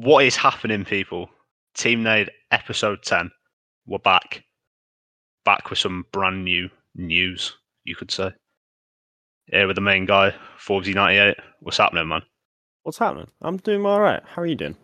What 0.00 0.24
is 0.24 0.36
happening, 0.36 0.84
people? 0.84 1.28
Team 1.74 2.04
Nade 2.04 2.30
episode 2.52 3.02
10. 3.02 3.32
We're 3.84 3.98
back. 3.98 4.44
Back 5.44 5.70
with 5.70 5.80
some 5.80 6.04
brand 6.12 6.44
new 6.44 6.70
news, 6.94 7.56
you 7.82 7.96
could 7.96 8.12
say. 8.12 8.30
Here 9.46 9.66
with 9.66 9.74
the 9.74 9.80
main 9.80 10.06
guy, 10.06 10.36
Forbesy98. 10.56 11.34
What's 11.58 11.78
happening, 11.78 12.06
man? 12.06 12.22
What's 12.84 12.98
happening? 12.98 13.26
I'm 13.42 13.56
doing 13.56 13.84
all 13.84 14.00
right. 14.00 14.22
How 14.24 14.42
are 14.42 14.46
you 14.46 14.54
doing? 14.54 14.76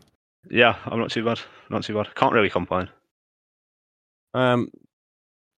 Yeah, 0.51 0.75
I'm 0.87 0.99
not 0.99 1.13
too 1.13 1.25
bad. 1.25 1.39
Not 1.71 1.85
too 1.85 1.95
bad. 1.95 2.13
Can't 2.17 2.33
really 2.33 2.51
complain. 2.51 2.89
Um, 4.35 4.69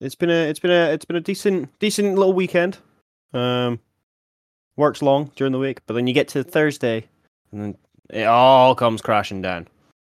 it's 0.02 0.16
been 0.16 0.28
a 0.28 0.50
it's 0.50 0.60
been 0.60 0.70
a 0.70 0.92
it's 0.92 1.06
been 1.06 1.16
a 1.16 1.20
decent 1.22 1.70
decent 1.78 2.14
little 2.14 2.34
weekend. 2.34 2.76
Um, 3.32 3.80
works 4.76 5.00
long 5.00 5.32
during 5.34 5.52
the 5.54 5.58
week, 5.58 5.80
but 5.86 5.94
then 5.94 6.06
you 6.06 6.12
get 6.12 6.28
to 6.28 6.44
Thursday, 6.44 7.08
and 7.50 7.62
then 7.62 7.76
it 8.10 8.24
all 8.24 8.74
comes 8.74 9.02
crashing 9.02 9.42
down. 9.42 9.68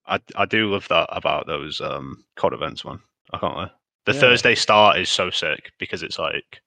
I, 0.07 0.21
I 0.37 0.45
do 0.45 0.71
love 0.71 0.87
that 0.89 1.09
about 1.11 1.47
those 1.47 1.81
um 1.81 2.25
COD 2.37 2.53
events, 2.55 2.85
man. 2.85 3.01
I 3.33 3.39
can't 3.39 3.57
lie. 3.57 3.71
The 4.07 4.13
Yeah. 4.15 4.21
Thursday 4.21 4.55
start 4.55 4.99
is 4.99 5.09
so 5.09 5.31
sick 5.31 5.73
because 5.79 6.03
it's 6.03 6.19
like 6.19 6.61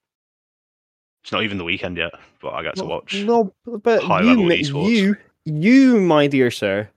it's 1.22 1.32
not 1.32 1.42
even 1.44 1.58
the 1.58 1.64
weekend 1.64 1.96
yet, 1.96 2.12
but 2.42 2.50
I 2.54 2.62
get 2.62 2.76
to 2.76 2.84
watch. 2.84 3.14
No, 3.22 3.52
but 3.64 4.02
high 4.02 4.22
you, 4.22 4.28
level 4.28 4.44
esports. 4.46 4.90
you, 4.90 5.16
you, 5.44 6.00
my 6.00 6.26
dear 6.26 6.50
sir, 6.50 6.88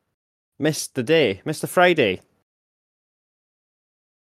missed 0.60 0.96
the 0.96 1.04
day, 1.04 1.42
missed 1.46 1.62
the 1.62 1.68
Friday. 1.68 2.22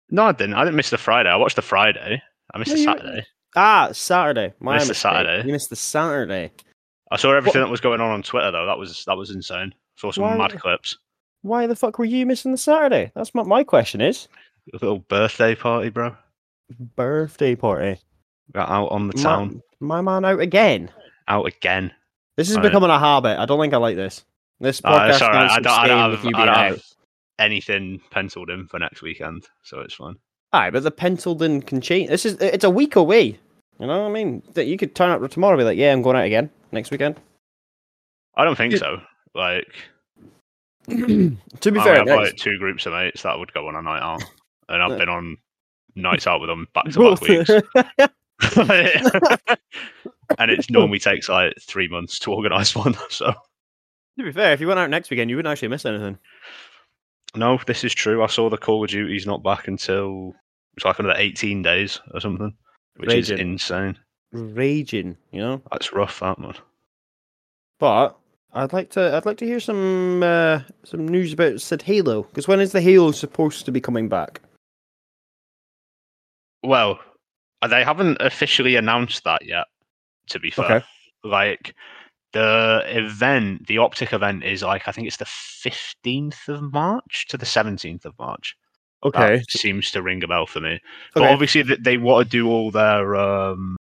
No, 0.09 0.23
I 0.25 0.31
didn't. 0.33 0.55
I 0.55 0.63
didn't 0.65 0.75
miss 0.75 0.89
the 0.89 0.97
Friday. 0.97 1.29
I 1.29 1.35
watched 1.37 1.55
the 1.55 1.61
Friday. 1.61 2.21
I 2.53 2.57
missed 2.57 2.71
No, 2.71 2.75
the 2.77 2.83
Saturday. 2.83 3.25
Ah, 3.55 3.89
Saturday. 3.93 4.53
My 4.59 4.75
Missed 4.75 4.87
the. 4.89 4.95
Saturday. 4.95 5.45
You 5.47 5.53
missed 5.53 5.69
the 5.69 5.75
Saturday. 5.75 6.51
I 7.11 7.17
saw 7.17 7.33
everything 7.33 7.61
that 7.61 7.69
was 7.69 7.81
going 7.81 8.01
on 8.01 8.09
on 8.11 8.23
Twitter 8.23 8.51
though. 8.51 8.65
That 8.65 8.77
was 8.77 9.03
that 9.05 9.17
was 9.17 9.29
insane. 9.31 9.73
Saw 10.01 10.11
some 10.11 10.23
Why- 10.23 10.37
mad 10.37 10.59
clips. 10.59 10.97
Why 11.43 11.67
the 11.67 11.75
fuck 11.75 11.99
were 11.99 12.05
you 12.05 12.25
missing 12.25 12.51
the 12.51 12.57
Saturday? 12.57 13.11
That's 13.15 13.33
what 13.35 13.45
my 13.45 13.63
question 13.63 14.01
is. 14.01 14.27
A 14.73 14.77
little 14.81 14.99
birthday 14.99 15.53
party, 15.55 15.89
bro. 15.89 16.15
Birthday 16.95 17.55
party. 17.55 17.99
Got 18.51 18.69
out 18.69 18.87
on 18.91 19.07
the 19.07 19.13
town. 19.13 19.61
My, 19.79 20.01
man 20.01 20.25
out 20.25 20.39
again. 20.39 20.89
Out 21.27 21.45
again. 21.45 21.91
This 22.37 22.49
is 22.49 22.55
Right. 22.57 22.63
becoming 22.63 22.89
a 22.89 22.97
habit. 22.99 23.39
I 23.39 23.45
don't 23.45 23.59
think 23.59 23.73
I 23.73 23.77
like 23.77 23.95
this. 23.95 24.25
This 24.59 24.81
Uh, 24.83 24.89
podcast 24.91 25.21
alright. 25.21 25.41
needs 25.43 25.53
I 25.53 25.59
don't, 25.59 25.79
I 25.79 25.87
don't 25.87 26.11
have, 26.11 26.25
I 26.25 26.45
don't 26.45 26.55
have 26.55 26.83
anything 27.39 27.99
penciled 28.11 28.49
in 28.49 28.67
for 28.67 28.79
next 28.79 29.01
weekend, 29.01 29.47
so 29.63 29.79
it's 29.81 29.93
fine. 29.95 30.15
Aye, 30.53 30.69
but 30.69 30.83
the 30.83 30.91
penciled 30.91 31.41
in 31.43 31.61
can 31.61 31.81
change. 31.81 32.09
This 32.09 32.25
is 32.25 32.35
it's 32.41 32.63
a 32.63 32.69
week 32.69 32.95
away. 32.95 33.39
You 33.79 33.87
know 33.87 34.01
what 34.03 34.09
I 34.09 34.13
mean? 34.13 34.43
That 34.53 34.65
you 34.65 34.77
could 34.77 34.95
turn 34.95 35.09
up 35.09 35.27
tomorrow 35.31 35.53
and 35.53 35.59
be 35.61 35.63
like, 35.65 35.77
yeah, 35.77 35.91
I'm 35.91 36.01
going 36.03 36.17
out 36.17 36.25
again 36.25 36.49
next 36.71 36.91
weekend. 36.91 37.19
I 38.35 38.43
don't 38.45 38.55
think 38.55 38.75
so. 38.77 39.01
Like, 39.33 39.73
to 40.89 41.71
be 41.71 41.79
I 41.79 41.83
fair, 41.83 42.03
next- 42.05 42.09
like 42.09 42.35
two 42.37 42.57
groups 42.57 42.85
of 42.85 42.93
mates 42.93 43.23
that 43.23 43.37
would 43.37 43.53
go 43.53 43.67
on 43.67 43.75
a 43.75 43.81
night 43.81 44.01
out, 44.01 44.23
and 44.69 44.81
I've 44.81 44.97
been 44.97 45.09
on 45.09 45.37
nights 45.95 46.27
out 46.27 46.41
with 46.41 46.49
them 46.49 46.67
back 46.73 46.85
to 46.85 47.15
back 47.15 47.21
weeks. 47.21 47.49
and 50.39 50.49
it 50.49 50.69
normally 50.71 50.99
takes 50.99 51.29
like 51.29 51.53
three 51.61 51.87
months 51.87 52.17
to 52.19 52.33
organise 52.33 52.75
one. 52.75 52.95
So 53.09 53.33
to 54.17 54.23
be 54.23 54.31
fair, 54.31 54.53
if 54.53 54.61
you 54.61 54.67
went 54.67 54.79
out 54.79 54.89
next 54.89 55.09
weekend, 55.09 55.29
you 55.29 55.35
wouldn't 55.35 55.51
actually 55.51 55.67
miss 55.67 55.85
anything. 55.85 56.17
no, 57.35 57.59
this 57.67 57.83
is 57.83 57.93
true. 57.93 58.23
I 58.23 58.27
saw 58.27 58.49
the 58.49 58.57
Call 58.57 58.83
of 58.83 58.89
Duty's 58.89 59.27
not 59.27 59.43
back 59.43 59.67
until 59.67 60.33
it's 60.75 60.85
like 60.85 60.99
another 60.99 61.19
eighteen 61.19 61.61
days 61.61 61.99
or 62.13 62.19
something, 62.19 62.53
which 62.97 63.13
is 63.13 63.29
insane. 63.29 63.97
Raging, 64.31 65.17
you 65.31 65.41
know. 65.41 65.61
That's 65.71 65.93
rough, 65.93 66.21
that 66.21 66.39
man. 66.39 66.53
But 67.79 68.17
I'd 68.53 68.73
like 68.73 68.89
to 68.91 69.15
I'd 69.15 69.25
like 69.25 69.37
to 69.37 69.45
hear 69.45 69.59
some 69.59 70.21
uh, 70.23 70.61
some 70.83 71.07
news 71.07 71.33
about 71.33 71.61
said 71.61 71.81
Halo 71.81 72.23
because 72.23 72.47
when 72.47 72.59
is 72.59 72.71
the 72.73 72.81
Halo 72.81 73.11
supposed 73.11 73.65
to 73.65 73.71
be 73.71 73.79
coming 73.81 74.09
back? 74.09 74.41
Well, 76.63 76.99
they 77.67 77.83
haven't 77.83 78.17
officially 78.19 78.75
announced 78.75 79.23
that 79.23 79.45
yet. 79.45 79.65
To 80.29 80.39
be 80.39 80.51
fair, 80.51 80.65
Okay. 80.77 80.85
like 81.23 81.75
the 82.33 82.83
event, 82.87 83.67
the 83.67 83.79
optic 83.79 84.13
event 84.13 84.43
is 84.43 84.61
like 84.63 84.87
I 84.87 84.91
think 84.91 85.07
it's 85.07 85.17
the 85.17 85.25
fifteenth 85.25 86.47
of 86.47 86.61
March 86.73 87.25
to 87.29 87.37
the 87.37 87.45
seventeenth 87.45 88.05
of 88.05 88.17
March. 88.19 88.55
That 89.03 89.49
seems 89.49 89.89
to 89.91 90.01
ring 90.03 90.23
a 90.23 90.27
bell 90.27 90.45
for 90.45 90.59
me. 90.59 90.79
But 91.15 91.23
obviously, 91.23 91.63
th- 91.63 91.79
they 91.81 91.97
want 91.97 92.27
to 92.27 92.29
do 92.29 92.47
all 92.47 92.69
their 92.69 93.15
um, 93.15 93.75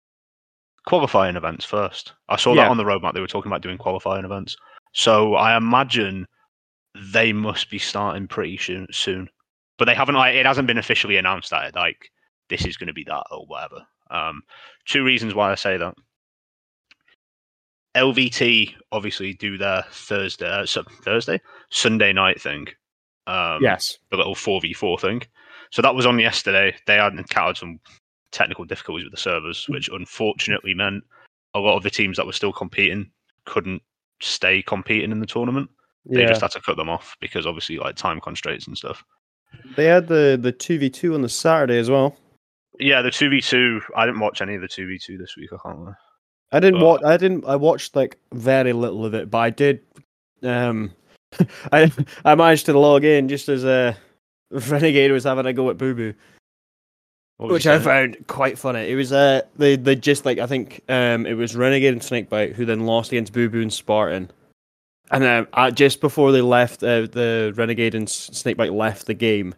qualifying 0.90 1.36
events 1.36 1.64
first. 1.66 2.14
I 2.30 2.36
saw 2.36 2.54
Yeah. 2.54 2.64
that 2.64 2.72
on 2.72 2.78
the 2.78 2.84
roadmap. 2.84 3.14
They 3.14 3.22
were 3.22 3.28
talking 3.28 3.52
about 3.52 3.62
doing 3.62 3.78
qualifying 3.78 4.26
events. 4.26 4.58
So 4.94 5.36
I 5.36 5.56
imagine 5.56 6.26
they 7.14 7.32
must 7.32 7.70
be 7.70 7.78
starting 7.78 8.28
pretty 8.28 8.58
soon. 8.58 8.88
soon. 8.92 9.30
But 9.78 9.86
they 9.86 9.94
haven't. 9.96 10.16
Like, 10.16 10.36
it 10.36 10.46
hasn't 10.46 10.68
been 10.68 10.80
officially 10.80 11.18
announced 11.18 11.52
that 11.52 11.76
like 11.76 12.10
this 12.50 12.66
is 12.66 12.76
going 12.76 12.88
to 12.88 12.94
be 12.94 13.04
that 13.06 13.24
or 13.32 13.46
whatever. 13.46 13.86
Um, 14.12 14.42
two 14.86 15.04
reasons 15.04 15.36
why 15.36 15.52
I 15.52 15.56
say 15.56 15.78
that. 15.78 15.94
LVT 17.96 18.76
obviously 18.92 19.34
do 19.34 19.58
their 19.58 19.84
Thursday, 19.92 20.48
uh, 20.50 20.66
Thursday, 21.04 21.40
Sunday 21.70 22.14
night 22.14 22.42
thing. 22.42 22.68
Um, 23.28 23.60
yes. 23.62 23.98
the 24.10 24.18
little 24.18 24.36
4v4 24.36 25.00
thing. 25.00 25.22
So 25.72 25.82
that 25.84 25.94
was 25.94 26.06
on 26.08 26.18
yesterday. 26.18 26.76
They 26.88 26.96
had 26.96 27.14
encountered 27.14 27.58
some 27.58 27.80
technical 28.32 28.66
difficulties 28.66 29.06
with 29.06 29.14
the 29.14 29.20
servers, 29.20 29.66
which 29.70 29.90
unfortunately 29.90 30.74
meant 30.74 31.04
a 31.56 31.60
lot 31.60 31.76
of 31.78 31.84
the 31.84 31.90
teams 31.90 32.18
that 32.18 32.26
were 32.26 32.34
still 32.34 32.54
competing 32.54 33.10
couldn't 33.46 33.82
stay 34.22 34.62
competing 34.62 35.12
in 35.12 35.20
the 35.20 35.26
tournament. 35.26 35.70
They 36.06 36.22
Yeah. 36.22 36.28
just 36.30 36.42
had 36.42 36.52
to 36.52 36.62
cut 36.62 36.78
them 36.78 36.90
off 36.90 37.16
because 37.20 37.46
obviously 37.46 37.78
like 37.78 37.96
time 37.96 38.20
constraints 38.22 38.68
and 38.68 38.78
stuff. 38.78 39.04
They 39.76 39.86
had 39.86 40.08
the 40.08 40.38
the 40.42 40.52
two 40.52 40.78
v 40.78 40.90
two 40.90 41.14
on 41.16 41.22
the 41.22 41.30
Saturday 41.30 41.78
as 41.80 41.90
well. 41.90 42.16
Yeah, 42.82 43.02
the 43.02 43.10
2v2, 43.10 43.82
I 43.98 44.06
didn't 44.06 44.22
watch 44.22 44.42
any 44.42 44.56
of 44.56 44.62
the 44.62 44.68
2v2 44.70 45.18
this 45.18 45.36
week, 45.36 45.50
I 45.52 45.58
can't 45.62 45.82
lie. 45.84 45.94
I 46.54 46.62
didn't 46.62 46.80
But- 46.80 46.86
watch. 46.86 47.02
I 47.04 47.18
didn't. 47.18 47.44
I 47.46 47.58
watched 47.58 47.94
like 47.96 48.18
very 48.34 48.72
little 48.72 49.06
of 49.06 49.14
it, 49.14 49.30
but 49.30 49.40
I 49.40 49.50
did. 49.50 49.82
Um, 50.44 50.92
I 51.74 51.92
I 52.24 52.36
managed 52.36 52.68
to 52.68 52.80
log 52.80 53.04
in 53.04 53.28
just 53.28 53.50
as 53.50 53.66
uh, 53.66 53.96
Renegade 54.52 55.12
was 55.12 55.26
having 55.26 55.46
a 55.46 55.52
go 55.52 55.70
at 55.70 55.78
Boo 55.78 55.94
Boo, 55.94 56.14
which 57.40 57.68
I 57.68 57.80
found 57.80 58.18
quite 58.28 58.60
funny. 58.60 58.90
It 58.90 58.96
was 58.96 59.14
uh, 59.14 59.42
they 59.58 59.76
they 59.78 59.96
just 59.96 60.26
like 60.26 60.40
I 60.40 60.46
think 60.46 60.82
um, 60.90 61.26
it 61.26 61.36
was 61.36 61.56
Renegade 61.56 61.94
and 61.94 62.04
Snakebite 62.04 62.54
who 62.54 62.66
then 62.66 62.86
lost 62.86 63.12
against 63.12 63.34
Boo 63.34 63.50
Boo 63.50 63.62
and 63.62 63.72
Spartan, 63.72 64.30
and 65.12 65.24
then 65.24 65.48
uh, 65.54 65.72
just 65.72 66.02
before 66.02 66.32
they 66.32 66.42
left, 66.42 66.84
uh, 66.84 67.02
the 67.02 67.54
Renegade 67.56 67.96
and 67.96 68.10
Snakebite 68.10 68.74
left 68.74 69.08
the 69.08 69.14
game. 69.14 69.56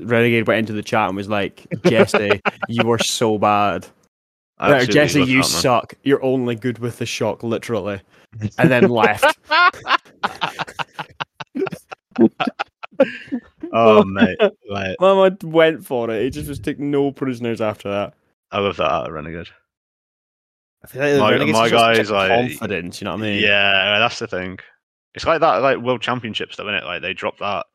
Renegade 0.00 0.46
went 0.46 0.60
into 0.60 0.72
the 0.72 0.82
chat 0.82 1.08
and 1.08 1.16
was 1.16 1.28
like, 1.28 1.66
"Jesse, 1.86 2.40
you 2.68 2.90
are 2.90 2.98
so 2.98 3.36
bad." 3.36 3.86
I 4.60 4.72
Right, 4.72 4.90
Jesse, 4.90 5.22
you 5.22 5.42
that, 5.42 5.48
suck. 5.48 5.94
You're 6.02 6.22
only 6.24 6.56
good 6.56 6.78
with 6.80 6.98
the 6.98 7.06
shock, 7.06 7.44
literally. 7.44 8.00
And 8.58 8.70
then 8.70 8.88
left. 8.88 9.38
Oh, 13.72 13.98
oh, 14.02 14.04
mate. 14.04 14.38
Like, 14.68 14.96
Mama 15.00 15.36
went 15.42 15.84
for 15.86 16.10
it. 16.10 16.22
He 16.22 16.30
just 16.30 16.48
was 16.48 16.58
took 16.58 16.78
no 16.78 17.10
prisoners 17.12 17.60
after 17.60 17.88
that. 17.90 18.14
I 18.50 18.60
love 18.60 18.76
that 18.76 18.90
out 18.90 19.06
of 19.08 19.12
Renegade. 19.12 19.48
I 20.84 20.86
feel 20.86 21.02
like 21.02 21.12
the 21.14 21.18
My- 21.20 21.30
Renegades 21.32 21.52
my 21.58 21.64
is 21.66 21.70
just 21.70 21.82
guy 21.82 21.92
such 21.94 22.02
is 22.02 22.10
like- 22.10 22.28
confidence. 22.30 23.00
You 23.00 23.04
know 23.06 23.12
what 23.12 23.20
I 23.20 23.22
mean? 23.22 23.42
Yeah, 23.42 23.94
uh, 23.96 23.98
that's 23.98 24.18
the 24.18 24.26
thing. 24.26 24.58
It's 25.14 25.26
like 25.26 25.40
that, 25.40 25.56
like 25.62 25.78
World 25.78 26.00
Championships, 26.02 26.56
though, 26.56 26.64
isn't 26.64 26.74
it? 26.74 26.84
Like 26.84 27.02
they 27.02 27.12
dropped 27.14 27.40
that 27.40 27.66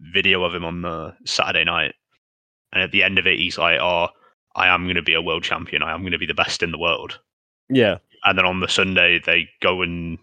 video 0.00 0.42
of 0.44 0.54
him 0.54 0.64
on 0.64 0.82
the 0.82 1.14
Saturday 1.24 1.64
night, 1.64 1.94
and 2.72 2.82
at 2.82 2.90
the 2.92 3.02
end 3.02 3.18
of 3.18 3.26
it, 3.26 3.38
he's 3.38 3.58
like, 3.58 3.78
"Oh, 3.80 4.08
I 4.54 4.68
am 4.68 4.84
going 4.84 4.96
to 4.96 5.02
be 5.02 5.14
a 5.14 5.20
world 5.20 5.42
champion. 5.42 5.82
I 5.82 5.92
am 5.92 6.00
going 6.00 6.12
to 6.12 6.18
be 6.18 6.26
the 6.26 6.32
best 6.34 6.62
in 6.62 6.70
the 6.72 6.78
world." 6.78 7.18
Yeah. 7.68 7.98
And 8.24 8.38
then 8.38 8.46
on 8.46 8.60
the 8.60 8.68
Sunday, 8.68 9.18
they 9.24 9.48
go 9.60 9.82
and 9.82 10.18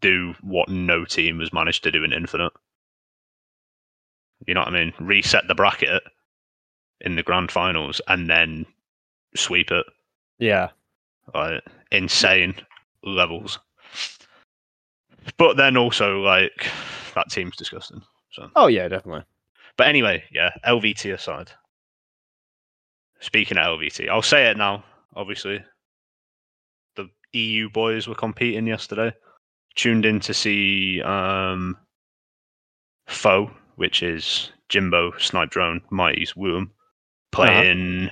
do 0.00 0.34
what 0.42 0.68
no 0.68 1.04
team 1.04 1.40
has 1.40 1.52
managed 1.52 1.82
to 1.84 1.90
do 1.90 2.04
in 2.04 2.12
Infinite. 2.12 2.52
You 4.46 4.54
know 4.54 4.60
what 4.60 4.68
I 4.68 4.72
mean? 4.84 4.92
Reset 5.00 5.46
the 5.48 5.54
bracket 5.54 6.02
in 7.00 7.16
the 7.16 7.22
grand 7.22 7.50
finals 7.50 8.00
and 8.08 8.28
then 8.28 8.66
sweep 9.36 9.70
it. 9.70 9.86
Yeah. 10.38 10.68
like 11.34 11.62
insane 11.90 12.54
levels. 13.02 13.58
But 15.36 15.56
then 15.56 15.76
also 15.76 16.20
like 16.20 16.66
that 17.14 17.30
team's 17.30 17.56
disgusting. 17.56 18.02
So, 18.32 18.50
Oh 18.56 18.66
yeah, 18.68 18.88
definitely. 18.88 19.24
but 19.76 19.88
anyway, 19.88 20.22
yeah. 20.32 20.50
LVT 20.66 21.12
aside. 21.12 21.50
Speaking 23.20 23.58
of 23.58 23.78
LVT, 23.80 24.08
I'll 24.08 24.22
say 24.22 24.48
it 24.50 24.56
now. 24.56 24.84
Obviously, 25.16 25.62
the 26.94 27.08
EU 27.32 27.68
boys 27.68 28.06
were 28.06 28.14
competing 28.14 28.66
yesterday. 28.66 29.12
Tuned 29.74 30.06
in 30.06 30.20
to 30.20 30.32
see 30.34 31.02
um, 31.02 31.76
Foe, 33.08 33.50
which 33.78 34.02
is 34.02 34.50
Jimbo, 34.68 35.12
Snipe 35.18 35.50
Drone, 35.50 35.80
Mighty's 35.90 36.34
Woom, 36.36 36.70
playing 37.32 38.10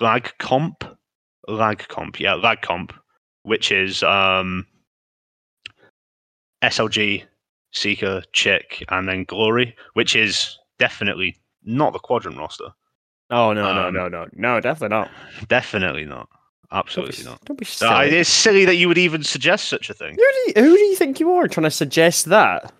Lag 0.00 0.30
Comp. 0.38 0.84
Lag 1.48 1.78
Comp, 1.88 2.18
yeah, 2.20 2.34
Lag 2.34 2.60
Comp, 2.60 2.92
which 3.44 3.70
is 3.70 4.02
um, 4.02 4.66
SLG, 6.62 7.24
Seeker, 7.72 8.22
Chick, 8.32 8.84
and 8.88 9.08
then 9.08 9.24
Glory, 9.24 9.76
which 9.94 10.16
is 10.16 10.58
definitely 10.78 11.36
not 11.64 11.92
the 11.92 11.98
quadrant 11.98 12.36
roster. 12.38 12.68
Oh 13.30 13.52
no, 13.52 13.72
no, 13.74 13.88
Um, 13.88 13.94
no, 13.94 14.08
no, 14.08 14.26
no, 14.34 14.60
definitely 14.60 14.96
not. 14.96 15.10
Definitely 15.48 16.04
not. 16.04 16.28
Don't 16.70 16.78
Absolutely 16.80 17.18
be, 17.22 17.30
not. 17.30 17.44
don't 17.44 17.58
be 17.58 17.64
Uh, 17.64 17.68
silly. 17.68 18.16
it's 18.18 18.28
silly 18.30 18.64
that 18.64 18.74
you 18.76 18.88
would 18.88 18.98
even 18.98 19.22
suggest 19.22 19.68
such 19.68 19.88
a 19.88 19.94
thing. 19.94 20.14
Who 20.14 20.16
do, 20.16 20.60
you, 20.60 20.64
who 20.68 20.76
do 20.76 20.82
you 20.82 20.96
think 20.96 21.20
you 21.20 21.30
are 21.32 21.46
trying 21.48 21.64
to 21.64 21.70
suggest 21.70 22.24
that? 22.26 22.72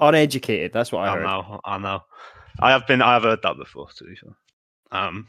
Uneducated. 0.00 0.72
That's 0.72 0.92
what 0.92 1.08
I 1.08 1.12
I 1.12 1.16
heard. 1.16 1.22
know, 1.24 1.60
I 1.64 1.78
know. 1.78 2.02
I 2.60 2.70
have 2.72 2.86
been, 2.86 3.02
I 3.02 3.14
have 3.14 3.22
heard 3.24 3.42
that 3.42 3.56
before, 3.56 3.88
to 3.96 4.04
be 4.04 4.16
fair. 4.16 4.32
Um, 4.92 5.26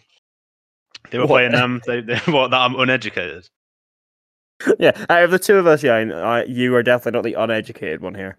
they 1.12 1.18
were 1.18 1.26
What? 1.26 1.36
playing 1.38 1.52
them. 1.52 1.82
They, 1.86 2.02
they, 2.02 2.18
what? 2.32 2.52
That 2.52 2.62
I'm 2.62 2.76
uneducated. 2.80 3.48
yeah, 4.80 4.92
out 5.10 5.24
of 5.24 5.32
the 5.32 5.40
two 5.40 5.56
of 5.58 5.68
us, 5.68 5.82
yeah, 5.84 5.96
I, 5.96 6.44
you 6.44 6.76
are 6.76 6.84
definitely 6.84 7.18
not 7.18 7.24
the 7.24 7.42
uneducated 7.44 8.02
one 8.02 8.14
here. 8.16 8.38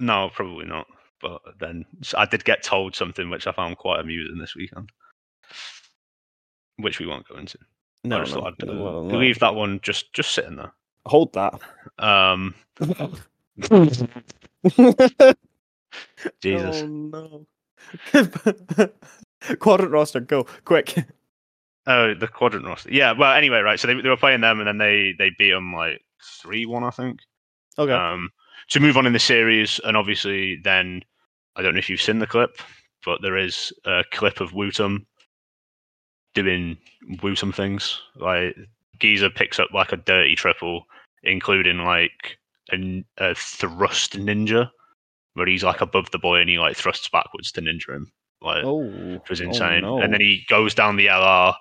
No, 0.00 0.30
probably 0.32 0.66
not. 0.66 0.86
But 1.20 1.40
then 1.58 1.84
I 2.16 2.26
did 2.26 2.44
get 2.44 2.62
told 2.62 2.94
something 2.94 3.28
which 3.28 3.48
I 3.48 3.52
found 3.52 3.76
quite 3.78 3.98
amusing 3.98 4.38
this 4.38 4.54
weekend, 4.54 4.90
which 6.76 7.00
we 7.00 7.06
won't 7.06 7.26
go 7.28 7.36
into. 7.36 7.58
I 8.04 8.08
No, 8.08 8.20
just 8.20 8.34
no, 8.36 8.40
thought 8.42 8.54
I'd 8.62 8.68
uh, 8.68 8.72
no, 8.72 9.02
no. 9.08 9.18
leave 9.18 9.40
that 9.40 9.56
one 9.56 9.80
just 9.82 10.12
just 10.12 10.30
sitting 10.30 10.54
there. 10.54 10.72
Hold 11.06 11.32
that. 11.32 11.58
Um, 11.98 12.54
Jesus. 16.42 16.82
Oh 16.82 16.86
no. 16.86 17.46
Quadrant 19.60 19.92
roster, 19.92 20.20
go 20.20 20.44
quick. 20.64 20.94
Oh, 21.86 22.12
the 22.12 22.28
quadrant 22.28 22.66
roster. 22.66 22.90
Yeah. 22.92 23.12
Well, 23.12 23.32
anyway, 23.32 23.60
right. 23.60 23.80
So 23.80 23.86
they, 23.86 23.94
they 24.00 24.08
were 24.08 24.16
playing 24.16 24.42
them, 24.42 24.60
and 24.60 24.68
then 24.68 24.78
they 24.78 25.14
they 25.18 25.30
beat 25.38 25.52
them 25.52 25.72
like 25.72 26.02
three 26.42 26.66
one, 26.66 26.84
I 26.84 26.90
think. 26.90 27.20
Okay. 27.78 27.92
Um, 27.92 28.30
to 28.70 28.80
move 28.80 28.96
on 28.96 29.06
in 29.06 29.14
the 29.14 29.18
series, 29.18 29.80
and 29.84 29.96
obviously 29.96 30.60
then 30.62 31.02
I 31.56 31.62
don't 31.62 31.74
know 31.74 31.78
if 31.78 31.88
you've 31.88 32.02
seen 32.02 32.18
the 32.18 32.26
clip, 32.26 32.58
but 33.04 33.22
there 33.22 33.38
is 33.38 33.72
a 33.86 34.04
clip 34.12 34.40
of 34.40 34.50
Wootum 34.50 35.06
doing 36.34 36.76
Wootum 37.22 37.54
things. 37.54 38.00
Like 38.16 38.54
Giza 38.98 39.30
picks 39.30 39.58
up 39.58 39.68
like 39.72 39.92
a 39.92 39.96
dirty 39.96 40.34
triple, 40.36 40.84
including 41.22 41.78
like 41.78 42.37
a, 42.72 43.04
a 43.18 43.34
thrust 43.34 44.14
ninja, 44.14 44.70
where 45.34 45.46
he's 45.46 45.64
like 45.64 45.80
above 45.80 46.10
the 46.10 46.18
boy 46.18 46.40
and 46.40 46.50
he 46.50 46.58
like 46.58 46.76
thrusts 46.76 47.08
backwards 47.08 47.52
to 47.52 47.60
ninja 47.60 47.94
him. 47.94 48.12
Like 48.40 48.64
oh, 48.64 48.84
which 49.14 49.30
was 49.30 49.40
oh, 49.40 49.44
insane. 49.44 49.82
no. 49.82 50.00
And 50.00 50.12
then 50.12 50.20
he 50.20 50.44
goes 50.48 50.74
down 50.74 50.96
the 50.96 51.06
LR, 51.06 51.54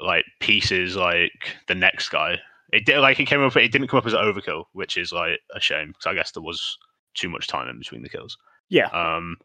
like 0.00 0.24
pieces 0.40 0.96
like 0.96 1.32
the 1.68 1.74
next 1.74 2.08
guy. 2.08 2.38
It 2.72 2.86
did 2.86 3.00
like 3.00 3.20
it 3.20 3.26
came 3.26 3.42
up. 3.42 3.56
It 3.56 3.72
didn't 3.72 3.88
come 3.88 3.98
up 3.98 4.06
as 4.06 4.14
an 4.14 4.20
overkill, 4.20 4.64
which 4.72 4.96
is 4.96 5.12
like 5.12 5.38
a 5.54 5.60
shame 5.60 5.88
because 5.88 6.06
I 6.06 6.14
guess 6.14 6.32
there 6.32 6.42
was 6.42 6.78
too 7.14 7.28
much 7.28 7.46
time 7.46 7.68
in 7.68 7.78
between 7.78 8.02
the 8.02 8.08
kills. 8.08 8.36
yeah. 8.70 8.86
Um, 8.86 9.36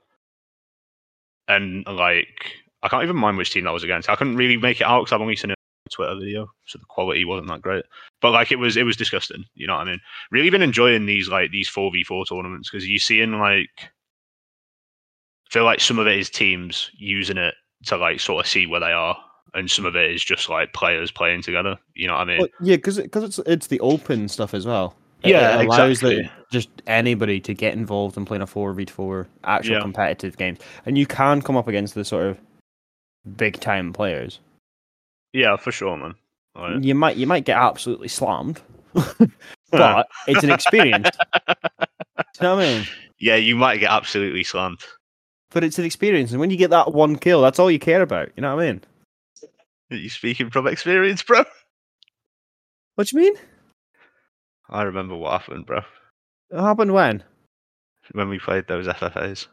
and 1.50 1.86
like 1.86 2.54
I 2.84 2.88
can't 2.88 3.04
even 3.04 3.18
mind 3.18 3.38
which 3.38 3.52
team 3.52 3.66
that 3.66 3.74
was 3.74 3.84
against. 3.84 4.10
I 4.10 4.16
couldn't 4.16 4.38
really 4.38 4.58
make 4.58 4.82
it 4.82 4.86
out 4.86 5.02
because 5.02 5.14
I've 5.14 5.22
only 5.22 5.36
seen 5.36 5.54
Twitter 5.88 6.16
video, 6.16 6.50
so 6.66 6.78
the 6.80 6.86
quality 6.86 7.26
wasn't 7.26 7.48
that 7.50 7.62
great. 7.62 7.86
But 8.22 8.32
like 8.32 8.52
it 8.52 8.58
was, 8.58 8.78
it 8.78 8.84
was 8.84 8.96
disgusting. 8.98 9.44
You 9.56 9.68
know 9.68 9.76
what 9.76 9.88
I 9.88 9.92
mean? 9.92 10.00
Really 10.32 10.50
been 10.50 10.62
enjoying 10.62 11.06
these 11.06 11.30
like 11.30 11.52
these 11.52 11.68
four 11.70 11.92
v 11.92 12.04
four 12.04 12.26
tournaments 12.26 12.70
because 12.70 12.88
you 12.88 13.00
see 13.00 13.22
in 13.22 13.40
like 13.40 13.70
I 13.80 15.50
feel 15.50 15.64
like 15.64 15.80
some 15.80 16.00
of 16.00 16.08
it 16.08 16.18
is 16.18 16.30
teams 16.30 16.92
using 16.98 17.38
it 17.38 17.56
to 17.86 17.98
like 17.98 18.20
sort 18.20 18.46
of 18.46 18.50
see 18.50 18.66
where 18.66 18.80
they 18.82 18.92
are, 18.92 19.18
and 19.54 19.70
some 19.70 19.86
of 19.86 19.96
it 19.96 20.12
is 20.12 20.24
just 20.24 20.50
like 20.50 20.74
players 20.74 21.12
playing 21.12 21.42
together. 21.42 21.78
You 21.94 22.08
know 22.08 22.14
what 22.14 22.22
I 22.22 22.26
mean? 22.26 22.38
Well, 22.40 22.48
yeah, 22.62 22.76
because 22.76 22.98
because 22.98 23.24
it's 23.24 23.40
it's 23.40 23.68
the 23.68 23.80
open 23.80 24.28
stuff 24.28 24.54
as 24.54 24.66
well. 24.66 24.96
It- 25.24 25.30
Yeah, 25.32 25.60
it 25.60 25.66
allows 25.66 26.04
exactly. 26.04 26.24
the, 26.24 26.30
just 26.52 26.70
anybody 26.86 27.40
to 27.42 27.54
get 27.54 27.74
involved 27.74 28.18
in 28.18 28.26
playing 28.26 28.44
a 28.44 28.48
four 28.48 28.74
v 28.74 28.86
four 28.86 29.28
actual 29.44 29.76
Yeah. 29.76 29.82
competitive 29.82 30.38
games, 30.38 30.60
and 30.86 30.98
you 30.98 31.06
can 31.06 31.42
come 31.42 31.56
up 31.58 31.68
against 31.68 31.96
the 31.96 32.04
sort 32.06 32.28
of 32.28 32.38
big 33.38 33.60
time 33.60 33.94
players. 33.94 34.40
Yeah, 35.38 35.56
for 35.56 35.72
sure, 35.72 35.96
man. 35.96 36.16
Like, 36.56 36.84
You 36.84 36.96
might 36.96 37.18
you 37.18 37.28
might 37.28 37.46
get 37.46 37.58
absolutely 37.58 38.08
slammed, 38.08 38.60
but 39.72 40.08
it's 40.28 40.44
an 40.44 40.50
experience. 40.52 41.10
You 42.40 42.44
know 42.44 42.56
what 42.56 42.66
I 42.66 42.68
mean? 42.74 42.88
yeah, 43.20 43.36
you 43.36 43.56
might 43.56 43.78
get 43.78 43.92
absolutely 43.92 44.44
slammed. 44.44 44.80
But 45.52 45.64
it's 45.64 45.80
an 45.80 45.86
experience, 45.86 46.32
and 46.32 46.40
when 46.40 46.50
you 46.52 46.58
get 46.58 46.70
that 46.72 46.94
one 46.94 47.16
kill, 47.16 47.42
that's 47.42 47.58
all 47.58 47.72
you 47.72 47.80
care 47.80 48.02
about. 48.04 48.30
You 48.36 48.42
know 48.42 48.56
what 48.56 48.64
I 48.64 48.72
mean? 48.72 48.82
Are 49.92 49.96
you 49.98 50.10
speaking 50.10 50.50
from 50.52 50.68
experience, 50.68 51.24
bro? 51.24 51.44
What 52.96 53.08
do 53.08 53.18
you 53.18 53.24
mean? 53.24 53.42
I 54.70 54.84
remember 54.84 55.16
what 55.16 55.40
happened, 55.42 55.66
bro. 55.66 55.82
It 56.52 56.60
happened 56.60 56.94
when? 56.94 57.24
when 58.14 58.30
we 58.30 58.40
played 58.40 58.68
those 58.68 58.88
FFAs. 58.88 59.48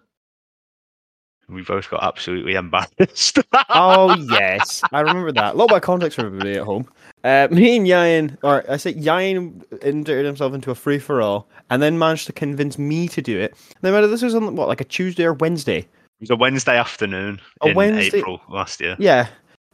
We 1.49 1.63
both 1.63 1.91
got 1.91 2.03
absolutely 2.03 2.55
embarrassed. 2.55 3.39
Oh 3.69 4.15
yes, 4.31 4.83
I 4.93 5.01
remember 5.01 5.33
that. 5.33 5.55
A 5.55 5.57
lot 5.57 5.73
of 5.73 5.83
context 5.83 6.17
for 6.19 6.27
everybody 6.27 6.53
at 6.55 6.63
home. 6.65 6.89
Uh, 7.23 7.49
me 7.51 7.77
and 7.77 7.87
Yain, 7.87 8.37
or 8.43 8.65
I 8.71 8.77
say 8.77 8.95
Yain, 8.95 9.63
inserted 9.83 10.27
himself 10.27 10.55
into 10.55 10.71
a 10.71 10.75
free 10.75 10.99
for 10.99 11.21
all, 11.23 11.49
and 11.71 11.83
then 11.83 11.99
managed 11.99 12.27
to 12.27 12.33
convince 12.33 12.79
me 12.79 13.09
to 13.09 13.21
do 13.23 13.39
it. 13.39 13.55
No 13.83 13.93
matter 13.93 14.07
this 14.07 14.23
was 14.23 14.35
on 14.35 14.57
what, 14.57 14.69
like 14.69 14.81
a 14.81 14.85
Tuesday 14.85 15.25
or 15.25 15.35
Wednesday. 15.35 15.79
it 15.81 15.89
was 16.21 16.31
a 16.31 16.37
Wednesday 16.37 16.79
afternoon 16.79 17.41
A 17.63 17.69
in 17.69 17.75
Wednesday- 17.77 18.19
April 18.19 18.41
last 18.49 18.81
year. 18.81 18.97
Yeah, 18.99 19.27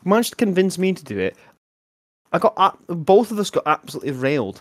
managed 0.04 0.30
to 0.30 0.36
convince 0.36 0.76
me 0.78 0.92
to 0.92 1.04
do 1.04 1.18
it. 1.18 1.36
I 2.32 2.38
got 2.38 2.54
ab- 2.56 2.78
both 2.88 3.30
of 3.30 3.38
us 3.38 3.50
got 3.50 3.64
absolutely 3.66 4.12
railed. 4.12 4.60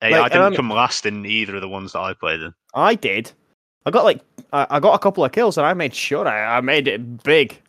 Hey, 0.00 0.10
Like, 0.10 0.22
I 0.22 0.28
didn't 0.28 0.42
I'm- 0.42 0.54
come 0.56 0.70
last 0.70 1.06
in 1.06 1.24
either 1.26 1.54
of 1.56 1.60
the 1.62 1.68
ones 1.68 1.92
that 1.92 2.00
I 2.00 2.12
played 2.14 2.40
in. 2.40 2.52
I 2.74 2.94
did. 2.96 3.30
I 3.86 3.90
got 3.90 4.04
like 4.04 4.20
I, 4.52 4.66
I 4.70 4.80
got 4.80 4.94
a 4.94 4.98
couple 4.98 5.24
of 5.24 5.32
kills, 5.32 5.56
and 5.58 5.66
I 5.66 5.74
made 5.74 5.94
sure 5.94 6.26
I, 6.26 6.58
I 6.58 6.60
made 6.60 6.86
it 6.88 7.22
big. 7.22 7.60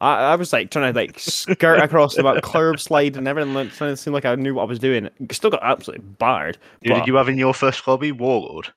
I, 0.00 0.32
I 0.32 0.36
was 0.36 0.52
like 0.52 0.70
trying 0.70 0.92
to 0.92 0.98
like 0.98 1.18
skirt 1.18 1.80
across 1.80 2.14
the 2.16 2.22
map, 2.22 2.42
curb 2.42 2.78
slide, 2.78 3.16
and 3.16 3.26
everything, 3.26 3.54
like, 3.54 3.70
trying 3.72 3.92
to 3.92 3.96
seem 3.96 4.12
like 4.12 4.24
I 4.26 4.34
knew 4.34 4.54
what 4.54 4.62
I 4.62 4.66
was 4.66 4.78
doing. 4.78 5.08
Still 5.32 5.50
got 5.50 5.62
absolutely 5.62 6.04
barred. 6.18 6.58
Who 6.82 6.90
But- 6.90 6.98
did 6.98 7.06
you 7.06 7.14
have 7.16 7.28
in 7.28 7.38
your 7.38 7.54
first 7.54 7.86
lobby? 7.88 8.12
Warlord. 8.12 8.72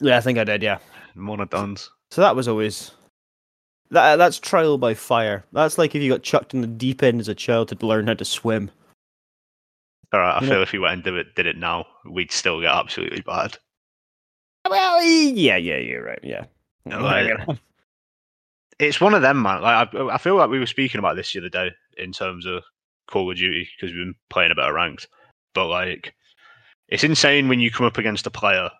Yeah, 0.00 0.16
I 0.16 0.20
think 0.20 0.38
I 0.38 0.44
did. 0.44 0.62
Yeah. 0.62 0.78
Monodons. 1.16 1.88
So 2.10 2.20
that 2.22 2.34
was 2.36 2.46
always 2.48 2.92
that. 3.90 4.16
That's 4.16 4.38
trial 4.38 4.78
by 4.78 4.94
fire. 4.94 5.44
That's 5.52 5.78
like 5.78 5.94
if 5.94 6.02
you 6.02 6.10
got 6.10 6.22
chucked 6.22 6.54
in 6.54 6.60
the 6.60 6.66
deep 6.66 7.02
end 7.02 7.20
as 7.20 7.28
a 7.28 7.34
child 7.34 7.68
to 7.68 7.86
learn 7.86 8.06
how 8.06 8.14
to 8.14 8.24
swim. 8.24 8.70
All 10.12 10.20
right, 10.20 10.36
I 10.36 10.40
You 10.40 10.46
feel 10.46 10.56
know- 10.56 10.62
if 10.62 10.72
we 10.72 10.78
went 10.78 10.94
and 10.94 11.02
did 11.02 11.14
it, 11.14 11.34
did 11.34 11.46
it 11.46 11.56
now, 11.56 11.86
we'd 12.08 12.30
still 12.32 12.60
get 12.60 12.70
absolutely 12.70 13.20
bad. 13.22 13.56
Well, 14.68 15.02
yeah, 15.04 15.56
yeah, 15.56 15.78
you're 15.78 16.04
right. 16.04 16.20
Yeah. 16.22 16.44
No, 16.86 16.98
I- 17.00 17.58
It's 18.78 19.00
one 19.00 19.14
of 19.14 19.22
them, 19.22 19.42
man. 19.42 19.62
Like 19.62 19.94
I, 19.94 20.08
I 20.08 20.18
feel 20.18 20.34
like 20.36 20.50
we 20.50 20.58
were 20.58 20.66
speaking 20.66 20.98
about 20.98 21.14
this 21.14 21.32
the 21.32 21.38
other 21.38 21.48
day 21.48 21.70
in 21.98 22.10
terms 22.10 22.46
of 22.46 22.64
Call 23.08 23.30
of 23.30 23.36
Duty 23.36 23.68
because 23.76 23.94
we've 23.94 24.00
been 24.04 24.14
playing 24.28 24.50
a 24.50 24.56
bit 24.56 24.64
of 24.64 24.74
ranked. 24.74 25.06
But 25.54 25.68
like, 25.68 26.14
it's 26.88 27.04
insane 27.04 27.48
when 27.48 27.60
you 27.60 27.70
come 27.70 27.86
up 27.86 27.98
against 27.98 28.26
a 28.26 28.30
player 28.30 28.70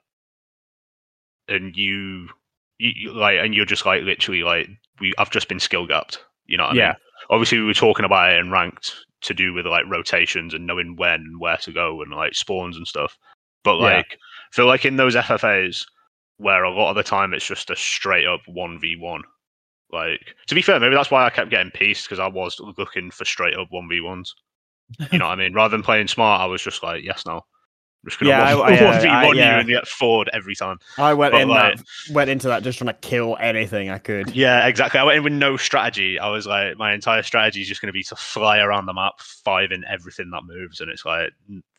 and 1.47 1.77
you, 1.77 2.29
you, 2.79 2.91
you 2.97 3.13
like, 3.13 3.37
and 3.39 3.55
you're 3.55 3.65
just 3.67 3.87
like 3.87 4.03
literally 4.03 4.43
like, 4.43 4.67
we. 5.01 5.13
I've 5.19 5.31
just 5.31 5.49
been 5.49 5.61
skill 5.61 5.87
gapped. 5.87 6.19
You 6.47 6.57
know 6.57 6.65
what 6.65 6.73
I 6.73 6.77
Yeah. 6.77 6.87
mean? 6.89 6.97
Obviously, 7.31 7.59
we 7.59 7.67
were 7.67 7.75
talking 7.75 8.05
about 8.05 8.33
it 8.33 8.39
in 8.41 8.51
ranked 8.51 8.95
to 9.23 9.35
do 9.35 9.53
with 9.53 9.67
like 9.67 9.85
rotations 9.89 10.53
and 10.53 10.67
knowing 10.67 10.97
when 10.97 11.21
and 11.21 11.39
where 11.41 11.59
to 11.59 11.71
go 11.71 12.03
and 12.03 12.11
like 12.11 12.35
spawns 12.35 12.77
and 12.77 12.87
stuff. 12.89 13.17
But 13.63 13.77
like, 13.77 14.07
I 14.13 14.17
feel 14.53 14.67
like 14.67 14.85
in 14.85 14.97
those 14.97 15.17
FFAs 15.17 15.85
where 16.37 16.65
a 16.65 16.75
lot 16.75 16.91
of 16.91 16.97
the 16.97 17.03
time 17.03 17.35
it's 17.35 17.47
just 17.47 17.71
a 17.71 17.77
straight 17.77 18.27
up 18.27 18.41
one 18.47 18.79
v 18.81 18.97
one. 18.97 19.23
Like 19.91 20.35
to 20.47 20.55
be 20.55 20.63
fair, 20.63 20.81
maybe 20.81 20.95
that's 20.95 21.11
why 21.11 21.25
I 21.25 21.31
kept 21.31 21.51
getting 21.51 21.71
pieced 21.71 22.05
because 22.05 22.19
I 22.19 22.27
was 22.27 22.59
looking 22.79 23.11
for 23.11 23.25
straight 23.25 23.57
up 23.57 23.69
one 23.71 23.89
v 23.89 24.01
ones. 24.01 24.35
You 25.11 25.19
know 25.19 25.27
what 25.27 25.39
I 25.39 25.43
mean? 25.43 25.55
Rather 25.55 25.75
than 25.75 25.83
playing 25.83 26.09
smart, 26.09 26.41
I 26.41 26.47
was 26.47 26.63
just 26.63 26.83
like, 26.83 27.03
yes, 27.03 27.25
no. 27.27 27.43
I'm 28.05 28.09
just 28.11 28.19
gonna 28.19 28.31
Yeah, 28.31 28.43
I- 28.43 28.55
one 28.59 28.73
I, 28.73 28.77
uh, 28.79 29.01
v 29.01 29.09
I- 29.09 29.27
one 29.27 29.37
you 29.37 29.43
yeah. 29.43 29.59
and 29.61 29.69
get 29.69 29.87
forward 29.87 30.29
every 30.33 30.57
time. 30.57 30.79
I 30.99 31.15
went 31.15 31.33
But, 31.33 31.41
in 31.43 31.49
like- 31.49 31.77
that 31.77 31.85
went 32.13 32.31
into 32.31 32.49
that 32.49 32.63
just 32.65 32.79
trying 32.79 32.89
to 32.89 32.95
kill 32.95 33.37
anything 33.41 33.91
I 33.91 33.99
could. 33.99 34.35
Yeah, 34.35 34.67
exactly. 34.67 34.99
I 34.99 35.05
went 35.05 35.19
in 35.19 35.25
with 35.25 35.33
no 35.35 35.57
strategy. 35.57 36.19
I 36.19 36.29
was 36.29 36.47
like, 36.47 36.77
my 36.79 36.93
entire 36.95 37.23
strategy 37.23 37.61
is 37.63 37.69
just 37.69 37.81
going 37.81 37.89
to 37.89 37.93
be 37.93 38.03
to 38.05 38.17
fly 38.17 38.59
around 38.59 38.87
the 38.87 38.93
map, 38.95 39.21
five 39.21 39.71
in 39.71 39.85
everything 39.85 40.31
that 40.31 40.43
moves, 40.45 40.81
and 40.81 40.91
it's 40.91 41.05
like 41.05 41.31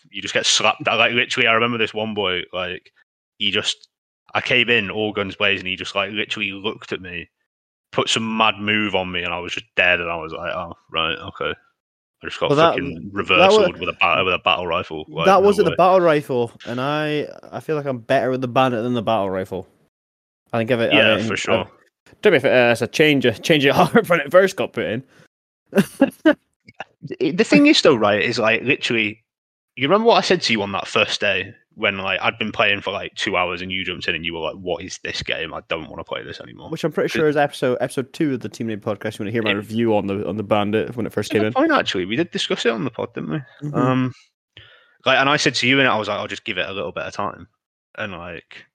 you 0.10 0.22
just 0.22 0.34
get 0.34 0.46
slapped. 0.46 0.88
I, 0.88 0.96
like 0.96 1.12
literally, 1.14 1.48
I 1.48 1.54
remember 1.54 1.78
this 1.78 1.94
one 1.94 2.14
boy. 2.14 2.44
Like 2.54 2.92
he 3.38 3.52
just, 3.52 3.90
I 4.34 4.40
came 4.42 4.70
in 4.70 4.90
all 4.90 5.12
guns 5.12 5.36
blazing. 5.36 5.66
He 5.66 5.76
just 5.76 5.96
like 5.96 6.12
literally 6.12 6.52
looked 6.52 6.94
at 6.94 7.02
me, 7.02 7.30
put 7.92 8.08
some 8.08 8.38
mad 8.38 8.56
move 8.60 8.96
on 8.96 9.12
me, 9.12 9.24
and 9.24 9.34
I 9.34 9.40
was 9.40 9.54
just 9.54 9.66
dead. 9.76 10.00
And 10.00 10.10
I 10.10 10.16
was 10.16 10.32
like, 10.32 10.54
oh 10.56 10.74
right, 10.90 11.18
okay. 11.18 11.54
I 12.24 12.28
just 12.28 12.40
got 12.40 12.50
Well, 12.50 12.58
that- 12.58 12.72
fucking 12.76 13.12
that 13.14 13.26
reversaled 13.26 13.80
with 13.80 13.90
a 13.90 13.94
bat- 14.00 14.24
with 14.24 14.34
a 14.34 14.40
battle 14.40 14.66
rifle. 14.66 15.06
Like, 15.10 15.26
that 15.26 15.44
wasn't 15.44 15.68
way. 15.68 15.72
the 15.74 15.78
battle 15.78 16.00
rifle, 16.00 16.52
and 16.66 16.80
I 16.80 17.28
I 17.52 17.60
feel 17.60 17.76
like 17.76 17.86
I'm 17.86 17.98
better 18.00 18.30
with 18.32 18.40
the 18.42 18.48
bandit 18.48 18.82
than 18.84 18.94
the 18.94 19.02
battle 19.04 19.30
rifle. 19.30 19.68
I 20.54 20.58
think 20.60 20.72
of 20.72 20.80
it. 20.80 20.94
Yeah, 20.94 21.14
I 21.14 21.18
mean, 21.18 21.28
for 21.28 21.36
sure. 21.36 21.68
To 22.22 22.32
be 22.32 22.40
fair, 22.40 22.72
it's 22.72 22.82
a 22.82 22.88
change 22.88 23.26
of 23.26 23.42
change 23.42 23.66
of 23.66 23.76
heart 23.76 24.08
when 24.10 24.20
it 24.22 24.32
first 24.32 24.56
got 24.56 24.72
put 24.74 24.86
in. 24.86 25.04
the 25.72 27.44
thing 27.44 27.68
is 27.68 27.82
though, 27.82 27.96
right, 27.96 28.22
is 28.22 28.40
like 28.40 28.62
literally 28.64 29.22
you 29.76 29.88
remember 29.88 30.08
what 30.08 30.18
I 30.18 30.22
said 30.22 30.42
to 30.44 30.54
you 30.54 30.62
on 30.62 30.72
that 30.74 30.88
first 30.88 31.20
day 31.20 31.54
when 31.76 31.98
like 31.98 32.20
I'd 32.22 32.38
been 32.38 32.52
playing 32.52 32.82
for 32.82 32.92
like 32.92 33.16
two 33.16 33.36
hours 33.36 33.62
and 33.62 33.72
you 33.72 33.84
jumped 33.84 34.08
in 34.08 34.16
and 34.16 34.24
you 34.26 34.34
were 34.34 34.40
like, 34.42 34.56
"What 34.56 34.84
is 34.84 35.00
this 35.04 35.24
game? 35.24 35.54
I 35.54 35.62
don't 35.70 35.90
want 35.90 36.00
to 36.00 36.04
play 36.04 36.24
this 36.24 36.40
anymore." 36.40 36.70
Which 36.70 36.84
I'm 36.84 36.92
pretty 36.92 37.10
sure 37.10 37.28
is 37.28 37.36
episode 37.38 37.78
episode 37.82 38.14
two 38.14 38.34
of 38.36 38.42
the 38.42 38.50
Team 38.50 38.68
Nade 38.68 38.82
podcast. 38.82 39.18
You 39.18 39.24
want 39.24 39.28
to 39.28 39.32
hear 39.32 39.42
my 39.44 39.50
Yeah. 39.52 39.56
review 39.58 39.96
on 39.98 40.08
the 40.08 40.28
on 40.28 40.38
the 40.38 40.44
Bandit 40.44 40.96
when 40.96 41.06
it 41.06 41.12
first 41.14 41.32
came 41.32 41.44
in? 41.44 41.54
point, 41.54 41.72
actually, 41.72 42.06
we 42.06 42.16
did 42.16 42.32
discuss 42.32 42.66
it 42.66 42.70
on 42.72 42.84
the 42.84 42.92
pod, 42.92 43.14
didn't 43.14 43.30
we? 43.32 43.70
Mhm. 43.70 43.76
Um, 43.76 44.14
like, 45.06 45.18
and 45.18 45.30
I 45.30 45.38
said 45.38 45.56
to 45.56 45.68
you, 45.68 45.80
and 45.80 45.88
I 45.88 45.98
was 45.98 46.08
like, 46.08 46.20
I'll 46.20 46.28
just 46.28 46.46
give 46.46 46.58
it 46.58 46.70
a 46.70 46.74
little 46.74 46.92
bit 46.92 47.04
of 47.04 47.14
time, 47.14 47.48
and 47.98 48.14
like, 48.14 48.66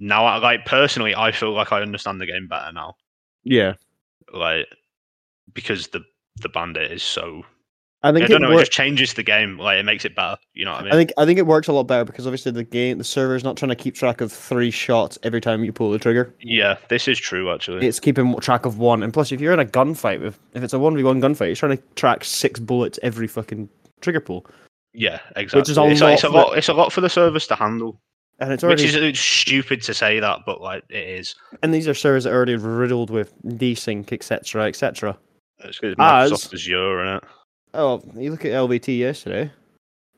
now, 0.00 0.24
I 0.24 0.38
like 0.38 0.64
personally, 0.66 1.14
I 1.14 1.30
feel 1.32 1.52
like 1.52 1.72
I 1.72 1.80
understand 1.82 2.20
the 2.20 2.26
game 2.26 2.48
better 2.48 2.72
now, 2.72 2.96
yeah, 3.44 3.74
like, 4.32 4.66
because 5.54 5.88
the 5.88 6.00
the 6.42 6.48
bandit 6.48 6.90
is 6.90 7.02
so. 7.02 7.44
I 8.02 8.08
I, 8.08 8.12
think 8.12 8.28
don't 8.28 8.42
it 8.42 8.48
know, 8.48 8.56
it 8.56 8.60
just 8.60 8.72
changes 8.72 9.14
the 9.14 9.22
game, 9.22 9.58
like 9.58 9.78
it 9.78 9.84
makes 9.84 10.04
it 10.04 10.14
better. 10.14 10.38
You 10.54 10.64
know 10.64 10.72
what 10.72 10.80
I 10.80 10.84
mean? 10.84 10.92
I 10.92 10.96
think 10.96 11.12
I 11.18 11.26
think 11.26 11.38
it 11.38 11.46
works 11.46 11.68
a 11.68 11.72
lot 11.72 11.84
better 11.84 12.04
because 12.04 12.26
obviously 12.26 12.52
the 12.52 12.64
game 12.64 12.98
the 12.98 13.04
server's 13.04 13.44
not 13.44 13.56
trying 13.56 13.68
to 13.68 13.76
keep 13.76 13.94
track 13.94 14.20
of 14.20 14.32
three 14.32 14.70
shots 14.70 15.18
every 15.22 15.40
time 15.40 15.64
you 15.64 15.72
pull 15.72 15.90
the 15.90 15.98
trigger. 15.98 16.34
yeah, 16.40 16.76
this 16.88 17.08
is 17.08 17.18
true 17.18 17.52
actually. 17.52 17.86
It's 17.86 18.00
keeping 18.00 18.34
track 18.40 18.64
of 18.64 18.78
one, 18.78 19.02
and 19.02 19.12
plus, 19.12 19.32
if 19.32 19.40
you're 19.40 19.52
in 19.52 19.60
a 19.60 19.64
gunfight 19.64 20.20
with 20.20 20.38
if 20.54 20.62
it's 20.62 20.72
a 20.72 20.78
one 20.78 20.96
v 20.96 21.02
one 21.02 21.20
gunfight, 21.20 21.50
it's 21.50 21.60
trying 21.60 21.76
to 21.76 21.82
track 21.96 22.24
six 22.24 22.58
bullets 22.58 22.98
every 23.02 23.26
fucking 23.26 23.68
trigger 24.00 24.20
pull, 24.20 24.46
yeah, 24.92 25.20
exactly. 25.36 25.60
Which 25.60 25.70
is 25.70 25.78
a 25.78 25.84
it's, 25.84 26.00
lot 26.00 26.12
it's 26.12 26.24
a 26.24 26.28
lot. 26.28 26.58
It's 26.58 26.68
a 26.68 26.74
lot 26.74 26.92
for 26.92 27.00
the 27.00 27.08
servers 27.08 27.46
to 27.48 27.54
handle, 27.54 28.00
and 28.38 28.52
it's 28.52 28.62
which 28.62 28.82
is 28.82 28.94
it's 28.94 29.20
stupid 29.20 29.82
to 29.82 29.94
say 29.94 30.20
that, 30.20 30.40
but 30.44 30.60
like 30.60 30.82
it 30.88 31.08
is. 31.08 31.34
and 31.62 31.72
these 31.72 31.86
are 31.86 31.94
servers 31.94 32.24
that 32.24 32.32
are 32.32 32.36
already 32.36 32.56
riddled 32.56 33.10
with 33.10 33.32
desync, 33.44 34.12
etc., 34.12 34.66
etc. 34.66 35.16
It's 35.60 35.78
As- 35.82 35.94
Microsoft 35.96 36.54
Azure 36.54 37.00
and 37.00 37.16
it. 37.18 37.28
Oh, 37.74 38.02
you 38.16 38.30
look 38.30 38.44
at 38.44 38.52
LVT 38.52 38.98
yesterday, 38.98 39.50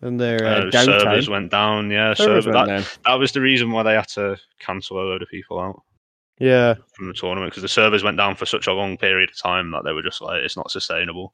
and 0.01 0.21
their 0.21 0.45
uh, 0.47 0.69
Uh, 0.69 0.85
servers 0.85 1.29
went 1.29 1.51
down. 1.51 1.91
Yeah, 1.91 2.15
Servers 2.15 2.45
server, 2.45 2.57
went 2.57 2.69
that, 2.69 2.75
down. 2.75 2.85
that 3.05 3.15
was 3.19 3.33
the 3.33 3.41
reason 3.41 3.71
why 3.71 3.83
they 3.83 3.95
had 3.95 4.09
to 4.09 4.39
cancel 4.59 4.99
a 4.99 5.05
load 5.05 5.23
of 5.23 5.29
people 5.29 5.61
out 5.61 5.83
Yeah, 6.39 6.75
from 6.95 7.09
the 7.09 7.15
tournament 7.15 7.53
because 7.53 7.63
the 7.63 7.69
servers 7.69 8.03
went 8.03 8.17
down 8.17 8.35
for 8.37 8.47
such 8.47 8.67
a 8.67 8.73
long 8.73 8.97
period 8.97 9.31
of 9.31 9.37
time 9.39 9.71
that 9.73 9.85
they 9.85 9.93
were 9.93 10.03
just 10.03 10.21
like, 10.23 10.43
it's 10.43 10.57
not 10.57 10.71
sustainable 10.71 11.33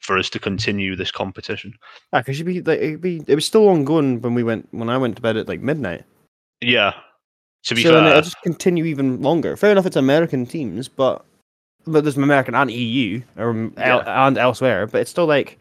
for 0.00 0.18
us 0.18 0.28
to 0.30 0.38
continue 0.38 0.94
this 0.96 1.10
competition. 1.10 1.72
Ah, 2.12 2.18
because 2.18 2.42
be 2.42 2.60
like, 2.62 2.78
it'd 2.80 3.00
be 3.00 3.22
it 3.26 3.34
was 3.34 3.46
still 3.46 3.68
ongoing 3.68 4.20
when 4.20 4.34
we 4.34 4.42
went 4.42 4.68
when 4.72 4.88
I 4.90 4.98
went 4.98 5.16
to 5.16 5.22
bed 5.22 5.36
at 5.36 5.48
like 5.48 5.60
midnight. 5.60 6.04
Yeah. 6.60 6.92
To 7.64 7.74
be 7.74 7.82
so 7.82 7.90
fair, 7.92 8.06
it'll 8.06 8.22
just 8.22 8.40
continue 8.42 8.84
even 8.84 9.20
longer. 9.22 9.56
Fair 9.56 9.72
enough, 9.72 9.86
it's 9.86 9.96
American 9.96 10.46
teams, 10.46 10.86
but 10.86 11.24
but 11.86 12.04
there's 12.04 12.16
American 12.16 12.54
and 12.54 12.70
EU 12.70 13.22
or 13.36 13.70
el- 13.78 14.08
and 14.08 14.38
elsewhere. 14.38 14.86
But 14.86 15.02
it's 15.02 15.10
still 15.10 15.26
like 15.26 15.58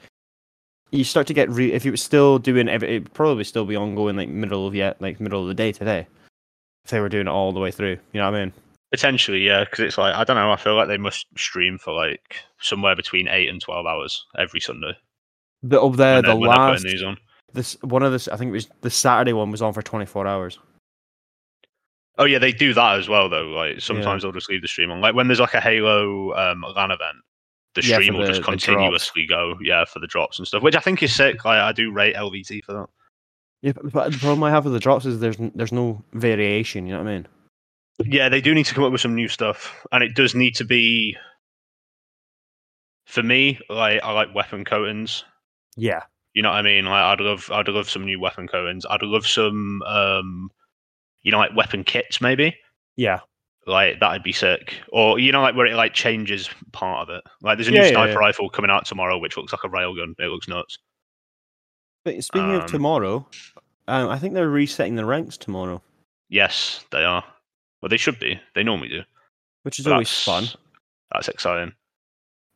you 0.91 1.03
start 1.03 1.27
to 1.27 1.33
get 1.33 1.49
re- 1.49 1.73
if 1.73 1.85
it 1.85 1.91
was 1.91 2.01
still 2.01 2.39
doing 2.39 2.67
every, 2.69 2.87
it'd 2.89 3.13
probably 3.13 3.43
still 3.43 3.65
be 3.65 3.75
ongoing 3.75 4.15
like 4.15 4.29
middle 4.29 4.67
of 4.67 4.75
yet 4.75 5.01
like 5.01 5.19
middle 5.19 5.41
of 5.41 5.47
the 5.47 5.53
day 5.53 5.71
today. 5.71 6.07
If 6.83 6.91
they 6.91 6.99
were 6.99 7.09
doing 7.09 7.27
it 7.27 7.31
all 7.31 7.51
the 7.51 7.59
way 7.59 7.71
through, 7.71 7.97
you 8.13 8.19
know 8.21 8.29
what 8.31 8.37
I 8.37 8.45
mean? 8.45 8.53
potentially, 8.91 9.39
yeah, 9.45 9.63
because 9.65 9.79
it's 9.81 9.97
like 9.97 10.15
I 10.15 10.23
don't 10.23 10.37
know. 10.37 10.51
I 10.51 10.55
feel 10.55 10.75
like 10.75 10.87
they 10.87 10.97
must 10.97 11.25
stream 11.37 11.77
for 11.77 11.91
like 11.93 12.37
somewhere 12.61 12.95
between 12.95 13.27
eight 13.27 13.49
and 13.49 13.59
twelve 13.59 13.85
hours 13.85 14.25
every 14.37 14.59
Sunday. 14.61 14.93
But 15.63 15.83
up 15.83 15.95
there, 15.97 16.21
the 16.21 16.27
they're- 16.29 16.35
when 16.37 16.49
they're 16.49 16.57
last 16.59 16.83
this 17.53 17.77
one 17.81 18.03
of 18.03 18.11
this 18.11 18.27
I 18.27 18.37
think 18.37 18.49
it 18.49 18.53
was 18.53 18.67
the 18.81 18.89
Saturday 18.89 19.33
one 19.33 19.51
was 19.51 19.61
on 19.61 19.73
for 19.73 19.81
24 19.81 20.27
hours. 20.27 20.59
Oh 22.17 22.25
yeah, 22.25 22.39
they 22.39 22.51
do 22.51 22.73
that 22.73 22.97
as 22.99 23.09
well 23.09 23.27
though. 23.29 23.47
Like 23.47 23.81
sometimes 23.81 24.23
they'll 24.23 24.31
just 24.31 24.49
leave 24.49 24.61
the 24.61 24.67
stream 24.67 24.91
on. 24.91 25.01
Like 25.01 25.15
when 25.15 25.27
there's 25.27 25.39
like 25.39 25.53
a 25.53 25.61
Halo 25.61 26.33
um, 26.33 26.63
LAN 26.75 26.91
event, 26.91 27.17
the 27.73 27.83
Yeah, 27.83 27.95
stream 27.95 28.13
will 28.15 28.21
the- 28.21 28.27
just 28.33 28.43
continuously 28.43 29.25
go. 29.27 29.55
Yeah, 29.61 29.85
for 29.85 29.99
the 29.99 30.07
drops 30.07 30.39
and 30.39 30.47
stuff, 30.47 30.63
which 30.63 30.75
I 30.75 30.79
think 30.79 31.03
is 31.03 31.13
sick. 31.13 31.43
Like 31.43 31.59
I 31.59 31.71
do 31.71 31.91
rate 31.91 32.15
LVT 32.15 32.63
for 32.63 32.73
that. 32.73 32.87
Yeah, 33.61 33.71
but, 33.73 33.91
but 33.91 34.11
the 34.13 34.17
problem 34.19 34.43
I 34.43 34.51
have 34.51 34.63
with 34.65 34.73
the 34.73 34.79
drops 34.79 35.05
is 35.05 35.19
there's 35.19 35.37
there's 35.55 35.71
no 35.73 36.03
variation. 36.13 36.85
You 36.87 36.93
know 36.93 37.03
what 37.03 37.09
I 37.09 37.13
mean? 37.15 37.27
Yeah, 38.05 38.29
they 38.29 38.41
do 38.41 38.53
need 38.53 38.65
to 38.65 38.73
come 38.73 38.83
up 38.83 38.91
with 38.91 39.01
some 39.01 39.15
new 39.15 39.27
stuff, 39.27 39.85
and 39.91 40.03
it 40.03 40.15
does 40.15 40.35
need 40.35 40.55
to 40.55 40.63
be. 40.65 41.17
For 43.07 43.21
me, 43.23 43.59
like 43.69 44.01
I 44.03 44.11
like 44.13 44.33
weapon 44.33 44.65
coatings. 44.65 45.23
Yeah. 45.77 46.03
You 46.33 46.41
know 46.41 46.49
what 46.49 46.57
I 46.57 46.61
mean? 46.63 46.85
Like 46.85 47.01
I'd 47.03 47.21
love, 47.21 47.49
I'd 47.51 47.67
love 47.67 47.89
some 47.89 48.03
new 48.03 48.19
weapon 48.19 48.47
coatings. 48.47 48.85
I'd 48.89 49.03
love 49.03 49.25
some, 49.27 49.81
um, 49.83 50.49
you 51.25 51.31
know, 51.31 51.39
like 51.39 51.53
weapon 51.55 51.83
kits 51.83 52.21
maybe. 52.21 52.55
Yeah. 52.95 53.19
Like 53.67 53.99
that'd 53.99 54.21
be 54.23 54.31
sick. 54.31 54.79
Or 54.93 55.19
you 55.19 55.31
know, 55.31 55.41
like 55.41 55.55
where 55.55 55.65
it 55.65 55.75
like 55.75 55.93
changes 55.93 56.49
part 56.71 57.01
of 57.09 57.15
it. 57.15 57.23
Like 57.41 57.57
there's 57.57 57.67
a 57.67 57.71
Yeah, 57.73 57.79
new 57.81 57.85
yeah, 57.87 57.91
sniper 57.93 58.11
yeah. 58.13 58.17
rifle 58.17 58.49
coming 58.49 58.69
out 58.71 58.85
tomorrow, 58.85 59.17
which 59.17 59.35
looks 59.35 59.51
like 59.51 59.63
a 59.63 59.69
railgun. 59.69 60.13
It 60.19 60.27
looks 60.29 60.47
nuts. 60.47 60.77
But 62.05 62.23
speaking 62.23 62.51
Um, 62.51 62.61
of 62.61 62.65
tomorrow, 62.67 63.27
um, 63.87 64.09
I 64.09 64.19
think 64.19 64.35
they're 64.35 64.49
resetting 64.49 64.95
the 64.95 65.05
ranks 65.05 65.35
tomorrow, 65.37 65.81
Yes, 66.29 66.85
they 66.91 67.03
are. 67.03 67.23
Well, 67.81 67.89
they 67.89 67.97
should 67.97 68.19
be. 68.19 68.39
They 68.55 68.63
normally 68.63 68.89
do. 68.89 69.01
which 69.63 69.79
is 69.79 69.85
But 69.85 69.93
always 69.93 70.09
that's- 70.25 70.51
fun. 70.51 70.61
That's 71.11 71.27
exciting. 71.27 71.73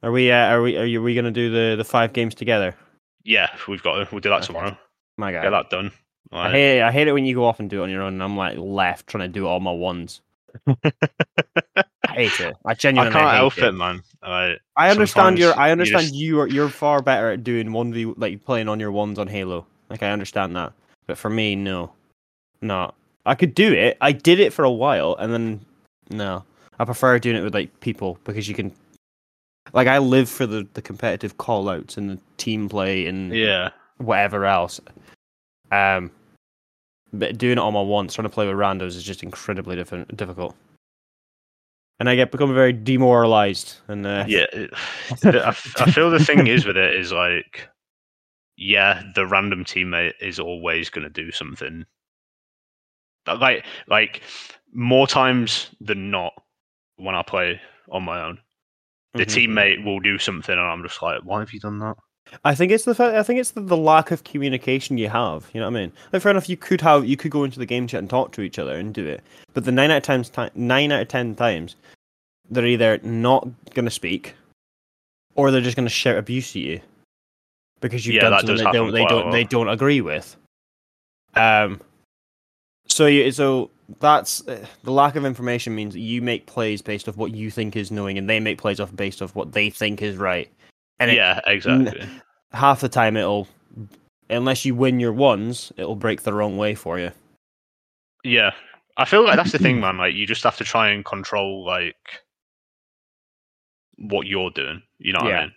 Are 0.04 0.12
we? 0.12 0.32
Uh, 0.32 0.48
are 0.48 0.62
we? 0.62 0.78
Are 0.78 0.86
you? 0.86 1.02
we 1.02 1.16
gonna 1.16 1.32
do 1.32 1.50
the 1.52 1.76
the 1.76 1.84
five 1.84 2.14
games 2.14 2.36
together? 2.36 2.76
Yeah, 3.24 3.50
we've 3.68 3.82
got. 3.84 3.96
to. 3.96 4.08
We'll 4.12 4.22
do 4.22 4.30
that 4.30 4.38
Okay. 4.38 4.46
tomorrow. 4.48 4.78
My 5.18 5.32
God. 5.32 5.42
Get 5.44 5.50
that 5.50 5.70
done. 5.70 5.92
I 6.32 6.52
hate 6.52 6.78
it. 6.78 6.84
I 6.84 6.92
hate 6.92 7.08
it 7.08 7.14
when 7.14 7.26
you 7.26 7.36
go 7.36 7.46
off 7.46 7.60
and 7.60 7.70
do 7.70 7.82
it 7.82 7.84
on 7.84 7.90
your 7.90 8.04
own, 8.04 8.14
and 8.14 8.24
I'm 8.24 8.38
like 8.38 8.58
left 8.58 9.08
trying 9.08 9.24
to 9.24 9.28
do 9.28 9.46
it 9.46 9.50
all 9.50 9.60
my 9.60 9.72
ones. 9.72 10.22
I 10.68 12.14
hate 12.14 12.40
it. 12.40 12.56
I 12.66 12.72
I 12.72 12.74
genuinely 12.74 13.14
can't 13.14 13.30
hate 13.30 13.38
help 13.38 13.58
it. 13.58 13.64
it, 13.64 13.72
man. 13.72 14.02
Like, 14.22 14.60
I 14.76 14.90
understand 14.90 15.40
your. 15.40 15.58
I 15.60 15.72
understand 15.72 16.04
just- 16.04 16.16
you 16.16 16.40
are. 16.40 16.48
You're 16.48 16.70
far 16.70 17.02
better 17.02 17.32
at 17.32 17.44
doing 17.44 17.72
one 17.74 17.94
v 17.94 18.06
like 18.18 18.44
playing 18.46 18.68
on 18.68 18.80
your 18.80 18.92
ones 18.92 19.20
on 19.20 19.28
Halo. 19.28 19.66
Like 19.90 20.04
I 20.04 20.12
understand 20.12 20.56
that, 20.56 20.74
but 21.08 21.18
for 21.18 21.30
me, 21.30 21.56
no, 21.56 21.92
no. 22.62 22.94
I 23.26 23.36
could 23.36 23.54
do 23.54 23.74
it. 23.74 23.98
I 24.02 24.12
did 24.12 24.40
it 24.40 24.54
for 24.54 24.64
a 24.64 24.72
while, 24.72 25.16
and 25.20 25.34
then 25.34 25.66
no. 26.10 26.44
I 26.80 26.86
prefer 26.86 27.20
doing 27.20 27.36
it 27.36 27.44
with 27.44 27.54
like 27.54 27.80
people 27.80 28.18
because 28.24 28.48
you 28.48 28.56
can. 28.56 28.72
Like 29.74 29.88
I 29.88 29.98
live 29.98 30.30
for 30.30 30.46
the 30.46 30.68
the 30.74 30.82
competitive 30.82 31.38
call 31.38 31.70
outs 31.70 31.98
and 31.98 32.10
the 32.10 32.20
team 32.38 32.70
play 32.70 33.06
and 33.06 33.34
yeah, 33.34 33.70
whatever 33.98 34.46
else. 34.46 34.80
Um, 35.72 36.12
but 37.12 37.38
doing 37.38 37.54
it 37.54 37.60
on 37.60 37.74
my 37.74 37.82
ones, 37.82 38.14
trying 38.14 38.28
to 38.28 38.34
play 38.34 38.48
with 38.48 38.56
randos 38.56 38.96
is 38.96 39.04
just 39.04 39.24
incredibly 39.24 39.76
different, 39.76 40.16
difficult. 40.16 40.56
And 42.00 42.10
I 42.10 42.16
get 42.16 42.32
become 42.32 42.54
very 42.54 42.72
demoralized. 42.72 43.78
And 43.88 44.06
uh, 44.06 44.26
yeah. 44.28 44.46
it- 44.54 44.74
I, 45.24 45.50
I 45.50 45.92
feel 45.92 46.10
the 46.12 46.24
thing 46.24 46.48
is 46.48 46.66
with 46.66 46.78
it 46.78 46.96
is 46.96 47.12
like, 47.12 47.68
yeah, 48.58 49.04
the 49.16 49.26
random 49.26 49.66
teammate 49.66 50.14
is 50.22 50.40
always 50.40 50.90
going 50.90 51.04
to 51.04 51.10
do 51.10 51.32
something. 51.32 51.86
Like, 53.28 53.66
like 53.88 54.22
more 54.74 55.08
times 55.08 55.70
than 55.82 56.10
not, 56.12 56.34
when 56.98 57.16
I 57.16 57.22
play 57.24 57.60
on 57.92 58.04
my 58.04 58.22
own, 58.22 58.40
the 59.14 59.26
Mhm. 59.26 59.48
teammate 59.48 59.86
will 59.86 60.00
do 60.00 60.18
something, 60.18 60.54
and 60.58 60.62
I'm 60.68 60.84
just 60.84 61.02
like, 61.02 61.22
why 61.24 61.40
have 61.40 61.52
you 61.54 61.60
done 61.60 61.80
that? 61.80 61.96
I 62.44 62.56
think 62.56 62.72
it's 62.72 62.86
the 62.86 62.96
fact. 62.96 63.16
I 63.16 63.24
think 63.24 63.40
it's 63.40 63.52
the, 63.52 63.62
the 63.62 63.78
lack 63.78 64.12
of 64.12 64.24
communication 64.24 64.98
you 64.98 65.10
have. 65.10 65.50
You 65.54 65.60
know 65.60 65.70
what 65.70 65.78
I 65.78 65.82
mean? 65.82 65.92
Like, 66.14 66.22
fair 66.22 66.32
enough. 66.32 66.50
You 66.50 66.58
could 66.58 66.82
have. 66.82 67.06
You 67.06 67.18
could 67.18 67.32
go 67.32 67.44
into 67.44 67.60
the 67.60 67.66
game 67.66 67.88
chat 67.88 68.00
and 68.00 68.10
talk 68.10 68.32
to 68.34 68.42
each 68.42 68.60
other 68.60 68.76
and 68.76 68.94
do 68.94 69.06
it. 69.06 69.24
But 69.54 69.66
the 69.66 69.72
nine 69.72 69.92
out 69.92 69.98
of 69.98 70.04
times, 70.04 70.30
ti- 70.30 70.50
nine 70.56 70.92
out 70.92 71.02
of 71.02 71.08
ten 71.08 71.36
times, 71.36 71.76
they're 72.50 72.66
either 72.66 73.00
not 73.04 73.48
gonna 73.74 73.90
speak, 73.90 74.36
or 75.36 75.52
they're 75.52 75.62
just 75.62 75.76
gonna 75.76 75.90
shout 75.90 76.18
abuse 76.18 76.52
at 76.52 76.62
you 76.62 76.82
because 77.82 78.06
you've 78.06 78.16
Yeah, 78.16 78.30
done 78.30 78.46
something 78.46 78.58
they 78.58 78.72
don't. 78.72 78.92
They 78.92 79.06
don't. 79.06 79.32
They 79.32 79.44
don't 79.44 79.70
agree 79.70 80.02
with. 80.02 80.36
Um. 81.36 81.82
So 82.88 83.06
you, 83.06 83.32
so 83.32 83.70
that's 84.00 84.48
uh, 84.48 84.66
the 84.84 84.92
lack 84.92 85.16
of 85.16 85.26
information 85.26 85.76
means 85.76 85.94
that 85.94 86.00
you 86.00 86.22
make 86.22 86.46
plays 86.46 86.82
based 86.82 87.08
off 87.10 87.18
what 87.18 87.34
you 87.34 87.52
think 87.52 87.76
is 87.76 87.92
knowing, 87.92 88.18
and 88.18 88.30
they 88.30 88.40
make 88.40 88.58
plays 88.58 88.80
off 88.80 88.96
based 88.96 89.22
off 89.22 89.36
what 89.36 89.52
they 89.52 89.70
think 89.70 90.02
is 90.02 90.16
right. 90.18 90.52
And 91.00 91.12
it, 91.12 91.16
yeah, 91.16 91.40
exactly. 91.48 92.08
half 92.52 92.82
the 92.82 92.90
time 92.90 93.16
it'll 93.18 93.48
unless 94.30 94.66
you 94.66 94.76
win 94.76 95.00
your 95.00 95.14
ones 95.14 95.72
it'll 95.78 95.96
break 95.96 96.22
the 96.24 96.34
wrong 96.34 96.58
way 96.58 96.76
for 96.76 97.00
you 97.00 97.12
Yeah, 98.24 98.52
I 98.98 99.06
feel 99.06 99.24
like 99.24 99.38
that's 99.38 99.54
the 99.54 99.60
thing, 99.60 99.80
man. 99.80 99.98
Like, 99.98 100.14
you 100.14 100.28
just 100.28 100.44
have 100.44 100.58
to 100.58 100.64
try 100.66 100.90
and 100.90 101.06
control 101.06 101.66
like 101.66 101.96
what 103.98 104.28
you're 104.28 104.52
doing. 104.52 104.82
You 104.98 105.14
know 105.14 105.20
what 105.20 105.30
Yeah. 105.30 105.40
I 105.40 105.44
mean? 105.46 105.54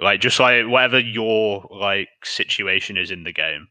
Like, 0.00 0.20
just 0.20 0.38
like 0.40 0.66
whatever 0.66 0.98
your 0.98 1.66
like 1.70 2.08
situation 2.24 2.96
is 2.96 3.10
in 3.10 3.24
the 3.24 3.32
game, 3.32 3.68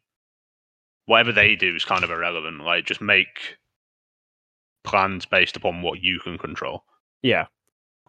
whatever 1.06 1.32
they 1.32 1.56
do 1.56 1.76
is 1.76 1.84
kind 1.86 2.04
of 2.04 2.12
irrelevant. 2.12 2.64
Like, 2.64 2.86
just 2.86 3.02
make 3.02 3.58
plans 4.84 5.26
based 5.26 5.56
upon 5.58 5.82
what 5.82 6.02
you 6.02 6.20
can 6.20 6.38
control. 6.38 6.84
yeah 7.22 7.48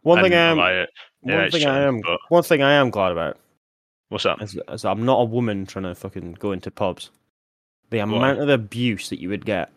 one 0.02 0.22
thing 0.22 0.34
i 0.34 0.52
like, 0.52 0.88
yeah, 1.24 1.42
one 1.42 1.50
thing 1.50 1.66
i 1.66 1.80
am 1.80 2.00
but- 2.00 2.20
one 2.28 2.42
thing 2.42 2.62
i 2.62 2.72
am 2.72 2.90
glad 2.90 3.12
about 3.12 3.38
what's 4.08 4.24
that? 4.24 4.40
is, 4.42 4.58
is 4.68 4.84
i'm 4.84 5.04
not 5.04 5.20
a 5.20 5.24
woman 5.24 5.66
trying 5.66 5.84
to 5.84 5.94
fucking 5.94 6.32
go 6.34 6.52
into 6.52 6.70
pubs 6.70 7.10
the 7.90 7.98
amount 7.98 8.38
of 8.40 8.48
abuse 8.48 9.08
that 9.08 9.20
you 9.20 9.28
would 9.28 9.44
get 9.46 9.70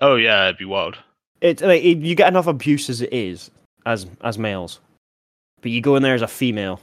Oh 0.00 0.16
yeah, 0.16 0.46
it'd 0.46 0.58
be 0.58 0.64
wild. 0.64 0.96
it's 1.40 1.62
like 1.62 1.82
it, 1.84 1.98
you 1.98 2.14
get 2.16 2.28
enough 2.28 2.46
abuse 2.48 2.90
as 2.90 3.00
it 3.00 3.12
is 3.12 3.50
as 3.86 4.06
as 4.22 4.38
males 4.38 4.80
but 5.62 5.70
you 5.70 5.80
go 5.80 5.94
in 5.96 6.02
there 6.02 6.14
as 6.16 6.22
a 6.22 6.26
female 6.28 6.80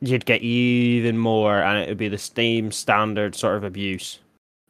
you'd 0.00 0.24
get 0.24 0.40
even 0.42 1.18
more 1.18 1.58
and 1.60 1.78
it 1.82 1.88
would 1.88 1.98
be 1.98 2.08
the 2.08 2.16
same 2.18 2.70
standard 2.70 3.34
sort 3.34 3.56
of 3.56 3.64
abuse 3.64 4.20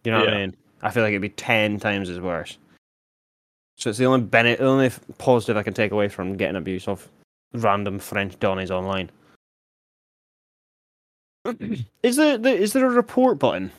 You 0.05 0.13
know 0.13 0.21
what 0.21 0.31
I 0.33 0.37
mean? 0.39 0.57
I 0.81 0.91
feel 0.91 1.03
like 1.03 1.11
it'd 1.11 1.21
be 1.21 1.29
ten 1.29 1.79
times 1.79 2.09
as 2.09 2.19
worse. 2.21 2.57
So 3.77 3.91
it's 3.91 3.99
the 3.99 4.07
only 4.07 4.23
benefit, 4.25 4.61
the 4.61 4.67
only 4.67 4.91
positive 5.19 5.57
I 5.57 5.63
can 5.63 5.75
take 5.75 5.93
away 5.93 6.09
from 6.09 6.37
getting 6.37 6.57
abuse 6.57 6.89
of 6.89 7.07
random 7.53 7.99
French 7.99 8.39
Donnies 8.39 8.71
online. 8.71 9.11
Is 12.03 12.17
there, 12.17 12.37
there 12.37 12.57
is 12.57 12.73
there 12.75 12.85
a 12.85 12.91
report 12.91 13.39
button? 13.39 13.71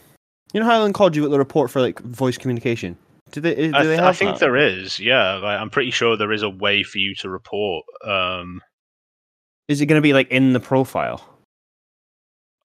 You 0.54 0.60
know 0.60 0.66
how 0.66 0.84
in 0.86 0.94
COD 0.94 1.16
you 1.16 1.22
got 1.24 1.30
the 1.30 1.38
report 1.38 1.70
for 1.70 1.82
like 1.82 2.00
voice 2.00 2.38
communication? 2.38 2.98
Do 3.32 3.42
they? 3.42 3.54
Do 3.54 3.76
I, 3.76 3.84
they 3.84 3.96
have 3.96 4.06
I 4.06 4.14
think 4.14 4.32
that? 4.32 4.40
there 4.40 4.56
is. 4.56 5.00
Yeah, 5.00 5.34
like, 5.36 5.60
I'm 5.60 5.70
pretty 5.70 5.92
sure 5.92 6.18
there 6.18 6.32
is 6.32 6.42
a 6.42 6.50
way 6.50 6.82
for 6.82 6.98
you 6.98 7.14
to 7.16 7.30
report. 7.30 7.86
Um, 8.04 8.62
Is 9.68 9.82
it 9.82 9.86
going 9.86 10.02
to 10.02 10.04
be 10.04 10.14
like 10.14 10.30
in 10.32 10.54
the 10.54 10.60
profile? 10.60 11.24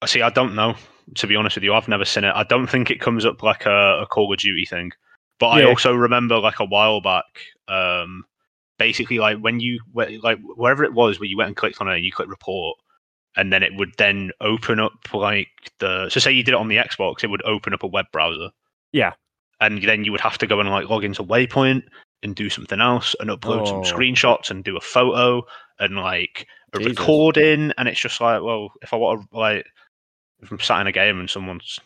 I 0.00 0.06
see. 0.06 0.22
I 0.22 0.30
don't 0.30 0.54
know. 0.54 0.74
To 1.16 1.26
be 1.26 1.36
honest 1.36 1.56
with 1.56 1.64
you, 1.64 1.74
I've 1.74 1.88
never 1.88 2.06
seen 2.06 2.24
it. 2.24 2.32
I 2.34 2.44
don't 2.44 2.66
think 2.66 2.90
it 2.90 3.00
comes 3.00 3.26
up 3.26 3.42
like 3.42 3.66
a, 3.66 4.00
a 4.02 4.06
Call 4.06 4.32
of 4.32 4.38
Duty 4.38 4.64
thing. 4.64 4.90
But 5.38 5.48
I 5.48 5.64
also 5.64 5.92
remember 5.92 6.38
like 6.38 6.60
a 6.60 6.64
while 6.64 7.02
back, 7.02 7.24
um, 7.68 8.24
basically 8.78 9.18
like 9.18 9.38
when 9.38 9.60
you 9.60 9.80
like 9.94 10.38
wherever 10.56 10.84
it 10.84 10.94
was 10.94 11.18
where 11.20 11.28
you 11.28 11.36
went 11.36 11.48
and 11.48 11.56
clicked 11.56 11.80
on 11.80 11.88
it, 11.88 11.96
and 11.96 12.04
you 12.04 12.12
click 12.12 12.28
report, 12.28 12.76
and 13.36 13.52
then 13.52 13.62
it 13.62 13.72
would 13.76 13.92
then 13.98 14.30
open 14.40 14.80
up 14.80 14.92
like 15.12 15.48
the. 15.78 16.08
So 16.10 16.20
say 16.20 16.32
you 16.32 16.42
did 16.42 16.52
it 16.54 16.60
on 16.60 16.68
the 16.68 16.76
Xbox, 16.76 17.22
it 17.24 17.30
would 17.30 17.44
open 17.44 17.74
up 17.74 17.82
a 17.82 17.88
web 17.88 18.06
browser. 18.12 18.50
Yeah. 18.92 19.12
And 19.60 19.82
then 19.82 20.04
you 20.04 20.12
would 20.12 20.20
have 20.20 20.38
to 20.38 20.46
go 20.46 20.60
and 20.60 20.68
like 20.68 20.88
log 20.90 21.04
into 21.04 21.22
Waypoint 21.22 21.82
and 22.22 22.34
do 22.34 22.50
something 22.50 22.80
else 22.80 23.14
and 23.20 23.30
upload 23.30 23.66
some 23.66 23.78
Oh. 23.78 23.82
screenshots 23.82 24.50
and 24.50 24.64
do 24.64 24.76
a 24.76 24.80
photo 24.80 25.42
and 25.78 25.96
like 25.96 26.46
a 26.74 26.78
Jesus. 26.78 26.98
recording. 26.98 27.72
And 27.78 27.88
it's 27.88 28.00
just 28.00 28.20
like, 28.20 28.42
well, 28.42 28.70
if 28.82 28.92
I 28.92 28.96
want 28.96 29.30
to 29.30 29.38
like, 29.38 29.66
if 30.42 30.50
I'm 30.50 30.58
sat 30.60 30.80
in 30.80 30.86
a 30.86 30.92
game 30.92 31.20
and 31.20 31.30
someone's 31.30 31.78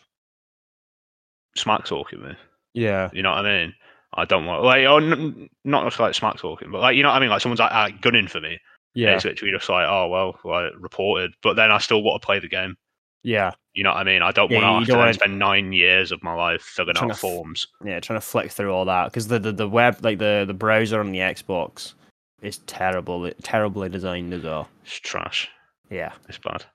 smack 1.55 1.85
talking 1.85 2.21
me, 2.23 2.35
Yeah. 2.73 3.09
you 3.13 3.21
know 3.21 3.31
what 3.31 3.45
I 3.45 3.65
mean? 3.65 3.73
I 4.13 4.25
don't 4.25 4.45
want 4.45 4.63
like, 4.63 4.87
or 4.87 4.99
n- 5.01 5.49
not 5.63 5.85
just 5.85 5.99
like 5.99 6.15
smack 6.15 6.37
talking, 6.37 6.71
but 6.71 6.81
like, 6.81 6.95
you 6.95 7.03
know 7.03 7.09
what 7.09 7.15
I 7.17 7.19
mean? 7.19 7.29
Like 7.29 7.41
someone's 7.41 7.59
like, 7.59 7.71
uh, 7.71 7.89
gunning 8.01 8.27
for 8.27 8.41
me. 8.41 8.59
Yeah. 8.95 9.15
It's 9.15 9.23
literally 9.25 9.53
just 9.53 9.69
like, 9.69 9.87
oh 9.87 10.07
well, 10.07 10.39
like 10.43 10.71
reported. 10.79 11.31
But 11.43 11.55
then 11.55 11.71
I 11.71 11.77
still 11.77 12.01
want 12.01 12.21
to 12.21 12.25
play 12.25 12.39
the 12.39 12.49
game. 12.49 12.75
Yeah. 13.21 13.51
You 13.73 13.83
know 13.83 13.91
what 13.91 13.97
I 13.99 14.03
mean? 14.03 14.21
I 14.23 14.31
don't 14.31 14.49
Yeah, 14.49 14.71
want 14.71 14.87
to 14.87 14.95
wanna- 14.95 15.13
spend 15.13 15.37
nine 15.37 15.73
years 15.73 16.11
of 16.11 16.23
my 16.23 16.33
life 16.33 16.61
filling 16.61 16.97
out 16.97 17.15
forms. 17.17 17.67
Yeah. 17.85 17.99
Trying 17.99 18.19
to 18.19 18.25
flick 18.25 18.49
through 18.51 18.73
all 18.73 18.85
that 18.85 19.05
because 19.05 19.27
the, 19.27 19.37
the 19.39 19.51
the 19.51 19.69
web 19.69 19.97
like 20.03 20.17
the 20.17 20.43
the 20.47 20.53
browser 20.53 20.99
on 20.99 21.11
the 21.11 21.19
Xbox 21.19 21.93
is 22.41 22.57
terrible, 22.59 23.29
terribly 23.43 23.89
designed 23.89 24.33
as 24.33 24.43
well. 24.43 24.67
It's 24.83 24.95
trash. 24.95 25.49
Yeah. 25.91 26.13
It's 26.27 26.37
bad. 26.39 26.65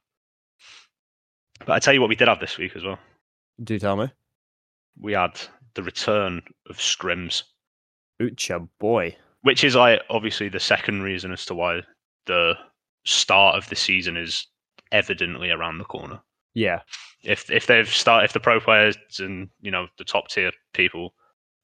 But 1.66 1.70
I 1.72 1.78
tell 1.78 1.94
you 1.94 2.00
what, 2.00 2.08
we 2.10 2.16
did 2.16 2.28
have 2.28 2.40
this 2.40 2.58
week 2.58 2.76
as 2.76 2.84
well. 2.84 2.98
Do 3.62 3.78
tell 3.78 3.96
me. 3.96 4.08
We 5.00 5.12
had 5.14 5.40
the 5.74 5.82
return 5.82 6.42
of 6.68 6.76
scrims. 6.76 7.42
Ucha 8.20 8.68
boy. 8.78 9.16
Which 9.42 9.64
is 9.64 9.74
like 9.74 10.00
obviously 10.08 10.48
the 10.48 10.60
second 10.60 11.02
reason 11.02 11.32
as 11.32 11.44
to 11.46 11.54
why 11.54 11.82
the 12.26 12.54
start 13.04 13.56
of 13.56 13.68
the 13.68 13.76
season 13.76 14.16
is 14.16 14.46
evidently 14.92 15.50
around 15.50 15.78
the 15.78 15.84
corner. 15.84 16.20
Yeah. 16.54 16.80
If 17.22 17.50
if 17.50 17.66
they've 17.66 17.88
start 17.88 18.24
if 18.24 18.32
the 18.32 18.40
pro 18.40 18.60
players 18.60 18.96
and 19.18 19.48
you 19.60 19.70
know 19.70 19.88
the 19.98 20.04
top 20.04 20.28
tier 20.28 20.52
people 20.72 21.14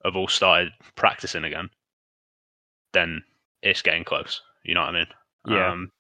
have 0.04 0.16
all 0.16 0.28
started 0.28 0.72
practicing 0.96 1.44
again, 1.44 1.70
then 2.92 3.22
it's 3.62 3.82
getting 3.82 4.04
close. 4.04 4.42
You 4.64 4.74
know 4.74 4.80
what 4.80 4.94
I 4.94 4.98
mean? 4.98 5.06
Yeah. 5.48 5.72
Um, 5.72 5.92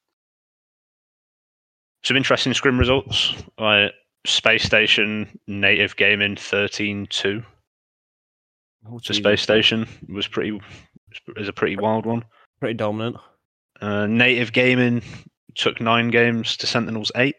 some 2.02 2.16
interesting 2.16 2.54
scrim 2.54 2.78
results. 2.78 3.34
Like 3.58 3.92
Space 4.26 4.64
Station 4.64 5.38
Native 5.46 5.96
Gaming 5.96 6.36
13 6.36 7.06
2. 7.08 7.42
The 8.84 9.14
space 9.14 9.42
station 9.42 9.86
was 10.08 10.26
pretty 10.26 10.58
is 11.36 11.48
a 11.48 11.52
pretty 11.52 11.76
wild 11.76 12.06
one. 12.06 12.24
Pretty 12.60 12.74
dominant. 12.74 13.16
Uh, 13.80 14.06
native 14.06 14.52
gaming 14.52 15.02
took 15.54 15.80
nine 15.80 16.10
games 16.10 16.56
to 16.58 16.66
Sentinels 16.66 17.12
eight. 17.16 17.36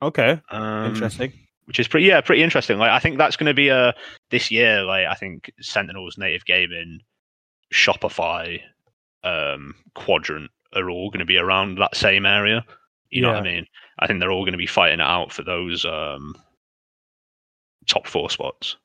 Okay, 0.00 0.40
um, 0.50 0.86
interesting. 0.86 1.32
Which 1.66 1.78
is 1.78 1.88
pretty 1.88 2.06
yeah, 2.06 2.20
pretty 2.20 2.42
interesting. 2.42 2.78
Like 2.78 2.90
I 2.90 2.98
think 2.98 3.18
that's 3.18 3.36
going 3.36 3.46
to 3.46 3.54
be 3.54 3.68
a 3.68 3.94
this 4.30 4.50
year. 4.50 4.82
Like 4.82 5.06
I 5.06 5.14
think 5.14 5.50
Sentinels 5.60 6.18
native 6.18 6.44
gaming, 6.44 7.00
Shopify, 7.72 8.60
um, 9.22 9.74
Quadrant 9.94 10.50
are 10.74 10.90
all 10.90 11.10
going 11.10 11.20
to 11.20 11.24
be 11.26 11.36
around 11.36 11.78
that 11.78 11.94
same 11.94 12.26
area. 12.26 12.64
You 13.10 13.22
yeah. 13.22 13.28
know 13.28 13.34
what 13.34 13.46
I 13.46 13.52
mean? 13.52 13.66
I 13.98 14.06
think 14.06 14.20
they're 14.20 14.32
all 14.32 14.44
going 14.44 14.52
to 14.52 14.58
be 14.58 14.66
fighting 14.66 15.00
it 15.00 15.06
out 15.06 15.32
for 15.32 15.42
those 15.42 15.84
um, 15.84 16.34
top 17.86 18.06
four 18.06 18.30
spots 18.30 18.76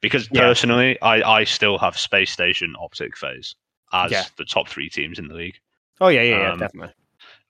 because 0.00 0.28
Yeah. 0.32 0.40
personally 0.42 1.00
i 1.02 1.22
i 1.40 1.44
still 1.44 1.78
have 1.78 1.96
space 1.98 2.30
station 2.30 2.74
optic 2.78 3.16
FaZe 3.16 3.54
as 3.92 4.10
Yeah. 4.10 4.24
the 4.36 4.44
top 4.44 4.68
three 4.68 4.88
teams 4.88 5.18
in 5.18 5.28
the 5.28 5.34
league 5.34 5.58
Oh 6.00 6.08
yeah, 6.08 6.22
yeah, 6.22 6.38
yeah, 6.40 6.52
um, 6.52 6.58
definitely. 6.58 6.94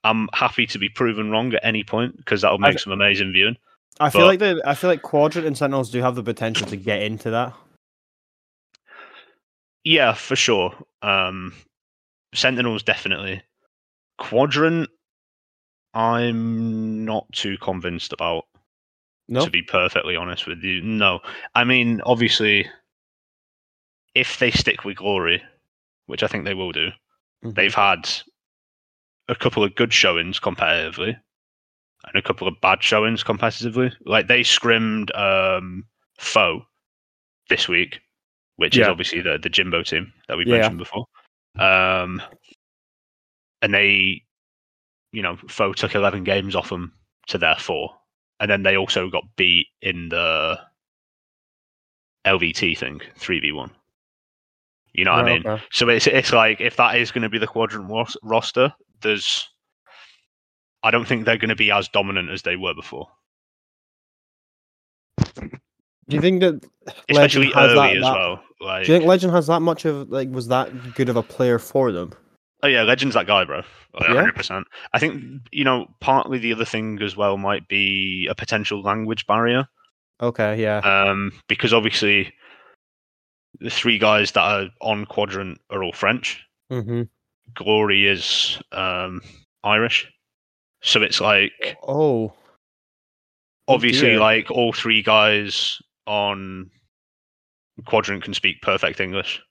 i'm 0.03 0.27
happy 0.33 0.65
to 0.67 0.77
be 0.79 0.89
proven 0.89 1.29
wrong 1.31 1.53
at 1.53 1.63
any 1.63 1.83
point 1.83 2.17
because 2.17 2.41
that'll 2.41 2.57
make 2.57 2.69
I've- 2.69 2.79
some 2.79 2.93
amazing 2.93 3.31
viewing 3.31 3.57
I 3.99 4.09
feel 4.09 4.25
like 4.25 4.39
the 4.39 4.59
I 4.65 4.73
feel 4.73 4.89
like 4.89 5.01
Quadrant 5.03 5.45
and 5.45 5.55
Sentinels 5.55 5.91
do 5.91 6.01
have 6.01 6.15
the 6.15 6.23
potential 6.23 6.65
to 6.67 6.77
get 6.77 7.01
into 7.03 7.29
that. 7.31 7.53
Yeah, 9.83 10.13
for 10.13 10.35
sure. 10.35 10.73
Um, 11.01 11.53
Sentinels 12.33 12.83
definitely. 12.83 13.41
Quadrant, 14.17 14.89
I'm 15.93 17.05
not 17.05 17.31
too 17.33 17.57
convinced 17.57 18.13
about. 18.13 18.45
No. 19.31 19.45
To 19.45 19.49
be 19.49 19.61
perfectly 19.63 20.17
honest 20.17 20.45
with 20.45 20.61
you, 20.61 20.81
no. 20.81 21.21
I 21.55 21.63
mean, 21.63 22.01
obviously, 22.05 22.67
if 24.13 24.37
they 24.39 24.51
stick 24.51 24.83
with 24.83 24.97
Glory, 24.97 25.41
which 26.07 26.21
I 26.21 26.27
think 26.27 26.43
they 26.43 26.53
will 26.53 26.73
do, 26.73 26.89
Mhm. 27.41 27.55
they've 27.55 27.73
had 27.73 28.09
a 29.29 29.35
couple 29.35 29.63
of 29.63 29.73
good 29.75 29.93
showings 29.93 30.37
competitively, 30.37 31.17
and 32.03 32.15
a 32.15 32.21
couple 32.21 32.45
of 32.45 32.59
bad 32.59 32.83
showings 32.83 33.23
competitively. 33.23 33.93
Like 34.05 34.27
they 34.27 34.43
scrimmed 34.43 35.15
um, 35.15 35.85
Foe 36.19 36.65
this 37.47 37.69
week, 37.69 38.01
which 38.57 38.77
is 38.77 38.85
obviously 38.89 39.21
the 39.21 39.37
the 39.37 39.49
Jimbo 39.49 39.83
team 39.83 40.11
that 40.27 40.37
we 40.37 40.43
Yeah. 40.45 40.57
mentioned 40.57 40.77
before. 40.79 41.05
Um, 41.57 42.21
and 43.61 43.73
they, 43.73 44.25
you 45.13 45.21
know, 45.21 45.37
Foe 45.47 45.71
took 45.71 45.95
eleven 45.95 46.25
games 46.25 46.53
off 46.53 46.67
them 46.67 46.93
to 47.27 47.37
their 47.37 47.55
four, 47.55 47.97
and 48.41 48.49
then 48.49 48.63
they 48.63 48.75
also 48.75 49.07
got 49.09 49.23
beat 49.37 49.67
in 49.81 50.09
the 50.09 50.59
LVT 52.25 52.77
thing, 52.77 52.99
three 53.15 53.39
v 53.39 53.51
one. 53.51 53.71
You 54.93 55.05
know 55.05 55.11
what 55.13 55.25
I 55.25 55.31
oh, 55.31 55.33
mean? 55.33 55.47
okay. 55.47 55.63
So 55.71 55.87
it's 55.87 56.07
it's 56.07 56.33
like 56.33 56.59
if 56.59 56.75
that 56.75 56.95
is 56.97 57.11
going 57.11 57.21
to 57.21 57.29
be 57.29 57.37
the 57.37 57.47
quadrant 57.47 57.89
ros- 57.89 58.17
roster, 58.23 58.73
there's 59.01 59.47
I 60.83 60.89
don't 60.91 61.07
think 61.07 61.25
they're 61.25 61.37
going 61.37 61.49
to 61.49 61.55
be 61.55 61.71
as 61.71 61.87
dominant 61.87 62.31
as 62.31 62.41
they 62.41 62.55
were 62.55 62.73
before, 62.73 63.07
Do 66.11 66.15
you 66.15 66.21
think 66.21 66.41
that 66.41 66.65
especially 67.09 67.47
Legend 67.47 67.53
has 67.53 67.71
early 67.71 67.75
that, 67.75 67.97
as 67.97 68.03
that- 68.03 68.13
well. 68.13 68.43
Like, 68.59 68.85
Do 68.85 68.91
you 68.91 68.97
think 68.99 69.07
Legend 69.07 69.33
has 69.33 69.47
that 69.47 69.61
much 69.61 69.85
of 69.85 70.09
like 70.09 70.29
was 70.29 70.47
that 70.47 70.95
good 70.95 71.09
of 71.09 71.15
a 71.15 71.23
player 71.23 71.59
for 71.59 71.91
them? 71.91 72.13
Oh 72.63 72.67
yeah, 72.67 72.83
Legend's 72.83 73.15
that 73.15 73.27
guy, 73.27 73.43
bro. 73.43 73.61
Like, 73.93 74.09
Yeah? 74.09 74.29
100%. 74.31 74.63
I 74.93 74.99
think 74.99 75.41
you 75.51 75.63
know 75.63 75.87
partly 75.99 76.37
the 76.39 76.53
other 76.53 76.65
thing 76.65 77.01
as 77.01 77.15
well 77.17 77.37
might 77.37 77.67
be 77.67 78.27
a 78.29 78.35
potential 78.35 78.81
language 78.81 79.25
barrier, 79.27 79.67
Okay, 80.21 80.61
yeah. 80.61 80.77
um, 80.79 81.31
because 81.47 81.73
obviously 81.73 82.33
the 83.59 83.69
three 83.69 83.97
guys 83.97 84.31
that 84.31 84.41
are 84.41 84.69
on 84.81 85.05
quadrant 85.05 85.59
are 85.69 85.83
all 85.83 85.93
French. 85.93 86.43
mm-hmm. 86.71 87.03
Glory 87.53 88.07
is 88.07 88.57
um, 88.71 89.21
Irish, 89.63 90.07
so 90.81 91.01
it's 91.01 91.19
like 91.19 91.51
Oh, 91.83 92.33
obviously 93.67 94.15
like 94.17 94.49
all 94.49 94.71
three 94.73 95.01
guys 95.03 95.81
on 96.07 96.69
quadrant 97.85 98.23
can 98.23 98.33
speak 98.33 98.61
perfect 98.61 98.99
english 98.99 99.41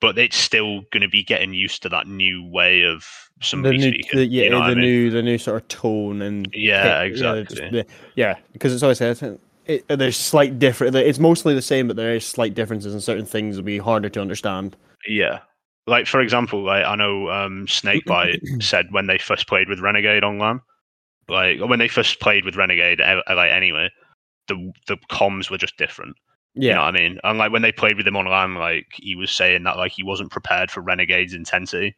but 0.00 0.18
it's 0.18 0.36
still 0.36 0.82
going 0.92 1.00
to 1.02 1.08
be 1.08 1.22
getting 1.24 1.52
used 1.54 1.82
to 1.82 1.88
that 1.88 2.06
new 2.06 2.46
way 2.48 2.82
of 2.82 3.04
the 3.38 3.44
somebody 3.44 3.78
new, 3.78 3.88
speaking 3.92 4.10
the, 4.18 4.26
yeah, 4.26 4.44
you 4.44 4.50
know 4.50 4.58
the 4.58 4.64
I 4.64 4.74
mean? 4.74 4.78
new, 4.84 5.10
the 5.10 5.22
new 5.22 5.38
sort 5.38 5.62
of 5.62 5.68
tone 5.68 6.22
and 6.22 6.48
Yeah, 6.54 7.02
exactly. 7.02 7.44
just 7.44 7.56
the- 7.72 7.86
yeah, 8.14 8.36
because 8.52 8.72
it's 8.72 8.82
always 8.82 8.98
said 8.98 9.38
it, 9.66 9.84
there's 9.88 10.16
slight 10.16 10.58
different. 10.58 10.94
It's 10.96 11.18
mostly 11.18 11.54
the 11.54 11.60
same, 11.62 11.88
but 11.88 11.96
there 11.96 12.14
is 12.14 12.24
slight 12.26 12.54
differences, 12.54 12.94
and 12.94 13.02
certain 13.02 13.26
things 13.26 13.56
will 13.56 13.64
be 13.64 13.78
harder 13.78 14.08
to 14.08 14.20
understand. 14.20 14.76
yeah 15.06 15.40
like 15.86 16.06
for 16.06 16.20
example 16.20 16.62
like 16.64 16.84
i 16.84 16.94
know 16.94 17.30
um 17.30 17.66
snakebite 17.66 18.42
said 18.60 18.86
when 18.90 19.06
they 19.06 19.16
first 19.16 19.46
played 19.48 19.70
with 19.70 19.80
renegade 19.80 20.22
on 20.22 20.38
lan 20.38 20.60
like 21.28 21.58
when 21.60 21.78
they 21.78 21.88
first 21.88 22.20
played 22.20 22.44
with 22.44 22.56
renegade 22.56 22.98
like 23.00 23.50
anyway 23.50 23.88
the 24.48 24.70
the 24.86 24.98
comms 25.10 25.50
were 25.50 25.56
just 25.56 25.78
different 25.78 26.14
You 26.64 26.74
know 26.74 26.80
Yeah, 26.80 26.82
what 26.82 26.94
I 26.94 26.98
mean? 26.98 27.18
And 27.24 27.38
like 27.38 27.52
when 27.52 27.62
they 27.62 27.72
played 27.72 27.96
with 27.96 28.06
him 28.06 28.16
on 28.16 28.26
LAN, 28.26 28.54
like 28.54 28.86
he 28.94 29.14
was 29.16 29.30
saying 29.30 29.62
that 29.64 29.76
like 29.76 29.92
he 29.92 30.02
wasn't 30.02 30.30
prepared 30.30 30.70
for 30.70 30.80
Renegade's 30.80 31.34
intensity. 31.34 31.96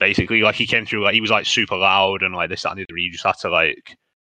Basically, 0.00 0.42
like 0.42 0.54
he 0.56 0.66
came 0.66 0.86
through 0.86 1.04
like 1.04 1.14
he 1.14 1.20
was 1.20 1.30
like 1.30 1.46
super 1.46 1.76
loud 1.76 2.22
and 2.22 2.34
like 2.34 2.50
this 2.50 2.62
that, 2.62 2.70
and 2.70 2.78
the 2.80 2.84
other. 2.90 2.98
You 2.98 3.12
just 3.12 3.24
had 3.24 3.36
to 3.42 3.50
like 3.50 3.96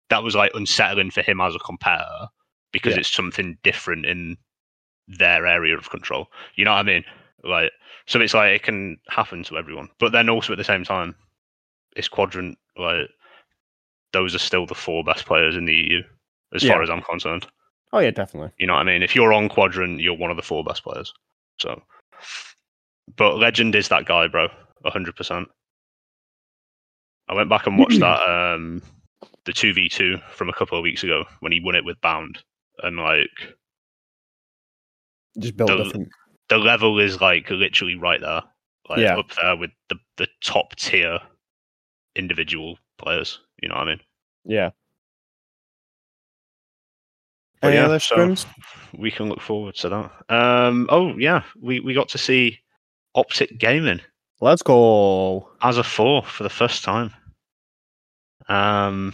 that 0.09 0.23
was 0.23 0.35
like 0.35 0.51
unsettling 0.55 1.11
for 1.11 1.21
him 1.21 1.41
as 1.41 1.55
a 1.55 1.59
competitor 1.59 2.27
because 2.71 2.95
Yeah. 2.95 2.97
it's 2.97 3.11
something 3.11 3.57
different 3.63 4.05
in 4.05 4.37
their 5.07 5.45
area 5.47 5.77
of 5.77 5.89
control. 5.89 6.27
You 6.55 6.65
know 6.65 6.71
what 6.71 6.79
I 6.79 6.83
mean? 6.83 7.03
Like, 7.43 7.71
so 8.07 8.21
it's 8.21 8.33
like 8.33 8.55
it 8.55 8.63
can 8.63 8.97
happen 9.09 9.43
to 9.45 9.57
everyone, 9.57 9.89
but 9.99 10.11
then 10.11 10.29
also 10.29 10.53
at 10.53 10.57
the 10.57 10.63
same 10.63 10.83
time, 10.83 11.15
it's 11.95 12.07
quadrant. 12.09 12.57
Like, 12.77 13.09
those 14.13 14.33
are 14.35 14.39
still 14.39 14.65
the 14.65 14.75
four 14.75 15.03
best 15.03 15.25
players 15.25 15.55
in 15.57 15.65
the 15.65 15.73
EU, 15.73 16.01
as 16.53 16.63
Yeah. 16.63 16.63
far 16.63 16.81
as 16.81 16.89
I'm 16.89 17.01
concerned. 17.01 17.47
Oh 17.93 17.99
yeah, 17.99 18.11
definitely. 18.11 18.49
You 18.57 18.67
know 18.67 18.73
what 18.73 18.79
I 18.79 18.83
mean? 18.91 19.03
If 19.03 19.15
you're 19.15 19.31
on 19.33 19.47
quadrant, 19.49 20.01
you're 20.01 20.17
one 20.17 20.31
of 20.31 20.35
the 20.37 20.43
four 20.43 20.63
best 20.63 20.83
players. 20.83 21.13
So, 21.59 21.81
but 23.15 23.37
legend 23.37 23.75
is 23.75 23.87
that 23.89 24.05
guy, 24.05 24.27
bro. 24.27 24.47
hundred 24.85 25.15
percent. 25.15 25.47
I 27.29 27.35
went 27.35 27.49
back 27.49 27.67
and 27.67 27.77
watched 27.77 27.99
that 27.99 28.21
um 28.55 28.81
the 29.45 29.53
two 29.53 29.73
v 29.73 29.87
two 29.89 30.17
from 30.31 30.49
a 30.49 30.53
couple 30.53 30.77
of 30.77 30.83
weeks 30.83 31.03
ago 31.03 31.23
when 31.39 31.51
he 31.51 31.61
won 31.61 31.75
it 31.75 31.85
with 31.85 32.01
Bound, 32.01 32.39
and 32.81 32.97
like 32.97 33.29
Just 35.39 35.55
built 35.55 35.69
The- 35.69 35.83
different. 35.83 36.09
the 36.49 36.57
level 36.57 36.99
is 36.99 37.21
like 37.21 37.49
literally 37.49 37.95
right 37.95 38.19
there, 38.19 38.41
like 38.89 38.99
Yeah. 38.99 39.17
up 39.19 39.29
there 39.41 39.55
with 39.55 39.71
the 39.89 39.97
the 40.17 40.27
top 40.43 40.75
tier 40.77 41.19
individual 42.15 42.77
players. 42.97 43.39
You 43.61 43.69
know 43.69 43.75
what 43.75 43.87
I 43.87 43.91
mean? 43.91 44.01
Yeah. 44.45 44.71
Any 47.63 47.75
yeah, 47.75 47.85
other 47.85 47.99
so- 47.99 48.35
We 48.97 49.09
can 49.09 49.29
look 49.29 49.41
forward 49.41 49.75
to 49.75 49.89
that. 49.89 50.35
Um, 50.35 50.87
oh 50.89 51.17
yeah, 51.17 51.43
we 51.61 51.79
we 51.79 51.93
got 51.93 52.09
to 52.09 52.17
see 52.17 52.59
Optic 53.15 53.57
Gaming. 53.57 54.01
Let's 54.41 54.61
go. 54.61 55.49
as 55.61 55.77
a 55.77 55.83
four 55.83 56.23
for 56.23 56.43
the 56.43 56.49
first 56.49 56.83
time. 56.83 57.11
Um, 58.49 59.13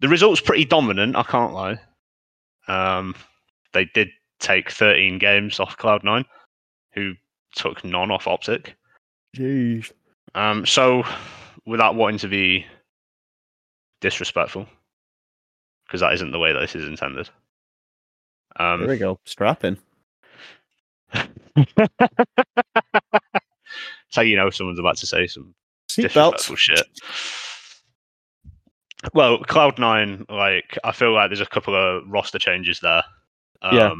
the 0.00 0.08
result's 0.08 0.40
pretty 0.40 0.64
dominant. 0.64 1.14
I 1.14 1.22
can't 1.22 1.52
lie. 1.52 1.78
Um, 2.68 3.14
they 3.74 3.84
did 3.84 4.08
take 4.40 4.70
13 4.70 5.18
games 5.18 5.60
off 5.60 5.76
Cloud9, 5.76 6.24
who 6.94 7.14
took 7.54 7.84
none 7.84 8.10
off 8.10 8.26
Optic. 8.26 8.76
Jeez. 9.36 9.92
Um, 10.34 10.64
so, 10.64 11.02
without 11.66 11.94
wanting 11.94 12.18
to 12.20 12.28
be 12.28 12.64
disrespectful, 14.00 14.66
because 15.88 16.00
that 16.02 16.12
isn't 16.12 16.30
the 16.30 16.38
way 16.38 16.52
that 16.52 16.60
this 16.60 16.76
is 16.76 16.86
intended. 16.86 17.28
Um, 18.56 18.80
There 18.80 18.90
we 18.90 18.98
go. 18.98 19.18
Strapping. 19.24 19.78
so 24.10 24.20
you 24.20 24.36
know 24.36 24.50
someone's 24.50 24.78
about 24.78 24.96
to 24.98 25.06
say 25.06 25.26
some 25.26 25.54
disrespectful 25.88 26.56
shit. 26.56 26.86
Well, 29.14 29.38
Cloud 29.38 29.78
Nine, 29.78 30.26
like 30.28 30.76
I 30.84 30.92
feel 30.92 31.12
like 31.14 31.30
there's 31.30 31.40
a 31.40 31.46
couple 31.46 31.74
of 31.74 32.02
roster 32.08 32.38
changes 32.38 32.80
there. 32.80 33.02
Um, 33.62 33.76
Yeah. 33.76 33.94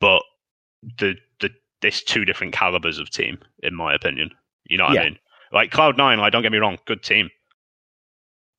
But 0.00 0.22
the 0.98 1.16
the 1.40 1.50
it's 1.82 2.02
two 2.02 2.24
different 2.24 2.52
calibers 2.52 2.98
of 2.98 3.10
team, 3.10 3.38
in 3.62 3.74
my 3.74 3.94
opinion. 3.94 4.30
You 4.64 4.78
know 4.78 4.84
what 4.84 4.94
Yeah. 4.94 5.02
I 5.02 5.04
mean? 5.10 5.18
Like 5.52 5.70
Cloud 5.70 5.96
Nine, 5.98 6.18
like 6.18 6.32
don't 6.32 6.42
get 6.42 6.52
me 6.52 6.58
wrong, 6.58 6.78
good 6.86 7.02
team, 7.02 7.28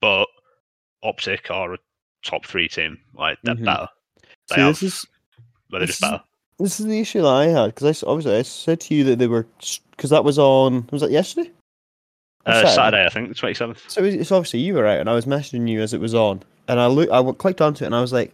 but 0.02 0.28
Optic 1.04 1.52
are 1.52 1.74
a 1.74 1.78
top 2.24 2.46
three 2.46 2.68
team. 2.68 3.00
Like 3.14 3.38
they're 3.44 3.56
Mhm. 3.56 3.66
better. 3.66 3.88
They 4.50 4.56
See, 4.56 4.62
have, 4.62 4.80
this 4.80 4.84
is 4.84 5.06
but 5.70 5.80
they're 5.80 5.88
just 5.88 6.02
this 6.02 6.08
is- 6.08 6.12
better. 6.12 6.24
this 6.60 6.80
is 6.80 6.86
the 6.86 7.00
issue 7.00 7.22
that 7.22 7.28
I 7.28 7.46
had 7.48 7.74
because 7.76 8.04
I 8.04 8.08
obviously 8.08 8.38
I 8.38 8.42
said 8.44 8.80
to 8.82 8.96
you 8.96 9.04
that 9.06 9.20
they 9.20 9.28
were 9.28 9.48
because 9.92 10.10
that 10.12 10.24
was 10.24 10.40
on 10.40 10.88
was 10.92 11.02
that 11.02 11.12
yesterday? 11.12 11.52
Uh, 12.46 12.66
Saturday, 12.68 13.06
I 13.06 13.10
think, 13.10 13.30
the 13.30 13.36
twenty 13.36 13.54
seventh. 13.54 13.90
So 13.90 14.04
it's 14.04 14.32
obviously 14.32 14.60
you 14.60 14.74
were 14.74 14.86
out, 14.86 15.00
and 15.00 15.10
I 15.10 15.14
was 15.14 15.26
messaging 15.26 15.68
you 15.70 15.82
as 15.82 15.94
it 15.94 16.02
was 16.02 16.14
on, 16.14 16.44
and 16.68 16.78
I 16.80 16.88
look, 16.88 17.10
I 17.10 17.24
clicked 17.34 17.62
onto 17.62 17.84
it, 17.86 17.88
and 17.88 17.96
I 17.96 18.02
was 18.02 18.12
like, 18.12 18.34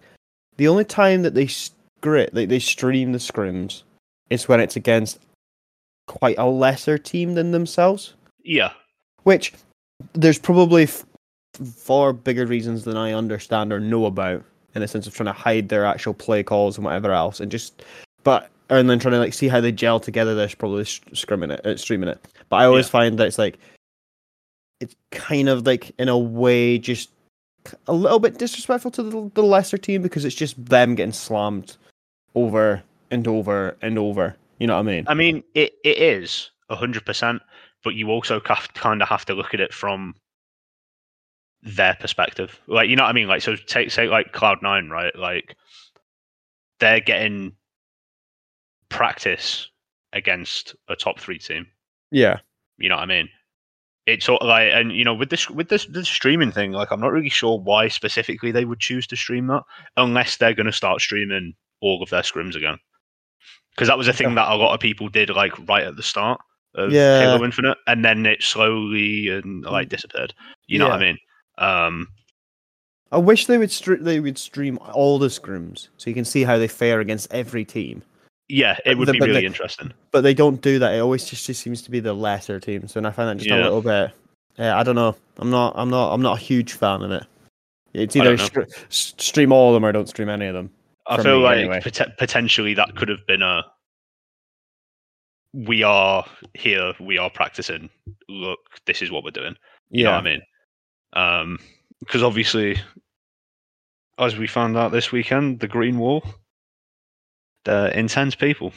the 0.57 0.67
only 0.67 0.83
time 0.85 1.21
that 1.21 1.35
they 1.35 1.45
script, 1.47 2.33
they 2.33 2.45
they 2.45 2.57
stream 2.59 3.11
the 3.11 3.19
scrims, 3.19 3.83
is 4.31 4.47
when 4.47 4.59
it's 4.61 4.75
against 4.75 5.19
quite 6.07 6.39
a 6.39 6.45
lesser 6.47 6.97
team 6.97 7.35
than 7.35 7.51
themselves, 7.51 8.15
Yeah, 8.43 8.71
which 9.23 9.53
there's 10.13 10.39
probably 10.39 10.83
f- 10.83 11.05
far 11.65 12.13
bigger 12.13 12.45
reasons 12.45 12.83
than 12.83 12.97
I 12.97 13.13
understand 13.13 13.71
or 13.73 13.79
know 13.79 14.05
about, 14.05 14.43
in 14.75 14.81
the 14.81 14.87
sense 14.87 15.07
of 15.07 15.13
trying 15.13 15.25
to 15.25 15.33
hide 15.33 15.69
their 15.69 15.85
actual 15.85 16.13
play 16.13 16.43
calls 16.43 16.77
and 16.77 16.85
whatever 16.85 17.11
else, 17.11 17.39
and 17.39 17.51
just, 17.51 17.83
but 18.23 18.49
and 18.69 18.89
then 18.89 18.99
trying 18.99 19.13
to 19.13 19.19
like 19.19 19.33
see 19.33 19.47
how 19.47 19.59
they 19.59 19.71
gel 19.71 19.99
together. 19.99 20.35
There's 20.35 20.55
probably 20.55 20.83
scrimming 20.83 21.51
it, 21.51 21.65
uh, 21.65 21.77
streaming 21.77 22.09
it, 22.09 22.23
but 22.49 22.57
I 22.57 22.65
always 22.65 22.85
Yeah. 22.85 22.91
find 22.91 23.17
that 23.19 23.27
it's 23.27 23.37
like 23.37 23.57
it's 24.79 24.95
kind 25.11 25.49
of 25.49 25.65
like 25.65 25.91
in 25.99 26.07
a 26.07 26.17
way 26.17 26.77
just 26.77 27.09
a 27.87 27.93
little 27.93 28.19
bit 28.19 28.37
disrespectful 28.37 28.91
to 28.91 29.03
the, 29.03 29.31
the 29.33 29.43
lesser 29.43 29.77
team 29.77 30.01
because 30.01 30.23
it's 30.23 30.35
just 30.35 30.63
them 30.65 30.95
getting 30.95 31.11
slammed 31.11 31.75
over 32.35 32.81
and 33.11 33.27
over 33.27 33.75
and 33.81 33.97
over. 33.99 34.35
You 34.59 34.67
know 34.67 34.75
what 34.75 34.81
I 34.81 34.83
mean? 34.83 35.03
I 35.07 35.13
mean, 35.13 35.43
it, 35.55 35.73
it 35.83 35.97
is 35.97 36.51
hundred 36.69 37.05
percent, 37.05 37.41
but 37.83 37.95
you 37.95 38.09
also 38.09 38.39
kind 38.39 39.01
of 39.01 39.09
have 39.09 39.25
to 39.25 39.33
look 39.33 39.53
at 39.53 39.59
it 39.59 39.73
from 39.73 40.15
their 41.61 41.95
perspective. 41.95 42.59
Like, 42.67 42.89
you 42.89 42.95
know 42.95 43.03
what 43.03 43.09
I 43.09 43.13
mean? 43.13 43.27
Like, 43.27 43.41
so 43.41 43.55
take 43.55 43.91
say 43.91 44.07
like 44.07 44.31
Cloud 44.31 44.61
Nine, 44.61 44.89
right? 44.89 45.15
Like, 45.15 45.55
they're 46.79 47.01
getting 47.01 47.53
practice 48.89 49.69
against 50.13 50.75
a 50.87 50.95
top 50.95 51.19
three 51.19 51.37
team. 51.37 51.67
Yeah. 52.11 52.39
You 52.77 52.89
know 52.89 52.95
what 52.95 53.03
I 53.03 53.07
mean? 53.07 53.29
It's 54.05 54.27
of 54.27 54.41
like, 54.41 54.71
and 54.73 54.91
you 54.91 55.05
know, 55.05 55.13
with 55.13 55.29
this 55.29 55.49
with 55.49 55.69
this 55.69 55.85
the 55.85 56.03
streaming 56.03 56.51
thing, 56.51 56.71
like, 56.71 56.91
I'm 56.91 57.01
not 57.01 57.11
really 57.11 57.29
sure 57.29 57.59
why 57.59 57.89
specifically 57.89 58.51
they 58.51 58.65
would 58.65 58.79
choose 58.79 59.05
to 59.07 59.15
stream 59.15 59.47
that, 59.47 59.63
unless 59.97 60.37
they're 60.37 60.55
going 60.55 60.65
to 60.65 60.71
start 60.71 61.01
streaming 61.01 61.53
all 61.81 62.01
of 62.01 62.09
their 62.09 62.23
scrims 62.23 62.55
again. 62.55 62.79
Because 63.75 63.87
that 63.87 63.97
was 63.97 64.07
a 64.07 64.13
thing 64.13 64.35
that 64.35 64.51
a 64.51 64.55
lot 64.55 64.73
of 64.73 64.79
people 64.79 65.09
did, 65.09 65.29
like 65.29 65.53
right 65.67 65.85
at 65.85 65.95
the 65.95 66.03
start 66.03 66.41
of 66.73 66.91
Yeah. 66.91 67.19
Halo 67.19 67.43
Infinite, 67.43 67.77
and 67.85 68.03
then 68.03 68.25
it 68.25 68.41
slowly 68.41 69.27
and 69.29 69.63
like 69.63 69.89
disappeared. 69.89 70.33
You 70.65 70.79
know 70.79 70.87
what 70.87 70.95
I 70.95 70.99
mean? 70.99 71.17
Um, 71.59 72.07
I 73.11 73.17
wish 73.17 73.45
they 73.47 73.57
would 73.57 73.69
they 74.01 74.19
would 74.19 74.37
stream 74.37 74.77
all 74.93 75.19
the 75.19 75.27
scrims 75.27 75.89
so 75.97 76.09
you 76.09 76.13
can 76.13 76.25
see 76.25 76.43
how 76.43 76.57
they 76.57 76.67
fare 76.67 76.99
against 76.99 77.33
every 77.33 77.65
team. 77.65 78.01
yeah, 78.49 78.77
it 78.85 78.97
would 78.97 79.11
be 79.11 79.19
but 79.19 79.27
really 79.27 79.41
the- 79.41 79.45
interesting. 79.47 79.91
But 80.11 80.21
they 80.21 80.33
don't 80.33 80.61
do 80.61 80.79
that. 80.79 80.93
It 80.95 80.99
always 80.99 81.25
just, 81.25 81.45
just 81.45 81.61
seems 81.61 81.81
to 81.83 81.91
be 81.91 81.99
the 81.99 82.13
lesser 82.13 82.59
teams, 82.59 82.95
and 82.95 83.05
I 83.05 83.11
find 83.11 83.29
that 83.29 83.43
just 83.43 83.51
a 83.51 83.61
little 83.61 83.81
bit. 83.81 84.11
Yeah, 84.57 84.77
I 84.77 84.83
don't 84.83 84.95
know. 84.95 85.15
I'm 85.37 85.49
not. 85.49 85.73
I'm 85.75 85.89
not. 85.89 86.13
I'm 86.13 86.21
not 86.21 86.37
a 86.37 86.41
huge 86.41 86.73
fan 86.73 87.01
of 87.01 87.11
it. 87.11 87.23
It's 87.93 88.15
either 88.15 88.35
don't 88.35 88.45
str- 88.45 88.61
s- 88.61 89.13
stream 89.17 89.51
all 89.51 89.69
of 89.69 89.73
them 89.73 89.85
or 89.85 89.91
don't 89.91 90.07
stream 90.09 90.29
any 90.29 90.45
of 90.47 90.53
them. 90.53 90.69
I 91.07 91.21
feel 91.23 91.37
me, 91.37 91.43
like 91.43 91.57
anyway. 91.59 91.81
pot- 91.81 92.17
potentially 92.17 92.73
that 92.75 92.95
could 92.95 93.09
have 93.09 93.25
been 93.27 93.41
a. 93.41 93.63
We 95.53 95.81
are 95.81 96.23
here. 96.53 96.93
We 96.99 97.17
are 97.17 97.29
practicing. 97.29 97.89
Look, 98.27 98.59
this 98.85 99.01
is 99.01 99.09
what 99.09 99.23
we're 99.23 99.31
doing. 99.31 99.55
You 99.89 100.03
know 100.03 100.11
what 100.11 100.19
I 100.19 100.21
mean? 100.23 100.41
Um, 101.13 101.59
because 101.99 102.23
obviously, 102.23 102.77
as 104.17 104.37
we 104.37 104.47
found 104.47 104.77
out 104.77 104.91
this 104.91 105.11
weekend, 105.11 105.59
the 105.59 105.67
Green 105.67 105.97
Wall, 105.97 106.23
they're 107.65 107.87
intense 107.89 108.35
people, 108.35 108.73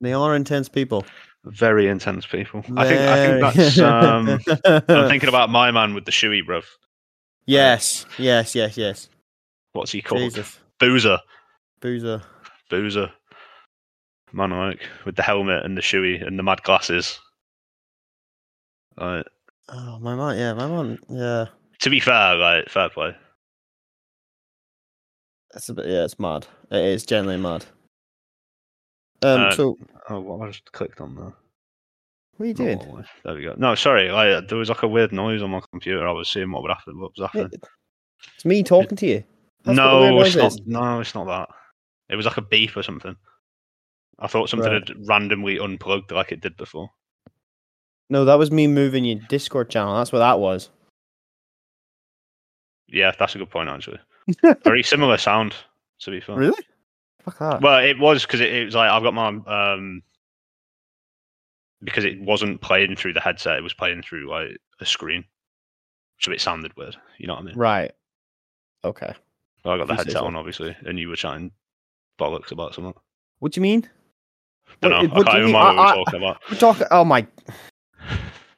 they 0.00 0.12
are 0.12 0.34
intense 0.34 0.68
people. 0.68 1.04
very 1.44 1.88
intense 1.88 2.26
people. 2.26 2.64
I 2.76 2.86
think 2.86 3.00
I 3.00 3.26
think 3.26 3.54
that's. 3.54 3.78
Um, 3.78 4.40
I'm 4.88 5.08
thinking 5.08 5.28
about 5.28 5.50
my 5.50 5.70
man 5.70 5.94
with 5.94 6.04
the 6.04 6.10
shoey, 6.12 6.42
bruv. 6.44 6.64
yes, 7.46 8.06
yes, 8.18 8.54
yes, 8.54 8.76
yes. 8.76 9.08
What's 9.72 9.92
he 9.92 10.02
called? 10.02 10.22
Jesus, 10.22 10.58
Boozer. 10.78 11.18
boozer. 11.80 12.22
Boozer. 12.70 13.12
Man, 14.32 14.50
like 14.50 14.82
with 15.04 15.16
the 15.16 15.22
helmet 15.22 15.64
and 15.64 15.76
the 15.76 15.82
shoey 15.82 16.26
and 16.26 16.38
the 16.38 16.42
mad 16.42 16.62
glasses. 16.62 17.20
Like, 18.98 19.26
Oh 19.68 19.98
my 20.00 20.14
man, 20.14 20.38
yeah, 20.38 20.52
my 20.54 20.66
mom. 20.66 20.98
yeah. 21.08 21.46
to 21.80 21.90
be 21.90 22.00
fair, 22.00 22.36
like 22.36 22.68
fair 22.68 22.88
play. 22.88 23.16
It's 25.54 25.68
a 25.68 25.74
bit, 25.74 25.86
yeah, 25.86 26.04
it's 26.04 26.18
mad. 26.18 26.46
It 26.70 26.84
is 26.84 27.04
generally 27.06 27.38
mad. 27.38 27.64
Um, 29.22 29.40
Uh, 29.40 29.50
so 29.52 29.76
Oh, 30.08 30.20
what 30.20 30.46
I 30.46 30.50
just 30.50 30.70
clicked 30.72 31.00
on 31.00 31.14
there. 31.16 31.32
what 32.36 32.44
are 32.44 32.46
you 32.46 32.54
doing? 32.54 32.78
Oh, 32.82 33.02
there 33.24 33.34
we 33.34 33.42
go. 33.42 33.54
No, 33.56 33.74
sorry. 33.74 34.10
Like, 34.10 34.48
there 34.48 34.58
was 34.58 34.68
like 34.68 34.82
a 34.82 34.88
weird 34.88 35.12
noise 35.12 35.42
on 35.42 35.50
my 35.50 35.60
computer. 35.70 36.06
I 36.06 36.12
was 36.12 36.28
seeing 36.28 36.50
what 36.52 36.62
would 36.62 36.70
happen. 36.70 37.00
What 37.00 37.12
was 37.16 37.28
happening? 37.32 37.60
It's 38.34 38.44
me 38.44 38.62
talking 38.62 38.96
to 38.98 39.06
you. 39.06 39.24
That's 39.64 39.76
no, 39.76 40.20
it's 40.20 40.36
not. 40.36 40.52
is. 40.52 40.60
No, 40.66 41.00
it's 41.00 41.14
not 41.14 41.26
that. 41.26 41.48
It 42.08 42.16
was 42.16 42.26
like 42.26 42.36
a 42.36 42.42
beep 42.42 42.76
or 42.76 42.82
something. 42.82 43.16
I 44.18 44.26
thought 44.28 44.48
something 44.48 44.70
Right. 44.70 44.88
had 44.88 45.08
randomly 45.08 45.58
unplugged 45.58 46.12
like 46.12 46.30
it 46.32 46.40
did 46.40 46.56
before. 46.56 46.88
No, 48.08 48.24
that 48.24 48.38
was 48.38 48.50
me 48.50 48.66
moving 48.66 49.04
your 49.04 49.18
Discord 49.28 49.68
channel. 49.70 49.96
That's 49.96 50.12
what 50.12 50.20
that 50.20 50.38
was. 50.38 50.70
Yeah, 52.88 53.12
that's 53.18 53.34
a 53.34 53.38
good 53.38 53.50
point 53.50 53.68
actually. 53.68 53.98
Very 54.64 54.82
similar 54.82 55.18
sound, 55.18 55.54
to 56.00 56.10
be 56.10 56.20
fair. 56.20 56.36
Really? 56.36 56.62
Fuck 57.22 57.38
that. 57.38 57.60
Well, 57.62 57.84
it 57.84 57.98
was 57.98 58.24
because 58.24 58.40
it, 58.40 58.52
it 58.52 58.64
was 58.64 58.74
like 58.74 58.90
I've 58.90 59.02
got 59.02 59.14
my 59.14 59.28
um 59.28 60.02
because 61.82 62.04
it 62.04 62.20
wasn't 62.20 62.60
playing 62.60 62.96
through 62.96 63.12
the 63.14 63.20
headset; 63.20 63.56
it 63.58 63.62
was 63.62 63.74
playing 63.74 64.02
through 64.02 64.30
like 64.30 64.56
a 64.80 64.86
screen, 64.86 65.24
so 66.20 66.30
it 66.32 66.40
sounded 66.40 66.76
weird. 66.76 66.96
You 67.18 67.26
know 67.26 67.34
what 67.34 67.40
I 67.42 67.44
mean? 67.46 67.56
right. 67.56 67.92
Okay. 68.84 69.12
So 69.64 69.70
I 69.72 69.78
got 69.78 69.88
the 69.88 69.94
you 69.94 69.98
headset 69.98 70.22
on, 70.22 70.36
obviously, 70.36 70.76
and 70.86 70.96
you 70.98 71.08
were 71.08 71.16
chatting 71.16 71.50
bollocks 72.20 72.52
about 72.52 72.72
something. 72.74 72.94
What 73.40 73.50
do 73.52 73.58
you 73.58 73.62
mean? 73.62 73.88
Don't 74.80 74.90
know. 74.92 74.98
I 74.98 75.22
can't 75.24 75.28
even 75.38 75.46
remember 75.46 75.58
what 75.58 75.66
I- 75.78 75.96
were 75.96 76.04
talking 76.04 76.22
about. 76.22 76.40
We're 76.50 76.56
talking. 76.56 76.86
Oh 76.92 77.04
my. 77.04 77.26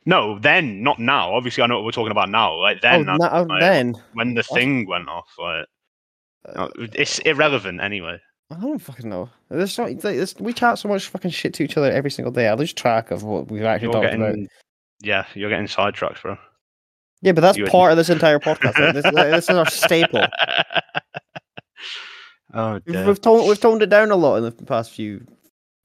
No, 0.09 0.38
then, 0.38 0.83
not 0.83 0.99
now. 0.99 1.35
Obviously, 1.35 1.62
I 1.62 1.66
know 1.66 1.75
what 1.77 1.85
we're 1.85 1.90
talking 1.90 2.12
about 2.12 2.31
now. 2.31 2.55
Like 2.59 2.79
Oh, 2.79 2.81
then, 2.83 3.09
I- 3.11 3.40
oh, 3.40 3.42
like, 3.42 3.61
then. 3.61 3.94
when 4.14 4.33
the 4.33 4.42
thing 4.42 4.87
went 4.88 5.07
off, 5.09 5.29
like 5.38 5.66
Uh, 6.57 6.68
it's 6.94 7.18
irrelevant 7.21 7.83
anyway. 7.83 8.18
I 8.51 8.55
don't 8.59 8.79
fucking 8.79 9.11
know. 9.11 9.29
There's 9.51 9.77
not, 9.77 9.88
like, 9.88 10.01
this, 10.01 10.35
we 10.40 10.55
chat 10.55 10.79
so 10.79 10.88
much 10.88 11.09
fucking 11.09 11.33
shit 11.33 11.53
to 11.55 11.62
each 11.62 11.77
other 11.77 11.92
every 11.92 12.11
single 12.11 12.33
day. 12.33 12.49
I 12.49 12.55
lose 12.55 12.73
track 12.73 13.11
of 13.11 13.23
what 13.23 13.51
we've 13.51 13.64
actually 13.64 13.87
You're 13.88 13.92
talked 13.92 14.05
getting, 14.07 14.23
about. 14.23 14.38
yeah, 15.03 15.27
you're 15.35 15.51
getting 15.51 15.68
sidetracked, 15.68 16.23
bro. 16.23 16.38
Yeah, 17.21 17.33
but 17.33 17.42
that's 17.42 17.59
you- 17.59 17.66
part 17.66 17.90
of 17.90 17.99
this 17.99 18.09
entire 18.09 18.38
podcast. 18.38 18.79
Like, 18.79 18.94
this, 18.94 19.05
this 19.12 19.51
is 19.51 19.57
our 19.57 19.66
staple. 19.68 20.23
oh, 22.55 22.81
We've, 22.87 23.07
we've 23.07 23.21
toned 23.21 23.49
we've 23.49 23.61
toned 23.61 23.83
it 23.83 23.90
down 23.90 24.11
a 24.11 24.16
lot 24.16 24.37
in 24.37 24.44
the 24.44 24.53
past 24.53 24.90
few 24.92 25.25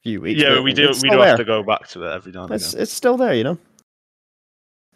few 0.03 0.21
weeks. 0.21 0.41
yeah, 0.41 0.55
but 0.55 0.63
we 0.63 0.73
do. 0.73 0.91
We 1.01 1.09
do 1.09 1.19
have 1.19 1.37
to 1.37 1.43
go 1.43 1.63
back 1.63 1.87
to 1.89 2.03
it 2.05 2.13
every 2.15 2.31
now 2.31 2.43
and 2.45 2.53
It's 2.53 2.73
again. 2.73 2.83
it's 2.83 2.93
still 2.93 3.17
there, 3.17 3.33
you 3.33 3.43
know. 3.43 3.57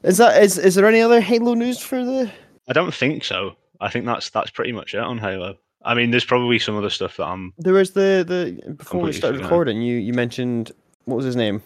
Is 0.07 0.17
that 0.19 0.41
is 0.41 0.57
is 0.57 0.75
there 0.75 0.85
any 0.85 1.01
other 1.01 1.19
Halo 1.19 1.53
news 1.53 1.79
for 1.79 2.01
the? 2.03 2.31
I 2.69 2.73
don't 2.73 2.93
think 2.93 3.25
so. 3.25 3.57
I 3.81 3.89
think 3.89 4.05
that's 4.05 4.29
that's 4.29 4.49
pretty 4.49 4.71
much 4.71 4.93
it 4.93 5.01
on 5.01 5.17
Halo. 5.17 5.57
I 5.83 5.95
mean, 5.95 6.11
there's 6.11 6.23
probably 6.23 6.59
some 6.59 6.77
other 6.77 6.89
stuff 6.89 7.17
that 7.17 7.25
I'm. 7.25 7.53
There 7.57 7.73
was 7.73 7.91
the 7.91 8.23
the 8.25 8.73
before 8.73 9.01
we 9.01 9.11
started 9.11 9.41
recording. 9.41 9.81
You 9.81 9.97
you 9.97 10.13
mentioned 10.13 10.71
what 11.03 11.17
was 11.17 11.25
his 11.25 11.35
name? 11.35 11.61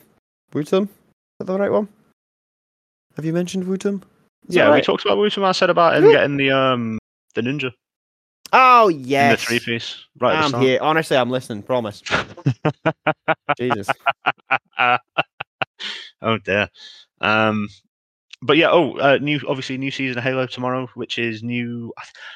Wutum? 0.53 0.83
Is 0.85 0.89
that 1.37 1.45
the 1.45 1.59
right 1.59 1.71
one? 1.71 1.87
Have 3.15 3.25
you 3.25 3.33
mentioned 3.33 3.65
Wutum? 3.65 4.01
Is 4.49 4.55
Yeah, 4.55 4.65
we 4.65 4.71
right? 4.71 4.83
talked 4.83 5.05
about 5.05 5.19
what 5.19 5.37
I 5.37 5.51
said 5.51 5.69
about 5.69 5.95
him 5.97 6.09
getting 6.11 6.37
the 6.37 6.49
um 6.49 6.97
the 7.35 7.41
ninja 7.41 7.71
Oh 8.53 8.89
in 8.89 9.29
the 9.29 9.37
three 9.37 9.59
piece. 9.59 10.03
Right. 10.19 10.35
I'm 10.35 10.59
here. 10.59 10.79
Honestly, 10.81 11.15
I'm 11.15 11.29
listening. 11.29 11.61
Promise. 11.61 12.01
Jesus. 13.57 13.87
oh 14.79 16.37
dear. 16.43 16.69
Um, 17.21 17.69
but 18.41 18.57
yeah. 18.57 18.69
Oh, 18.71 18.97
uh, 18.97 19.17
new 19.21 19.39
obviously 19.47 19.77
new 19.77 19.91
season 19.91 20.17
of 20.17 20.23
Halo 20.23 20.45
tomorrow, 20.47 20.87
which 20.95 21.17
is 21.17 21.43
new 21.43 21.93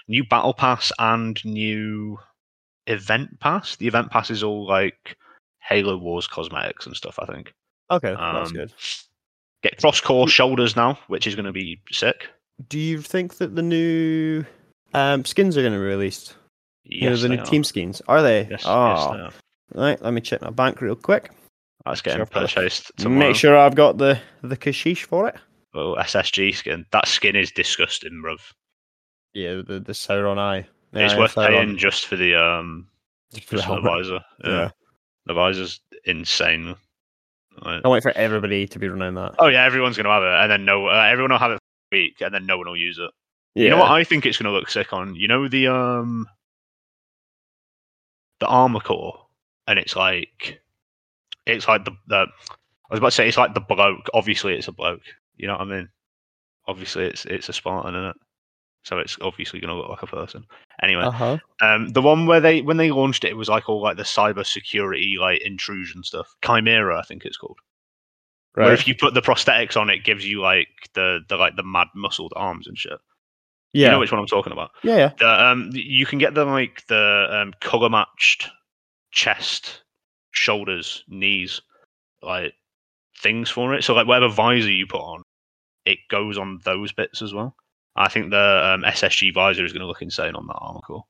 new 0.07 0.23
battle 0.25 0.53
pass 0.53 0.91
and 0.99 1.43
new 1.45 2.17
event 2.87 3.39
pass. 3.39 3.75
The 3.75 3.87
event 3.87 4.11
pass 4.11 4.29
is 4.29 4.43
all 4.43 4.65
like 4.67 5.17
Halo 5.59 5.97
Wars 5.97 6.27
cosmetics 6.27 6.85
and 6.85 6.95
stuff. 6.95 7.17
I 7.19 7.25
think. 7.25 7.53
Okay, 7.91 8.13
that's 8.13 8.49
Um, 8.49 8.55
good. 8.55 8.73
Get 9.63 9.77
cross 9.79 9.99
core 10.01 10.27
shoulders 10.27 10.75
now, 10.75 10.99
which 11.07 11.25
is 11.27 11.35
going 11.35 11.45
to 11.45 11.51
be 11.51 11.79
sick. 11.91 12.27
Do 12.69 12.79
you 12.79 13.01
think 13.01 13.37
that 13.37 13.55
the 13.55 13.61
new 13.63 14.45
um, 14.93 15.25
skins 15.25 15.57
are 15.57 15.61
going 15.61 15.73
to 15.73 15.79
be 15.79 15.85
released? 15.85 16.35
you 16.83 17.01
know, 17.01 17.09
Yes, 17.11 17.21
the 17.23 17.29
new 17.29 17.37
are. 17.39 17.45
team 17.45 17.63
skins. 17.63 18.01
Are 18.07 18.21
they? 18.21 18.41
Yes, 18.41 18.49
yes, 18.51 18.63
oh, 18.67 19.29
they 19.71 19.81
right. 19.81 20.01
Let 20.01 20.13
me 20.13 20.21
check 20.21 20.41
my 20.41 20.51
bank 20.51 20.81
real 20.81 20.95
quick. 20.95 21.31
That's 21.83 22.01
getting 22.01 22.19
Sure, 22.19 22.25
purchased. 22.27 22.91
Make 23.07 23.35
sure 23.35 23.57
I've 23.57 23.75
got 23.75 23.97
the 23.97 24.19
the 24.43 24.55
kashish 24.57 25.03
for 25.03 25.27
it. 25.27 25.35
Oh, 25.75 25.95
SSG 25.99 26.55
skin. 26.55 26.85
That 26.91 27.07
skin 27.07 27.35
is 27.35 27.51
disgusting, 27.51 28.21
bruv. 28.25 28.39
Yeah, 29.33 29.55
the 29.67 29.79
the 29.81 29.91
Sauron 29.93 30.37
eye. 30.39 30.65
it's 30.93 31.15
worth 31.15 31.35
Sauron. 31.35 31.47
paying 31.47 31.77
just 31.77 32.07
for 32.07 32.15
the 32.15 32.33
um 32.35 32.87
Just 33.33 33.47
for 33.47 33.55
the 33.57 33.61
just 33.61 33.73
the 33.73 33.81
visor. 33.81 34.19
Yeah. 34.43 34.49
Yeah. 34.51 34.69
The 35.25 35.33
visor's 35.33 35.81
insane. 36.05 36.75
Like- 37.61 37.83
Can't 37.83 37.89
wait 37.89 38.03
for 38.03 38.11
everybody 38.11 38.67
to 38.67 38.79
be 38.79 38.87
running 38.87 39.15
that. 39.15 39.35
oh 39.39 39.47
yeah, 39.47 39.63
everyone's 39.65 39.97
gonna 39.97 40.09
have 40.09 40.23
it, 40.23 40.27
and 40.43 40.51
then 40.51 40.65
no, 40.65 40.87
uh, 40.87 40.91
everyone 41.09 41.31
will 41.31 41.39
have 41.39 41.51
it 41.51 41.59
for 41.59 41.95
a 41.95 41.99
week, 41.99 42.21
and 42.21 42.33
then 42.33 42.45
no 42.45 42.57
one 42.57 42.67
will 42.67 42.77
use 42.77 42.97
it. 42.97 43.11
Yeah. 43.55 43.63
You 43.65 43.69
know 43.71 43.77
what 43.79 43.91
I 43.91 44.03
think 44.03 44.25
it's 44.25 44.37
gonna 44.37 44.53
look 44.53 44.69
sick 44.69 44.93
on? 44.93 45.15
You 45.15 45.27
know 45.27 45.47
the 45.49 45.67
um 45.67 46.27
the 48.39 48.47
armor 48.47 48.79
core, 48.81 49.25
and 49.67 49.79
it's 49.79 49.95
like 49.95 50.61
it's 51.45 51.67
like 51.67 51.85
the 51.85 51.91
the 52.07 52.27
I 52.89 52.93
was 52.93 52.99
about 52.99 53.07
to 53.07 53.15
say 53.15 53.27
it's 53.27 53.37
like 53.37 53.53
the 53.53 53.61
bloke. 53.61 54.09
Obviously, 54.13 54.53
it's 54.55 54.67
a 54.67 54.71
bloke. 54.71 55.01
You 55.37 55.47
know 55.47 55.53
what 55.53 55.61
I 55.61 55.65
mean? 55.65 55.89
Obviously, 56.67 57.05
it's 57.05 57.25
it's 57.25 57.49
a 57.49 57.53
Spartan, 57.53 57.95
isn't 57.95 58.09
it? 58.09 58.15
So 58.83 58.99
it's 58.99 59.17
obviously 59.21 59.59
gonna 59.59 59.75
look 59.75 59.89
like 59.89 60.03
a 60.03 60.07
person. 60.07 60.45
Anyway, 60.81 61.03
Uh 61.03 61.11
huh. 61.11 61.37
um, 61.61 61.89
the 61.89 62.01
one 62.01 62.25
where 62.27 62.39
they 62.39 62.61
when 62.61 62.77
they 62.77 62.91
launched 62.91 63.23
it, 63.23 63.31
it 63.31 63.37
was 63.37 63.49
like 63.49 63.67
all 63.69 63.81
like 63.81 63.97
the 63.97 64.03
cyber 64.03 64.45
security, 64.45 65.15
like 65.19 65.41
intrusion 65.41 66.03
stuff. 66.03 66.27
Chimera, 66.45 66.99
I 66.99 67.03
think 67.03 67.25
it's 67.25 67.37
called. 67.37 67.57
Right. 68.55 68.65
Where 68.65 68.73
if 68.73 68.87
you 68.87 68.95
put 68.95 69.13
the 69.13 69.21
prosthetics 69.21 69.75
on, 69.75 69.89
it 69.89 70.03
gives 70.03 70.25
you 70.27 70.41
like 70.41 70.67
the 70.93 71.19
the 71.29 71.35
like 71.37 71.55
the 71.55 71.63
mad 71.63 71.87
muscled 71.95 72.33
arms 72.35 72.67
and 72.67 72.77
shit. 72.77 72.93
yeah. 73.73 73.87
You 73.87 73.91
know 73.91 73.99
which 73.99 74.11
one 74.11 74.19
I'm 74.21 74.27
talking 74.27 74.53
about. 74.53 74.71
yeah. 74.83 74.95
Yeah. 74.97 75.11
The, 75.19 75.45
um, 75.45 75.69
you 75.73 76.05
can 76.05 76.19
get 76.19 76.33
the 76.35 76.45
like 76.45 76.85
the 76.87 77.27
um, 77.31 77.53
color 77.61 77.89
matched 77.89 78.49
chest, 79.11 79.83
shoulders, 80.31 81.03
knees, 81.07 81.61
like 82.21 82.53
things 83.21 83.49
for 83.49 83.73
it. 83.73 83.83
So 83.83 83.93
like 83.93 84.07
whatever 84.07 84.31
visor 84.31 84.71
you 84.71 84.85
put 84.87 85.01
on, 85.01 85.23
it 85.85 85.99
goes 86.09 86.37
on 86.37 86.59
those 86.63 86.91
bits 86.93 87.21
as 87.21 87.33
well. 87.33 87.55
I 87.95 88.09
think 88.09 88.31
the 88.31 88.73
um, 88.73 88.81
SSG 88.83 89.33
visor 89.33 89.63
is 89.63 89.71
going 89.71 89.81
to 89.81 89.87
look 89.87 90.01
insane 90.01 90.35
on 90.35 90.47
that 90.47 90.57
armor 90.57 90.81
core. 90.81 91.05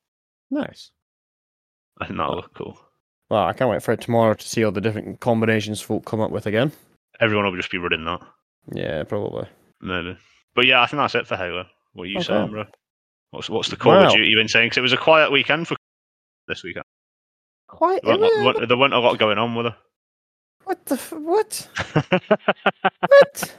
Nice. 0.51 0.91
I 1.99 2.05
think 2.05 2.17
that'll 2.17 2.35
look 2.35 2.53
cool. 2.53 2.79
Well, 3.29 3.43
I 3.45 3.53
can't 3.53 3.71
wait 3.71 3.81
for 3.81 3.91
it 3.93 4.01
tomorrow 4.01 4.35
to 4.35 4.47
see 4.47 4.63
all 4.63 4.71
the 4.71 4.81
different 4.81 5.19
combinations 5.19 5.81
folk 5.81 6.05
come 6.05 6.21
up 6.21 6.29
with 6.31 6.45
again. 6.45 6.71
Everyone 7.19 7.45
will 7.45 7.55
just 7.55 7.71
be 7.71 7.77
running 7.79 8.05
that, 8.05 8.21
Yeah, 8.73 9.03
probably. 9.03 9.47
maybe. 9.81 10.17
But 10.53 10.65
yeah, 10.67 10.81
I 10.81 10.85
think 10.87 10.99
that's 10.99 11.15
it 11.15 11.25
for 11.25 11.35
Halo. 11.37 11.65
What 11.93 12.03
are 12.03 12.07
you 12.07 12.17
Okay. 12.17 12.25
saying, 12.27 12.51
bro? 12.51 12.65
What's 13.31 13.49
what's 13.49 13.69
the 13.69 13.77
Call 13.77 13.93
of 13.93 14.03
Wow. 14.03 14.09
Duty 14.15 14.35
been 14.35 14.47
saying? 14.47 14.67
Because 14.67 14.77
it 14.77 14.81
was 14.81 14.93
a 14.93 14.97
quiet 14.97 15.31
weekend 15.31 15.67
for 15.67 15.75
this 16.47 16.63
weekend. 16.63 16.85
Quite. 17.67 18.01
There 18.03 18.17
weren't, 18.17 18.33
there 18.35 18.43
weren't- 18.45 18.67
there 18.67 18.77
weren't 18.77 18.93
a 18.93 18.99
lot 18.99 19.17
going 19.17 19.37
on 19.37 19.55
with 19.55 19.65
her. 19.67 19.75
What 20.65 20.85
the? 20.85 20.95
F- 20.95 21.13
what? 21.13 21.67
What? 23.07 23.55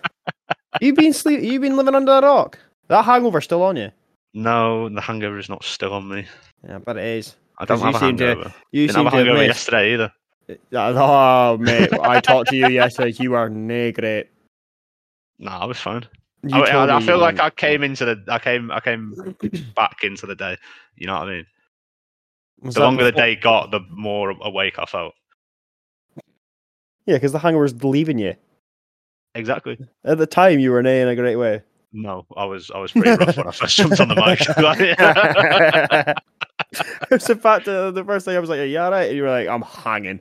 You 0.81 0.93
been 0.95 1.13
sleep? 1.13 1.41
You've 1.43 1.63
been 1.63 1.77
living 1.77 1.95
under 1.95 2.13
a 2.13 2.21
rock? 2.23 2.59
That 2.89 3.05
hangover 3.05 3.41
still 3.41 3.63
on 3.63 3.77
you? 3.77 3.91
no, 4.35 4.89
the 4.91 5.01
hangover 5.01 5.39
is 5.39 5.49
not 5.49 5.65
still 5.65 5.93
on 5.95 6.09
me. 6.09 6.27
Yeah, 6.69 6.79
but 6.79 6.97
it 6.99 7.05
is. 7.05 7.37
I 7.59 7.65
don't 7.65 7.81
have 7.81 7.95
a 7.95 7.99
seem 7.99 8.17
to- 8.19 8.27
hangover. 8.27 8.55
You 8.71 8.87
Didn't 8.87 9.05
have 9.05 9.13
a 9.13 9.17
hangover 9.17 9.45
yesterday 9.45 9.95
either. 9.95 10.13
Oh, 10.73 11.57
mate, 11.59 11.93
I 12.01 12.21
talked 12.21 12.51
to 12.51 12.57
you 12.57 12.69
yesterday. 12.69 13.15
You 13.19 13.35
are 13.35 13.49
nay 13.49 13.93
great. 13.93 14.29
Nah, 15.39 15.61
I 15.61 15.65
was 15.65 15.79
fine. 15.79 16.05
I, 16.53 16.61
I- 16.61 16.97
I 16.97 17.01
feel 17.01 17.19
like. 17.19 17.41
I 17.41 17.51
came 17.51 17.83
into 17.83 18.05
the, 18.05 18.23
I 18.29 18.39
came, 18.39 18.71
I 18.71 18.81
came 18.81 19.15
back 19.75 20.05
into 20.05 20.27
the 20.27 20.35
day. 20.37 20.57
You 20.97 21.07
know 21.07 21.15
what 21.19 21.29
I 21.29 21.33
mean? 21.37 21.47
Was 22.63 22.75
The 22.75 22.81
longer 22.83 23.05
the 23.05 23.13
day 23.13 23.37
got, 23.37 23.71
the 23.71 23.81
more 23.91 24.31
awake 24.43 24.79
I 24.79 24.85
felt. 24.85 25.15
Yeah, 27.07 27.15
because 27.17 27.33
the 27.33 27.39
hangover 27.39 27.65
is 27.65 27.83
leaving 27.85 28.19
you. 28.19 28.35
Exactly. 29.37 29.79
At 30.05 30.19
the 30.19 30.27
time, 30.27 30.59
you 30.59 30.71
were 30.71 30.83
nay 30.83 31.03
in 31.03 31.09
a 31.09 31.15
great 31.15 31.37
way. 31.37 31.63
No, 31.93 32.27
I 32.37 32.45
was, 32.45 32.71
I 32.75 32.79
was 32.79 32.93
pretty 32.93 33.11
rough 33.11 33.37
when 33.37 33.47
I 33.47 33.53
first 33.53 33.77
jumped 33.77 34.01
on 34.01 34.09
the 34.09 34.17
mic. 34.17 34.41
it 37.03 37.11
was 37.11 37.27
the 37.27 37.37
fact 37.37 37.67
that 37.67 37.95
the 37.95 38.05
first 38.05 38.25
thing 38.25 38.37
I 38.37 38.39
was 38.39 38.51
like, 38.51 38.61
"Are 38.61 38.65
you 38.65 38.79
alright?" 38.79 39.09
And 39.09 39.17
you 39.17 39.23
were 39.23 39.31
like, 39.31 39.49
"I'm 39.49 39.63
hanging. 39.63 40.21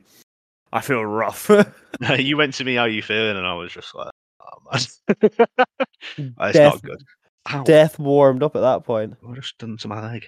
I 0.72 0.82
feel 0.82 1.06
rough." 1.06 1.50
you 2.20 2.38
went 2.38 2.54
to 2.56 2.64
me, 2.64 2.76
how 2.76 2.86
you 2.86 3.02
feeling? 3.02 3.38
And 3.38 3.48
I 3.48 3.56
was 3.56 3.72
just 3.72 3.96
like, 3.96 4.12
oh 4.42 4.58
man, 4.72 4.82
it's 6.18 6.58
Death- 6.58 6.74
not 6.74 6.82
good. 6.82 7.04
Ow, 7.52 7.64
Death 7.64 8.00
warmed 8.00 8.44
up 8.44 8.56
at 8.56 8.62
that 8.62 8.84
point. 8.84 9.16
I 9.28 9.34
just 9.34 9.58
done 9.58 9.78
to 9.78 9.88
my 9.88 10.02
leg. 10.12 10.28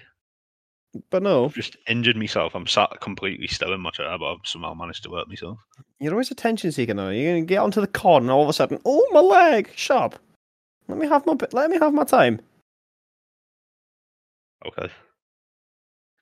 But 1.10 1.22
no, 1.22 1.44
I've 1.44 1.54
just 1.54 1.76
injured 1.86 2.16
myself. 2.16 2.54
I'm 2.54 2.66
sat 2.66 3.00
completely 3.00 3.46
still 3.46 3.72
in 3.72 3.80
my 3.80 3.90
chair, 3.90 4.16
but 4.18 4.32
I've 4.32 4.38
somehow 4.44 4.74
managed 4.74 5.02
to 5.04 5.10
work 5.10 5.28
myself. 5.28 5.58
you're 6.00 6.12
always 6.12 6.30
attention 6.30 6.72
seeking 6.72 6.96
though. 6.96 7.10
You're 7.10 7.34
gonna 7.34 7.46
get 7.46 7.58
onto 7.58 7.80
the 7.80 7.86
con, 7.86 8.22
and 8.22 8.30
all 8.30 8.42
of 8.42 8.48
a 8.48 8.52
sudden, 8.52 8.80
oh 8.84 9.06
my 9.12 9.20
leg, 9.20 9.70
shut 9.74 10.02
up. 10.02 10.18
Let 10.88 10.98
me 10.98 11.06
have 11.06 11.26
my. 11.26 11.36
Let 11.52 11.70
me 11.70 11.78
have 11.78 11.92
my 11.92 12.04
time. 12.04 12.40
Okay. 14.66 14.90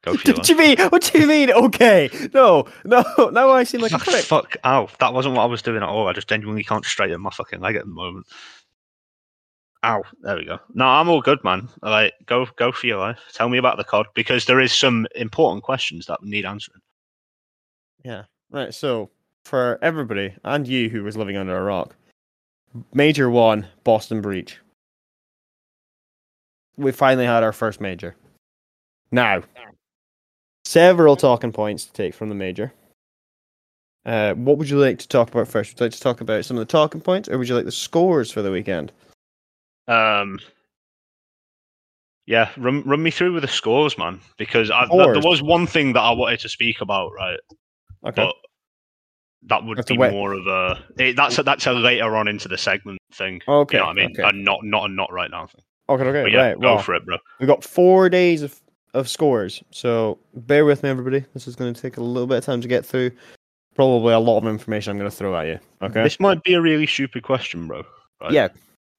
Go 0.02 0.12
your 0.12 0.34
What 0.36 0.44
do 0.44 0.52
you 0.52 0.58
mean? 0.58 0.78
What 0.78 1.10
do 1.12 1.18
you 1.18 1.26
mean? 1.26 1.50
Okay, 1.50 2.10
no, 2.34 2.66
no. 2.84 3.04
Now 3.32 3.50
I 3.50 3.64
seem 3.64 3.80
like 3.80 3.92
a 3.92 3.98
prick. 3.98 4.24
fuck, 4.24 4.56
ow. 4.64 4.88
That 5.00 5.14
wasn't 5.14 5.36
what 5.36 5.42
I 5.42 5.46
was 5.46 5.62
doing 5.62 5.82
at 5.82 5.88
all. 5.88 6.08
I 6.08 6.12
just 6.12 6.28
genuinely 6.28 6.64
can't 6.64 6.84
straighten 6.84 7.20
my 7.20 7.30
fucking 7.30 7.60
leg 7.60 7.76
at 7.76 7.84
the 7.84 7.90
moment. 7.90 8.26
Ow. 9.86 10.02
There 10.22 10.36
we 10.36 10.44
go. 10.44 10.58
No, 10.74 10.84
I'm 10.84 11.08
all 11.08 11.20
good, 11.20 11.42
man. 11.44 11.68
Like, 11.80 12.14
go 12.26 12.46
go 12.56 12.72
for 12.72 12.86
your 12.88 12.98
life. 12.98 13.20
Tell 13.32 13.48
me 13.48 13.58
about 13.58 13.76
the 13.76 13.84
COD 13.84 14.06
because 14.14 14.44
there 14.44 14.60
is 14.60 14.72
some 14.72 15.06
important 15.14 15.62
questions 15.62 16.06
that 16.06 16.22
need 16.22 16.44
answering. 16.44 16.80
Yeah. 18.04 18.24
Right, 18.50 18.74
so 18.74 19.10
for 19.44 19.78
everybody 19.82 20.34
and 20.44 20.66
you 20.66 20.88
who 20.88 21.02
was 21.04 21.16
living 21.16 21.36
under 21.36 21.56
a 21.56 21.62
rock, 21.62 21.94
Major 22.92 23.30
One, 23.30 23.66
Boston 23.84 24.20
Breach. 24.20 24.58
We 26.76 26.92
finally 26.92 27.26
had 27.26 27.42
our 27.42 27.52
first 27.52 27.80
major. 27.80 28.16
Now, 29.10 29.42
several 30.64 31.16
talking 31.16 31.52
points 31.52 31.84
to 31.86 31.92
take 31.92 32.14
from 32.14 32.28
the 32.28 32.34
major. 32.34 32.72
Uh, 34.04 34.34
what 34.34 34.58
would 34.58 34.68
you 34.68 34.78
like 34.78 34.98
to 34.98 35.08
talk 35.08 35.28
about 35.30 35.48
first? 35.48 35.72
Would 35.72 35.80
you 35.80 35.86
like 35.86 35.92
to 35.92 36.00
talk 36.00 36.20
about 36.20 36.44
some 36.44 36.56
of 36.56 36.60
the 36.60 36.70
talking 36.70 37.00
points, 37.00 37.28
or 37.28 37.38
would 37.38 37.48
you 37.48 37.54
like 37.54 37.64
the 37.64 37.72
scores 37.72 38.30
for 38.30 38.42
the 38.42 38.50
weekend? 38.50 38.92
Um 39.88 40.38
Yeah, 42.26 42.50
run 42.56 42.82
run 42.84 43.02
me 43.02 43.10
through 43.10 43.34
with 43.34 43.42
the 43.42 43.48
scores, 43.48 43.96
man, 43.98 44.20
because 44.36 44.70
I, 44.70 44.86
th- 44.86 45.06
there 45.12 45.20
was 45.20 45.42
one 45.42 45.66
thing 45.66 45.92
that 45.92 46.00
I 46.00 46.10
wanted 46.10 46.40
to 46.40 46.48
speak 46.48 46.80
about, 46.80 47.12
right? 47.14 47.38
Okay. 48.06 48.24
But 48.24 48.34
that 49.48 49.64
would 49.64 49.78
to 49.86 49.94
be 49.94 49.96
more 49.96 50.32
of 50.32 50.46
a 50.46 50.82
it, 50.98 51.14
that's 51.14 51.38
a, 51.38 51.42
that's 51.44 51.66
a 51.66 51.72
later 51.72 52.16
on 52.16 52.26
into 52.26 52.48
the 52.48 52.58
segment 52.58 52.98
thing. 53.14 53.40
Okay. 53.46 53.76
You 53.76 53.82
know 53.82 53.86
what 53.86 53.98
I 53.98 54.00
mean? 54.06 54.10
Okay. 54.18 54.28
And 54.28 54.44
not 54.44 54.64
not 54.64 54.90
a 54.90 54.92
not 54.92 55.12
right 55.12 55.30
now 55.30 55.46
thing. 55.46 55.62
Okay. 55.88 56.02
But 56.02 56.16
Okay. 56.16 56.32
yeah, 56.32 56.46
right. 56.48 56.60
go 56.60 56.74
Well, 56.74 56.78
for 56.82 56.94
it, 56.96 57.06
bro. 57.06 57.18
we've 57.38 57.46
got 57.48 57.62
four 57.62 58.08
days 58.08 58.42
of 58.42 58.60
of 58.94 59.08
scores, 59.08 59.62
so 59.70 60.18
bear 60.34 60.64
with 60.64 60.82
me, 60.82 60.88
everybody. 60.88 61.24
This 61.34 61.46
is 61.46 61.54
going 61.54 61.72
to 61.74 61.80
take 61.80 61.96
a 61.98 62.02
little 62.02 62.26
bit 62.26 62.38
of 62.38 62.44
time 62.44 62.60
to 62.62 62.66
get 62.68 62.84
through. 62.84 63.10
Probably 63.74 64.14
a 64.14 64.18
lot 64.18 64.38
of 64.38 64.46
information 64.46 64.90
I'm 64.90 64.98
going 64.98 65.10
to 65.10 65.14
throw 65.16 65.36
at 65.36 65.46
you. 65.46 65.58
Okay. 65.82 66.02
This 66.02 66.18
might 66.18 66.42
be 66.42 66.54
a 66.54 66.60
really 66.62 66.86
stupid 66.86 67.22
question, 67.22 67.66
bro. 67.68 67.84
right? 68.22 68.32
Yeah. 68.32 68.48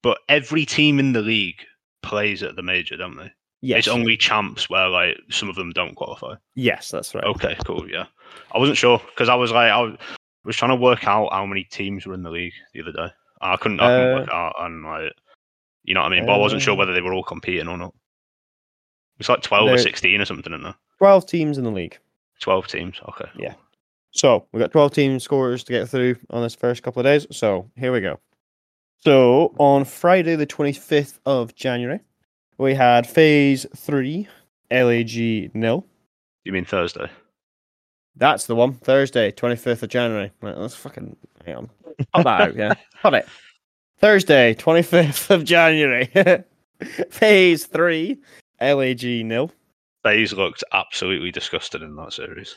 But 0.03 0.19
every 0.29 0.65
team 0.65 0.99
in 0.99 1.13
the 1.13 1.21
league 1.21 1.62
plays 2.03 2.43
at 2.43 2.55
the 2.55 2.63
major, 2.63 2.97
don't 2.97 3.17
they? 3.17 3.31
Yes. 3.62 3.79
It's 3.79 3.88
only 3.88 4.15
champs 4.15 4.69
where 4.69 4.88
like 4.88 5.17
some 5.29 5.49
of 5.49 5.55
them 5.55 5.71
don't 5.71 5.95
qualify. 5.95 6.36
Yes, 6.55 6.89
that's 6.89 7.15
right. 7.15 7.23
Okay, 7.23 7.55
cool. 7.65 7.89
Yeah, 7.89 8.05
I 8.53 8.60
wasn't 8.60 8.77
sure 8.77 9.01
because 9.10 9.29
I 9.29 9.36
was 9.36 9.51
like 9.51 9.71
I 9.71 9.81
was, 9.81 9.97
was 10.45 10.55
trying 10.55 10.71
to 10.71 10.75
work 10.81 11.07
out 11.07 11.33
how 11.33 11.45
many 11.45 11.63
teams 11.63 12.05
were 12.05 12.13
in 12.13 12.23
the 12.23 12.29
league 12.29 12.53
the 12.73 12.81
other 12.81 12.91
day. 12.91 13.13
I 13.41 13.57
couldn't, 13.57 13.79
I 13.79 13.88
couldn't 13.88 14.12
Uh, 14.12 14.19
work 14.19 14.29
out 14.29 14.53
and 14.60 14.83
like 14.83 15.12
you 15.83 15.93
know 15.95 16.01
what 16.01 16.12
I 16.13 16.15
mean. 16.15 16.25
But 16.27 16.33
I 16.33 16.38
wasn't 16.38 16.62
sure 16.62 16.73
uh, 16.73 16.77
whether 16.77 16.93
they 16.93 17.01
were 17.01 17.13
all 17.13 17.23
competing 17.23 17.67
or 17.67 17.77
not. 17.77 17.93
It's 19.19 19.29
like 19.29 19.41
twelve 19.41 19.69
or 19.69 19.77
sixteen 19.79 20.21
or 20.21 20.25
something 20.25 20.53
in 20.53 20.62
there. 20.62 20.75
Twelve 20.99 21.25
teams 21.25 21.57
in 21.57 21.63
the 21.63 21.71
league. 21.71 21.97
Twelve 22.39 22.67
teams. 22.67 23.01
Okay. 23.10 23.29
Yeah. 23.38 23.55
So 24.12 24.47
we've 24.51 24.62
got 24.62 24.71
12 24.71 24.93
team 24.93 25.19
scorers 25.19 25.63
to 25.65 25.73
get 25.73 25.89
through 25.89 26.15
on 26.31 26.41
this 26.41 26.55
first 26.55 26.81
couple 26.81 27.01
of 27.01 27.03
days. 27.03 27.27
So 27.29 27.69
here 27.75 27.91
we 27.91 28.01
go. 28.01 28.19
So 28.99 29.53
on 29.57 29.86
Friday, 29.86 30.36
the 30.36 30.47
25th 30.47 31.19
of 31.25 31.55
January, 31.55 31.99
we 32.57 32.73
had 32.73 33.07
FaZe 33.07 33.65
three, 33.75 34.27
LAG 34.71 35.55
nil. 35.55 35.86
You 36.43 36.51
mean 36.51 36.65
Thursday? 36.65 37.10
That's 38.15 38.47
the 38.47 38.55
one. 38.55 38.73
Thursday, 38.73 39.31
25th 39.31 39.83
of 39.83 39.89
January. 39.89 40.31
Right, 40.41 40.57
let's 40.57 40.75
fucking 40.75 41.15
hang 41.45 41.55
on. 41.55 41.69
Cut 42.15 42.23
that 42.23 42.41
out, 42.41 42.55
yeah. 42.55 42.73
Cut 43.01 43.13
it. 43.13 43.27
Thursday, 43.99 44.55
25th 44.55 45.29
of 45.29 45.43
January. 45.43 46.10
FaZe 47.10 47.65
three, 47.65 48.19
LAG 48.62 49.03
nil. 49.03 49.51
Bays 50.03 50.33
looked 50.33 50.63
absolutely 50.73 51.31
disgusted 51.31 51.81
in 51.81 51.95
that 51.95 52.13
series. 52.13 52.55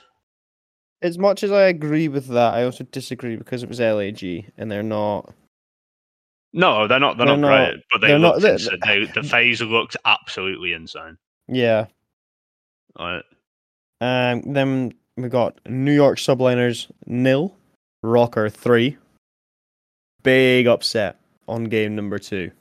As 1.03 1.19
much 1.19 1.43
as 1.43 1.51
I 1.51 1.63
agree 1.63 2.09
with 2.09 2.27
that, 2.29 2.55
I 2.55 2.65
also 2.65 2.85
disagree 2.85 3.37
because 3.37 3.63
it 3.63 3.69
was 3.69 3.81
LAG 3.81 4.23
and 4.57 4.71
they're 4.71 4.83
not. 4.83 5.35
No, 6.53 6.87
they're 6.89 6.99
not. 7.01 7.17
They're, 7.17 7.27
They're 7.27 7.37
not, 7.37 7.49
not- 7.49 7.71
great, 7.73 7.85
but 7.93 8.01
they 8.01 8.07
they're 8.09 8.19
not- 8.19 8.39
looked. 8.39 8.43
they- 8.43 8.53
insane. 8.53 8.79
They, 8.87 9.05
the 9.21 9.23
FaZe 9.29 9.63
looked 9.63 9.97
absolutely 10.05 10.73
insane. 10.73 11.17
Yeah. 11.49 11.87
Right. 12.99 13.23
Um, 14.01 14.43
then 14.53 14.93
we 15.17 15.29
got 15.29 15.61
New 15.69 15.93
York 15.93 16.19
Subliners 16.19 16.91
nil, 17.07 17.55
ROKKR 18.05 18.51
three. 18.53 18.97
Big 20.23 20.67
upset 20.67 21.21
on 21.49 21.65
game 21.65 21.95
number 21.95 22.19
two. 22.19 22.51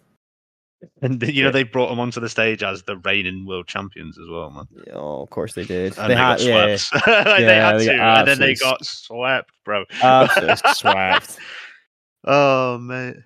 And 1.02 1.21
you 1.21 1.30
Yeah. 1.34 1.43
know 1.45 1.52
they 1.52 1.63
brought 1.63 1.89
them 1.89 1.99
onto 1.99 2.21
the 2.21 2.30
stage 2.30 2.63
as 2.63 2.84
the 2.84 2.95
reigning 2.99 3.45
world 3.45 3.67
champions 3.67 4.17
as 4.17 4.30
well, 4.30 4.49
man. 4.49 4.65
Oh, 4.93 5.21
of 5.23 5.30
course 5.30 5.54
they 5.54 5.65
did. 5.65 5.97
And 5.97 6.10
they, 6.10 6.15
they, 6.15 6.21
had, 6.21 6.38
got 6.38 6.41
yeah, 6.41 6.75
swept. 6.78 7.08
Like, 7.08 7.25
they 7.39 7.56
had 7.56 7.80
they 7.80 7.86
to, 7.88 7.93
and 8.02 8.28
then 8.28 8.39
they 8.39 8.56
got 8.56 8.86
swept, 8.86 9.49
bro. 9.65 9.84
absolutely 10.02 10.56
swept. 10.73 11.38
Oh 12.25 12.78
mate. 12.78 13.17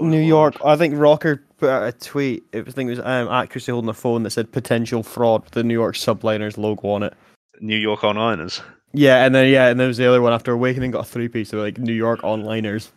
New. 0.00 0.20
York. 0.20 0.56
I 0.64 0.76
think 0.76 0.94
ROKKR 0.94 1.40
put 1.58 1.68
out 1.68 1.86
a 1.86 1.92
tweet. 1.92 2.44
It 2.52 2.64
was, 2.64 2.74
I 2.74 2.76
think 2.76 2.88
it 2.88 2.90
was 2.90 3.00
um, 3.00 3.28
accuracy 3.28 3.72
holding 3.72 3.90
a 3.90 3.94
phone 3.94 4.22
that 4.22 4.30
said 4.30 4.52
potential 4.52 5.02
fraud 5.02 5.44
with 5.44 5.52
the 5.52 5.64
New 5.64 5.74
York 5.74 5.96
Subliners 5.96 6.56
logo 6.56 6.88
on 6.88 7.02
it. 7.02 7.14
New 7.60 7.76
York 7.76 8.00
Onliners. 8.00 8.62
Yeah, 8.94 9.24
and 9.24 9.34
then 9.34 9.50
yeah, 9.50 9.68
and 9.68 9.78
there 9.78 9.88
was 9.88 9.96
the 9.96 10.06
other 10.06 10.20
one 10.20 10.32
after 10.32 10.52
Awakening 10.52 10.90
got 10.90 11.00
a 11.00 11.08
three 11.08 11.28
piece. 11.28 11.50
So 11.50 11.58
like 11.58 11.78
New 11.78 11.94
York 11.94 12.20
Onliners. 12.22 12.90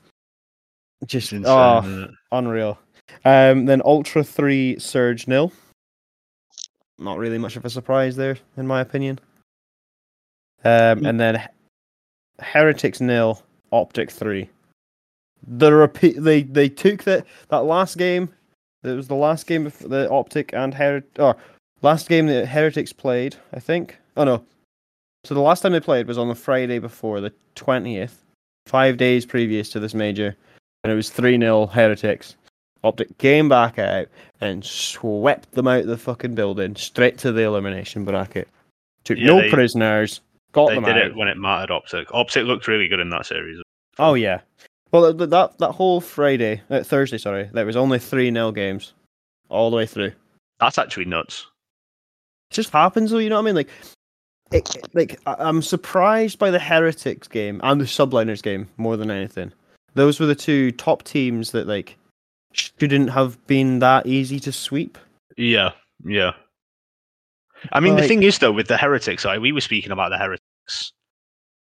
Just 1.06 1.34
Insane, 1.34 1.52
oh. 1.52 2.08
Unreal. 2.32 2.80
Um, 3.24 3.66
then 3.66 3.82
Ultra 3.86 4.24
3 4.24 4.80
Surge 4.80 5.28
nil. 5.28 5.52
Not 6.98 7.18
really 7.18 7.38
much 7.38 7.56
of 7.56 7.66
a 7.66 7.70
surprise 7.70 8.16
there, 8.16 8.38
in 8.58 8.66
my 8.66 8.82
opinion. 8.82 9.20
Um, 10.64 11.06
and 11.06 11.20
then 11.20 11.48
Heretics 12.40 13.02
nil, 13.02 13.44
Optic 13.72 14.10
3. 14.10 14.50
The 15.48 15.74
repeat 15.74 16.22
they 16.22 16.44
they 16.44 16.70
took 16.70 17.04
that 17.04 17.26
that 17.50 17.66
last 17.66 17.98
game. 17.98 18.30
It 18.84 18.92
was 18.96 19.08
the 19.08 19.16
last 19.16 19.48
game 19.48 19.66
of 19.66 19.78
the 19.80 20.10
Optic 20.10 20.54
and 20.54 20.74
Heret 20.74 21.04
or 21.18 21.36
last 21.82 22.08
game 22.10 22.28
that 22.28 22.48
Heretics 22.48 22.94
played, 22.94 23.36
I 23.54 23.60
think. 23.60 23.98
Oh 24.18 24.24
no. 24.24 24.44
So 25.24 25.34
the 25.34 25.42
last 25.42 25.62
time 25.62 25.72
they 25.72 25.80
played 25.80 26.08
was 26.08 26.18
on 26.20 26.28
the 26.28 26.36
Friday 26.36 26.78
before, 26.80 27.20
the 27.22 27.34
twentieth, 27.56 28.24
five 28.68 28.98
days 28.98 29.26
previous 29.26 29.70
to 29.72 29.80
this 29.80 29.94
major, 29.96 30.36
and 30.84 30.92
it 30.94 30.96
was 30.96 31.10
three 31.10 31.38
0 31.38 31.66
Heretics. 31.68 32.36
Optic 32.84 33.18
came 33.18 33.50
back 33.50 33.80
out 33.80 34.08
and 34.42 34.64
swept 34.64 35.52
them 35.54 35.68
out 35.68 35.80
of 35.82 35.88
the 35.88 35.98
fucking 35.98 36.36
building, 36.36 36.76
straight 36.76 37.18
to 37.20 37.32
the 37.32 37.42
elimination 37.42 38.06
bracket. 38.06 38.48
Took 39.04 39.18
Yeah, 39.18 39.26
no 39.28 39.42
they- 39.42 39.50
prisoners, 39.50 40.22
got 40.52 40.70
They 40.70 40.76
them 40.76 40.84
did 40.84 40.98
out. 40.98 41.06
it 41.08 41.16
when 41.16 41.28
it 41.28 41.38
mattered. 41.38 41.72
Optic. 41.72 42.08
Optic 42.14 42.46
looked 42.46 42.68
really 42.68 42.88
good 42.88 43.00
in 43.00 43.10
that 43.10 43.26
series. 43.26 43.60
Oh 43.98 44.14
yeah. 44.14 44.42
Well, 44.92 45.14
th- 45.14 45.30
that 45.30 45.58
that 45.58 45.72
whole 45.72 46.00
Friday, 46.02 46.62
uh, 46.70 46.84
Thursday, 46.84 47.18
sorry, 47.18 47.50
there 47.54 47.66
was 47.66 47.76
only 47.76 48.00
three 48.00 48.32
nil 48.32 48.52
games, 48.52 48.94
all 49.50 49.70
the 49.70 49.78
way 49.78 49.86
through. 49.86 50.12
That's 50.60 50.78
actually 50.78 51.06
nuts. 51.06 51.48
It 52.52 52.56
just 52.56 52.70
happens, 52.72 53.12
though. 53.12 53.18
You 53.18 53.30
know 53.30 53.36
what 53.36 53.42
I 53.42 53.46
mean? 53.46 53.56
Like, 53.56 53.70
it, 54.52 54.70
like 54.94 55.20
I- 55.26 55.36
I'm 55.40 55.62
surprised 55.62 56.40
by 56.40 56.52
the 56.52 56.60
Heretics 56.60 57.28
game 57.28 57.60
and 57.64 57.82
the 57.82 57.86
Subliners 57.86 58.42
game 58.42 58.70
more 58.78 58.96
than 58.96 59.12
anything. 59.12 59.52
Those 59.96 60.20
were 60.20 60.26
the 60.28 60.36
two 60.36 60.72
top 60.72 61.04
teams 61.04 61.52
that 61.52 61.68
like 61.68 61.98
shouldn't 62.54 63.10
have 63.10 63.46
been 63.48 63.80
that 63.80 64.06
easy 64.06 64.40
to 64.42 64.52
sweep. 64.52 64.98
Yeah, 65.36 65.72
yeah. 66.06 66.32
I 67.74 67.80
mean, 67.80 67.96
the 67.96 68.08
thing 68.08 68.24
is, 68.24 68.38
though, 68.40 68.52
with 68.52 68.68
the 68.68 68.78
heretics, 68.78 69.26
like, 69.26 69.40
we 69.42 69.52
were 69.52 69.62
speaking 69.62 69.92
about 69.92 70.10
the 70.10 70.18
heretics 70.18 70.92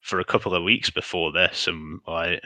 for 0.00 0.18
a 0.18 0.24
couple 0.24 0.54
of 0.54 0.64
weeks 0.64 0.90
before 0.90 1.30
this, 1.32 1.68
and 1.68 2.00
like, 2.06 2.42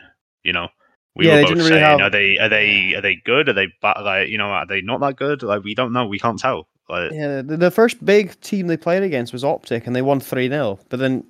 you 0.47 0.53
know, 0.53 0.69
we 1.15 1.27
Yeah, 1.27 1.37
were 1.37 1.43
both 1.43 1.49
didn't 1.51 1.65
saying, 1.65 1.73
really 1.75 1.85
have- 1.85 2.01
are 2.01 2.11
they, 2.11 2.39
are 2.39 2.49
they, 2.49 2.95
are 2.95 3.01
they 3.03 3.17
good? 3.17 3.49
Are 3.49 3.53
they 3.53 3.69
bad? 3.83 4.01
Like, 4.03 4.29
you 4.29 4.39
know, 4.39 4.47
are 4.51 4.67
they 4.67 4.81
not 4.81 5.01
that 5.01 5.17
good? 5.17 5.43
Like, 5.43 5.65
we 5.65 5.75
don't 5.75 5.93
know. 5.93 6.07
We 6.07 6.19
can't 6.19 6.39
tell. 6.39 6.69
Like, 6.89 7.11
Yeah, 7.13 7.43
the, 7.43 7.57
the 7.57 7.71
first 7.71 8.03
big 8.05 8.41
team 8.41 8.69
they 8.69 8.77
played 8.77 9.03
against 9.03 9.33
was 9.33 9.43
Optic, 9.45 9.87
and 9.87 9.97
they 9.97 10.03
won 10.03 10.21
three 10.21 10.49
0 10.49 10.79
But 10.89 10.99
then 11.01 11.25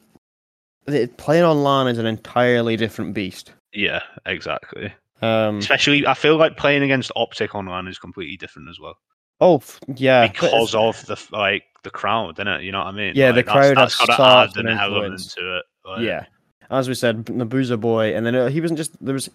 they, 0.84 1.06
playing 1.06 1.44
on 1.44 1.62
LAN 1.64 1.88
is 1.88 1.98
an 1.98 2.06
entirely 2.06 2.76
different 2.76 3.14
beast. 3.14 3.52
yeah, 3.72 4.02
exactly. 4.26 4.92
Um, 5.22 5.58
Especially, 5.58 6.06
I 6.06 6.12
feel 6.14 6.36
like 6.36 6.56
playing 6.58 6.82
against 6.82 7.10
Optic 7.16 7.54
online 7.54 7.88
is 7.88 7.98
completely 7.98 8.36
different 8.36 8.68
as 8.68 8.78
well 8.78 8.98
oh 9.40 9.62
yeah, 9.94 10.26
because 10.28 10.74
of 10.74 11.04
the 11.06 11.16
like 11.30 11.64
the 11.84 11.90
crowd, 11.90 12.36
isn't 12.38 12.48
it? 12.48 12.62
You 12.64 12.72
know 12.72 12.78
what 12.78 12.88
I 12.88 12.92
mean? 12.92 13.12
Yeah, 13.14 13.32
the 13.32 13.36
Like, 13.38 13.46
crowd 13.46 13.76
That's, 13.76 13.98
has 13.98 14.06
that's 14.08 14.18
got 14.18 14.52
to 14.52 14.58
add 14.58 14.64
an 14.64 14.66
an 14.72 14.78
element 14.78 15.04
influence. 15.14 15.34
to 15.34 15.56
it. 15.58 15.64
Like, 15.86 16.02
Yeah. 16.04 16.24
As 16.70 16.88
we 16.88 16.94
said, 16.94 17.24
Nabuza 17.26 17.80
boy, 17.80 18.14
and 18.14 18.26
then 18.26 18.34
uh, 18.34 18.48
he 18.48 18.60
wasn't 18.60 18.78
just 18.78 18.92
there 19.04 19.14
was 19.14 19.28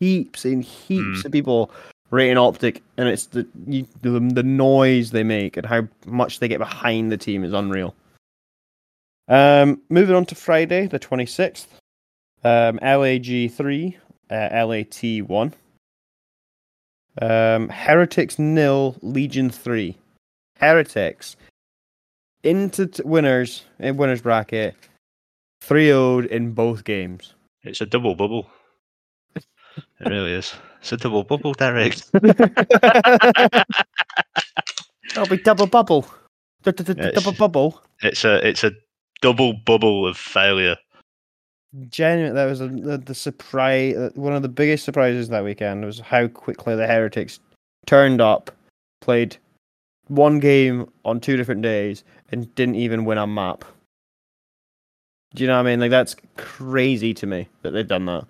heaps 0.00 0.44
and 0.44 0.64
heaps 0.64 1.22
Mm. 1.22 1.24
of 1.26 1.32
people 1.32 1.70
rating 2.10 2.38
Optic, 2.38 2.82
and 2.96 3.08
it's 3.08 3.26
the, 3.26 3.46
you, 3.66 3.86
the 4.02 4.18
the 4.20 4.42
noise 4.42 5.10
they 5.10 5.22
make 5.24 5.56
and 5.56 5.66
how 5.66 5.86
much 6.06 6.38
they 6.38 6.48
get 6.48 6.58
behind 6.58 7.12
the 7.12 7.16
team 7.18 7.44
is 7.44 7.52
unreal. 7.52 7.94
Um, 9.28 9.82
moving 9.90 10.14
on 10.16 10.24
to 10.26 10.34
Friday, 10.34 10.86
the 10.86 10.98
twenty 10.98 11.26
sixth, 11.26 11.68
um, 12.44 12.78
LAG 12.80 13.50
three, 13.50 13.98
uh, 14.30 14.64
LAT 14.66 15.02
one, 15.26 15.52
um, 17.20 17.68
Heretics 17.68 18.38
nil, 18.38 18.96
Legion 19.02 19.50
three, 19.50 19.96
Heretics 20.58 21.36
into 22.44 22.86
t- 22.86 23.02
winners 23.04 23.64
in 23.78 23.96
winners 23.98 24.22
bracket. 24.22 24.74
3 25.60 25.86
0 25.86 26.18
in 26.20 26.52
both 26.52 26.84
games. 26.84 27.34
It's 27.62 27.80
a 27.80 27.86
double 27.86 28.14
bubble. 28.14 28.48
It 29.36 30.08
really 30.08 30.32
is. 30.32 30.54
It's 30.80 30.92
a 30.92 30.96
double 30.96 31.24
bubble, 31.24 31.54
Derek. 31.54 31.96
That'll 35.14 35.26
be 35.28 35.36
double 35.42 35.66
bubble. 35.66 36.06
Double 36.62 37.32
bubble. 37.32 37.82
It's 38.02 38.24
a 38.24 38.46
it's 38.46 38.64
a 38.64 38.72
double 39.20 39.54
bubble 39.54 40.06
of 40.06 40.16
failure. 40.16 40.76
Genuine. 41.90 42.34
That 42.34 42.46
was 42.46 42.60
a, 42.60 42.68
the, 42.68 42.98
the 42.98 43.14
surprise. 43.14 43.96
uh, 43.96 44.10
One 44.14 44.32
of 44.32 44.42
the 44.42 44.48
biggest 44.48 44.84
surprises 44.84 45.28
that 45.28 45.44
weekend 45.44 45.84
was 45.84 46.00
how 46.00 46.26
quickly 46.28 46.74
the 46.76 46.86
Heretics 46.86 47.40
turned 47.86 48.20
up, 48.20 48.50
played 49.00 49.36
one 50.08 50.38
game 50.38 50.88
on 51.04 51.20
two 51.20 51.36
different 51.36 51.62
days, 51.62 52.04
and 52.32 52.52
didn't 52.54 52.76
even 52.76 53.04
win 53.04 53.18
a 53.18 53.26
map. 53.26 53.64
Do 55.34 55.42
you 55.44 55.46
know 55.48 55.54
what 55.56 55.66
I 55.66 55.70
mean? 55.70 55.80
Like 55.80 55.90
that's 55.90 56.16
crazy 56.36 57.12
to 57.14 57.26
me 57.26 57.48
that 57.62 57.70
they've 57.72 57.86
done 57.86 58.06
that. 58.06 58.24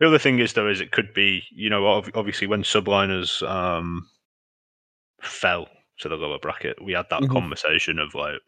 The 0.00 0.06
other 0.08 0.18
thing 0.18 0.38
is 0.38 0.52
though 0.52 0.68
is 0.68 0.80
it 0.80 0.92
could 0.92 1.12
be 1.14 1.42
you 1.50 1.70
know 1.70 1.86
obviously 2.14 2.46
when 2.46 2.62
subliners 2.62 3.46
um 3.48 4.06
fell 5.22 5.68
to 5.98 6.08
the 6.08 6.16
lower 6.16 6.38
bracket, 6.38 6.82
we 6.84 6.92
had 6.92 7.06
that 7.10 7.22
Mhm. 7.22 7.30
conversation 7.30 7.98
of 7.98 8.14
like, 8.14 8.40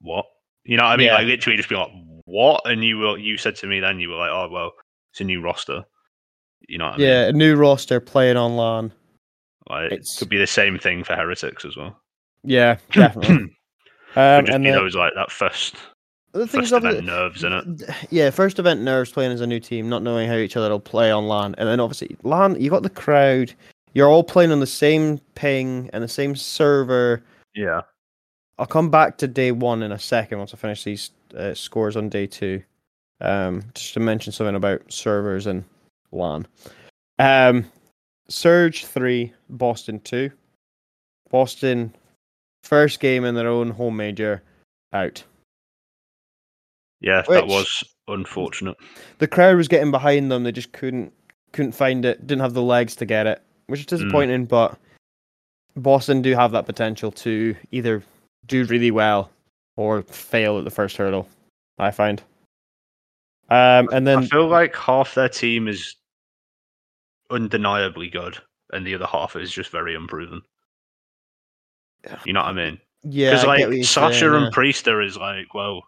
what? 0.00 0.26
You 0.64 0.76
know 0.76 0.84
what 0.84 0.90
I 0.92 0.96
mean? 0.96 1.06
Yeah. 1.06 1.14
Like 1.14 1.26
literally 1.26 1.56
just 1.56 1.68
be 1.68 1.74
like, 1.76 1.90
what? 2.24 2.62
And 2.64 2.84
you 2.84 2.98
were 2.98 3.18
you 3.18 3.36
said 3.36 3.56
to 3.56 3.66
me 3.66 3.80
then 3.80 4.00
you 4.00 4.08
were 4.10 4.16
like, 4.16 4.30
oh 4.30 4.48
well, 4.50 4.72
it's 5.12 5.20
a 5.20 5.24
new 5.24 5.40
roster. 5.40 5.84
You 6.68 6.78
know 6.78 6.86
what 6.86 6.94
I 6.94 6.98
mean? 6.98 7.06
Yeah, 7.08 7.26
a 7.28 7.32
new 7.32 7.56
roster 7.56 8.00
playing 8.00 8.36
on 8.36 8.56
LAN. 8.56 8.92
Like 9.70 9.92
it's- 9.92 10.16
it 10.16 10.18
could 10.18 10.28
be 10.28 10.38
the 10.38 10.46
same 10.46 10.78
thing 10.78 11.04
for 11.04 11.14
Heretics 11.14 11.64
as 11.64 11.76
well. 11.76 12.00
Yeah, 12.44 12.78
definitely. 12.92 13.54
um, 14.16 14.44
just 14.46 14.56
and 14.56 14.66
those 14.66 14.94
like 14.94 15.12
that 15.14 15.30
first 15.30 15.76
the 16.32 16.46
first 16.46 16.72
event 16.72 17.04
nerves 17.04 17.44
in 17.44 17.52
it. 17.52 17.90
yeah, 18.10 18.30
first 18.30 18.58
event 18.58 18.82
nerves 18.82 19.10
playing 19.10 19.32
as 19.32 19.40
a 19.40 19.46
new 19.46 19.60
team, 19.60 19.88
not 19.88 20.02
knowing 20.02 20.28
how 20.28 20.36
each 20.36 20.56
other 20.56 20.70
will 20.70 20.80
play 20.80 21.10
on 21.10 21.26
LAN, 21.26 21.54
and 21.58 21.68
then 21.68 21.80
obviously 21.80 22.16
LAN—you've 22.22 22.72
got 22.72 22.82
the 22.82 22.90
crowd. 22.90 23.52
You're 23.94 24.08
all 24.08 24.24
playing 24.24 24.52
on 24.52 24.60
the 24.60 24.66
same 24.66 25.18
ping 25.34 25.90
and 25.92 26.04
the 26.04 26.08
same 26.08 26.36
server. 26.36 27.22
Yeah. 27.54 27.82
I'll 28.58 28.66
come 28.66 28.90
back 28.90 29.18
to 29.18 29.28
day 29.28 29.52
one 29.52 29.82
in 29.82 29.92
a 29.92 29.98
second 29.98 30.38
once 30.38 30.52
I 30.52 30.56
finish 30.56 30.84
these 30.84 31.10
uh, 31.36 31.54
scores 31.54 31.96
on 31.96 32.08
day 32.08 32.26
two. 32.26 32.62
Um, 33.20 33.64
just 33.74 33.94
to 33.94 34.00
mention 34.00 34.32
something 34.32 34.54
about 34.54 34.92
servers 34.92 35.46
and 35.46 35.64
LAN. 36.12 36.46
Um, 37.18 37.64
Surge 38.30 38.84
three, 38.84 39.32
Boston 39.48 40.00
two. 40.00 40.30
Boston, 41.30 41.94
first 42.62 43.00
game 43.00 43.24
in 43.24 43.34
their 43.34 43.48
own 43.48 43.70
home 43.70 43.96
major, 43.96 44.42
out. 44.92 45.24
Yeah, 47.00 47.18
Which- 47.26 47.28
that 47.40 47.46
was 47.46 47.84
unfortunate. 48.08 48.76
The 49.18 49.28
crowd 49.28 49.56
was 49.56 49.68
getting 49.68 49.90
behind 49.90 50.30
them. 50.30 50.42
They 50.44 50.52
just 50.52 50.72
couldn't 50.72 51.12
couldn't 51.52 51.72
find 51.72 52.04
it. 52.04 52.26
Didn't 52.26 52.42
have 52.42 52.54
the 52.54 52.62
legs 52.62 52.94
to 52.96 53.06
get 53.06 53.26
it, 53.26 53.42
which 53.68 53.80
is 53.80 53.86
disappointing. 53.86 54.44
But 54.46 54.78
Boston 55.76 56.22
do 56.22 56.34
have 56.34 56.52
that 56.52 56.66
potential 56.66 57.10
to 57.12 57.54
either 57.70 58.02
do 58.46 58.64
really 58.64 58.90
well 58.90 59.30
or 59.76 60.02
fail 60.02 60.58
at 60.58 60.64
the 60.64 60.70
first 60.70 60.96
hurdle. 60.96 61.28
I 61.78 61.90
find. 61.90 62.20
Um, 63.50 63.88
and 63.92 64.06
then 64.06 64.18
I 64.18 64.26
feel 64.26 64.46
like 64.48 64.74
half 64.76 65.14
their 65.14 65.28
team 65.28 65.68
is 65.68 65.94
undeniably 67.30 68.08
good, 68.08 68.38
and 68.72 68.86
the 68.86 68.94
other 68.94 69.06
half 69.06 69.36
is 69.36 69.50
just 69.50 69.70
very 69.70 69.94
unproven. 69.94 70.42
You 72.24 72.32
know 72.32 72.40
what 72.40 72.50
I 72.50 72.52
mean? 72.52 72.78
yeah, 73.04 73.30
Because 73.30 73.44
I 73.44 73.56
get 73.58 73.68
what 73.68 73.76
like 73.76 73.84
Sasha 73.86 74.18
saying, 74.18 74.34
and 74.34 74.44
yeah. 74.44 74.50
Priestahh 74.50 75.06
is 75.06 75.16
like, 75.16 75.54
well, 75.54 75.82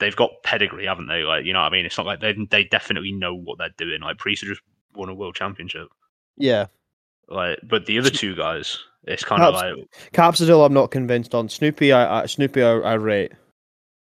they've 0.00 0.16
got 0.16 0.30
pedigree, 0.42 0.86
haven't 0.86 1.06
they? 1.08 1.22
Like, 1.22 1.44
you 1.44 1.52
know 1.52 1.60
what 1.60 1.72
I 1.72 1.76
mean? 1.76 1.86
It's 1.86 1.96
not 1.96 2.06
like 2.06 2.20
they 2.20 2.34
they 2.50 2.64
definitely 2.64 3.12
know 3.12 3.34
what 3.34 3.58
they're 3.58 3.74
doing. 3.78 4.00
Like 4.00 4.16
Priestahh 4.18 4.46
just 4.46 4.62
won 4.94 5.08
a 5.08 5.14
world 5.14 5.34
championship. 5.34 5.88
yeah. 6.36 6.66
Like, 7.26 7.58
but 7.62 7.86
the 7.86 7.98
other 7.98 8.10
two 8.10 8.34
guys, 8.36 8.78
it's 9.04 9.24
kind 9.24 9.42
of 9.42 9.54
Perhaps- 9.54 9.78
like, 9.78 10.12
Capsidil, 10.12 10.66
I'm 10.66 10.74
not 10.74 10.90
convinced 10.90 11.34
on. 11.34 11.48
Snoopy, 11.48 11.90
I, 11.90 12.20
I 12.22 12.26
Snoopy, 12.26 12.62
I, 12.62 12.72
I 12.80 12.94
rate 12.94 13.32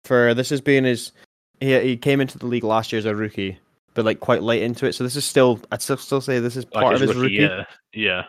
for 0.06 0.34
this 0.34 0.50
has 0.50 0.62
been 0.62 0.86
his. 0.86 1.12
He 1.60 1.78
he 1.82 1.98
came 1.98 2.22
into 2.22 2.38
the 2.40 2.46
league 2.48 2.64
last 2.64 2.92
year 2.94 3.00
as 3.00 3.06
a 3.06 3.14
rookie, 3.14 3.60
but 3.96 4.06
like 4.06 4.22
quite 4.22 4.44
late 4.44 4.64
into 4.64 4.86
it. 4.86 4.94
So 4.94 5.04
this 5.04 5.18
is 5.18 5.26
still, 5.26 5.60
I'd 5.74 5.82
still 5.82 5.98
still 5.98 6.22
say 6.22 6.40
this 6.40 6.56
is 6.56 6.64
like 6.74 6.84
part 6.84 6.96
of 6.96 7.02
his 7.02 7.10
his 7.10 7.18
rookie 7.20 7.40
rookie. 7.42 7.54
year. 7.54 7.68
Yeah, 7.94 8.24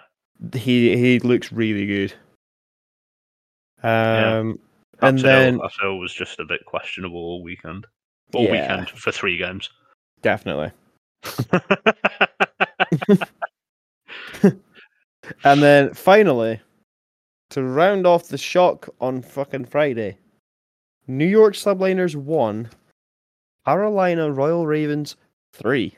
He 0.61 0.97
he 0.97 1.21
looks 1.21 1.53
really 1.53 1.87
good. 1.87 2.13
Yeah. 3.85 4.39
Um, 4.41 4.59
And 5.03 5.19
then 5.19 5.61
I 5.63 5.69
feel 5.69 5.99
was 5.99 6.15
just 6.15 6.39
a 6.41 6.45
bit 6.45 6.65
questionable 6.65 7.19
all 7.19 7.43
weekend. 7.43 7.87
All 8.35 8.45
Yeah. 8.45 8.53
weekend 8.53 8.91
for 8.91 9.13
three 9.13 9.37
games. 9.37 9.69
definitely, 10.23 10.71
and 15.45 15.63
then 15.63 15.93
finally, 15.95 16.61
to 17.51 17.63
round 17.63 18.07
off 18.07 18.29
the 18.29 18.39
shock 18.39 18.89
on 19.01 19.23
fucking 19.23 19.67
Friday, 19.67 20.19
New 21.09 21.27
York 21.27 21.55
Subliners 21.55 22.15
won, 22.17 22.69
Carolina 23.67 24.31
Royal 24.31 24.67
Ravens 24.67 25.17
three. 25.53 25.97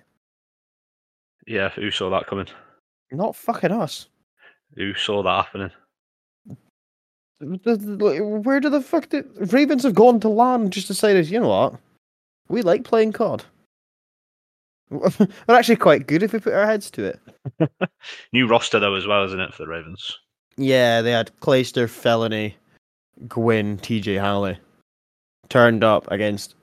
yeah, 1.47 1.69
who 1.71 1.91
saw 1.91 2.11
that 2.11 2.27
coming? 2.27 2.47
Not 3.13 3.37
fucking 3.37 3.73
us. 3.73 4.09
Who 4.77 4.95
saw 4.95 5.23
that 5.23 5.45
happening? 5.45 5.71
Where 7.41 8.61
do 8.61 8.71
the 8.71 8.81
fuck 8.85 9.09
did 9.09 9.53
Ravens 9.53 9.83
have 9.83 9.95
gone 9.95 10.21
to 10.21 10.29
land 10.29 10.73
just 10.73 10.89
decided, 10.89 11.29
you 11.29 11.41
know 11.41 11.49
what? 11.49 11.75
We 12.49 12.63
like 12.63 12.85
playing 12.85 13.13
COD. 13.13 13.45
We're 14.91 15.09
actually 15.49 15.77
quite 15.77 16.07
good 16.07 16.23
if 16.23 16.33
we 16.33 16.39
put 16.39 16.53
our 16.53 16.67
heads 16.67 16.91
to 16.93 17.05
it. 17.05 17.21
New 18.33 18.47
roster 18.47 18.79
though 18.79 18.95
as 18.95 19.07
well, 19.07 19.25
isn't 19.25 19.41
it, 19.41 19.53
for 19.55 19.65
the 19.65 19.69
Ravens? 19.69 20.19
Yeah, 20.57 21.03
they 21.03 21.11
had 21.11 21.33
Clayster, 21.41 21.89
Felony, 21.89 22.57
Gwinn, 23.27 23.79
TJ 23.79 24.21
Halley 24.21 24.59
turned 25.49 25.83
up 25.85 26.11
against 26.11 26.55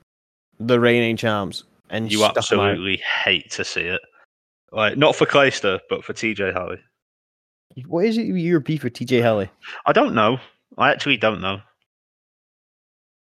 the 0.60 0.80
reigning 0.80 1.18
champs 1.18 1.64
and 1.90 2.12
You 2.12 2.20
stuck 2.20 2.32
'em 2.32 2.34
out. 2.34 2.38
absolutely 2.70 2.98
hate 3.24 3.52
to 3.52 3.66
see 3.66 3.82
it. 3.82 4.02
Like 4.72 4.98
not 4.98 5.16
for 5.16 5.26
Clayster, 5.26 5.80
but 5.90 6.04
for 6.06 6.14
TJ 6.14 6.54
Halley. 6.54 6.78
What 7.88 8.06
is 8.06 8.18
it 8.18 8.24
your 8.24 8.60
beef 8.60 8.84
with 8.84 8.94
TJ 8.94 9.22
Halley? 9.22 9.50
I 9.86 9.92
don't 9.94 10.14
know. 10.14 10.40
I 10.78 10.92
actually 10.92 11.18
don't 11.18 11.42
know. 11.42 11.62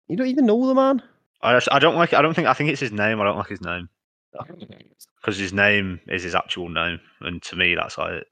You 0.08 0.18
don't 0.18 0.28
even 0.28 0.46
know 0.46 0.68
the 0.68 0.74
man? 0.74 1.02
I 1.42 1.54
just, 1.54 1.68
I 1.72 1.80
don't 1.80 1.96
like. 1.96 2.14
I 2.14 2.22
don't 2.22 2.34
think. 2.34 2.48
I 2.48 2.54
think 2.54 2.70
it's 2.70 2.80
his 2.80 2.92
name. 2.92 3.22
I 3.22 3.26
don't 3.26 3.38
like 3.38 3.50
his 3.50 3.62
name 3.62 3.90
oh. 4.40 4.46
because 5.22 5.38
his 5.38 5.54
name 5.54 6.00
is 6.08 6.24
his 6.24 6.36
actual 6.36 6.70
name, 6.70 7.00
and 7.22 7.42
to 7.44 7.56
me, 7.56 7.76
that's 7.76 7.98
like. 7.98 8.24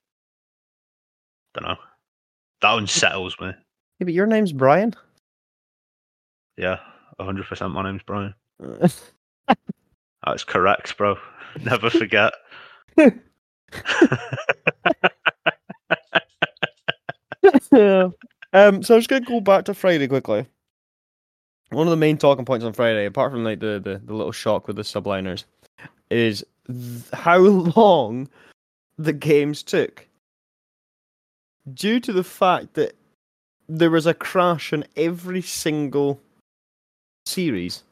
Don't 1.54 1.68
know. 1.68 1.78
That 2.62 2.78
unsettles 2.78 3.38
me. 3.40 3.52
Yeah, 4.00 4.06
but 4.06 4.14
your 4.14 4.26
name's 4.26 4.52
Brian. 4.52 4.94
Yeah, 6.58 6.80
hundred 7.20 7.46
percent. 7.46 7.74
My 7.74 7.84
name's 7.84 8.04
Brian. 8.04 8.34
That's 10.26 10.44
correct, 10.44 10.98
bro. 10.98 11.18
Never 11.64 11.90
forget. 11.90 12.34
um, 18.56 18.82
so 18.84 18.96
I'm 18.96 19.00
just 19.02 19.10
gonna 19.10 19.26
go 19.26 19.40
back 19.42 19.66
to 19.66 19.74
Friday 19.74 20.08
quickly. 20.08 20.46
One 21.72 21.88
of 21.88 21.92
the 21.92 21.98
main 21.98 22.18
talking 22.18 22.46
points 22.46 22.64
on 22.66 22.74
Friday, 22.74 23.06
apart 23.06 23.32
from 23.32 23.44
like 23.44 23.60
the 23.60 23.80
the, 23.84 24.02
the 24.04 24.14
little 24.14 24.32
shock 24.32 24.68
with 24.68 24.76
the 24.76 24.82
subliners, 24.84 25.44
is 26.10 26.44
th- 26.68 27.04
how 27.14 27.38
long 27.76 28.30
the 28.98 29.14
games 29.14 29.62
took. 29.64 30.08
Due 31.74 32.00
to 32.00 32.14
the 32.14 32.24
fact 32.24 32.76
that 32.76 32.96
there 33.68 33.90
was 33.90 34.06
a 34.06 34.14
crash 34.14 34.72
in 34.72 34.86
every 34.96 35.42
single 35.42 36.22
series. 37.26 37.84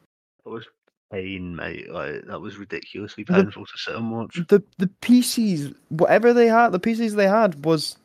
That 0.44 0.50
was 0.50 0.66
pain, 1.12 1.56
mate. 1.56 1.90
Like 1.90 2.24
that 2.26 2.40
was 2.40 2.56
ridiculously 2.56 3.24
The- 3.24 3.32
painful 3.34 3.66
to 3.66 3.72
sit 3.76 3.96
and 3.96 4.12
watch. 4.12 4.40
the 4.48 4.62
the 4.78 4.86
PCs, 5.02 5.74
whatever 5.88 6.32
they 6.32 6.46
had, 6.46 6.70
the 6.70 6.78
PCs 6.80 7.16
they 7.16 7.26
had 7.28 7.64
was. 7.64 7.96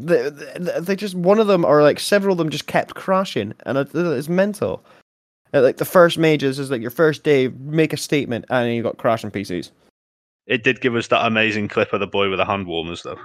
They, 0.00 0.30
they, 0.80 0.94
just 0.94 1.14
one 1.14 1.40
of 1.40 1.48
them 1.48 1.64
or 1.64 1.82
like 1.82 1.98
several 1.98 2.32
of 2.32 2.38
them 2.38 2.50
just 2.50 2.66
kept 2.66 2.94
crashing 2.94 3.52
and 3.66 3.78
it's 3.78 4.28
mental. 4.28 4.84
Uh, 5.52 5.62
Like 5.62 5.78
the 5.78 5.84
first 5.84 6.18
majors 6.18 6.58
is 6.58 6.70
like 6.70 6.82
your 6.82 6.90
first 6.90 7.24
day, 7.24 7.48
make 7.48 7.92
a 7.92 7.96
statement, 7.96 8.44
and 8.50 8.72
you 8.74 8.82
got 8.82 8.98
crashing 8.98 9.30
PCs. 9.30 9.70
It 10.46 10.62
did 10.62 10.80
give 10.80 10.94
us 10.94 11.08
that 11.08 11.26
amazing 11.26 11.68
clip 11.68 11.92
of 11.92 12.00
the 12.00 12.06
boy 12.06 12.30
with 12.30 12.38
the 12.38 12.44
hand 12.44 12.66
warmers, 12.66 13.02
though. 13.02 13.18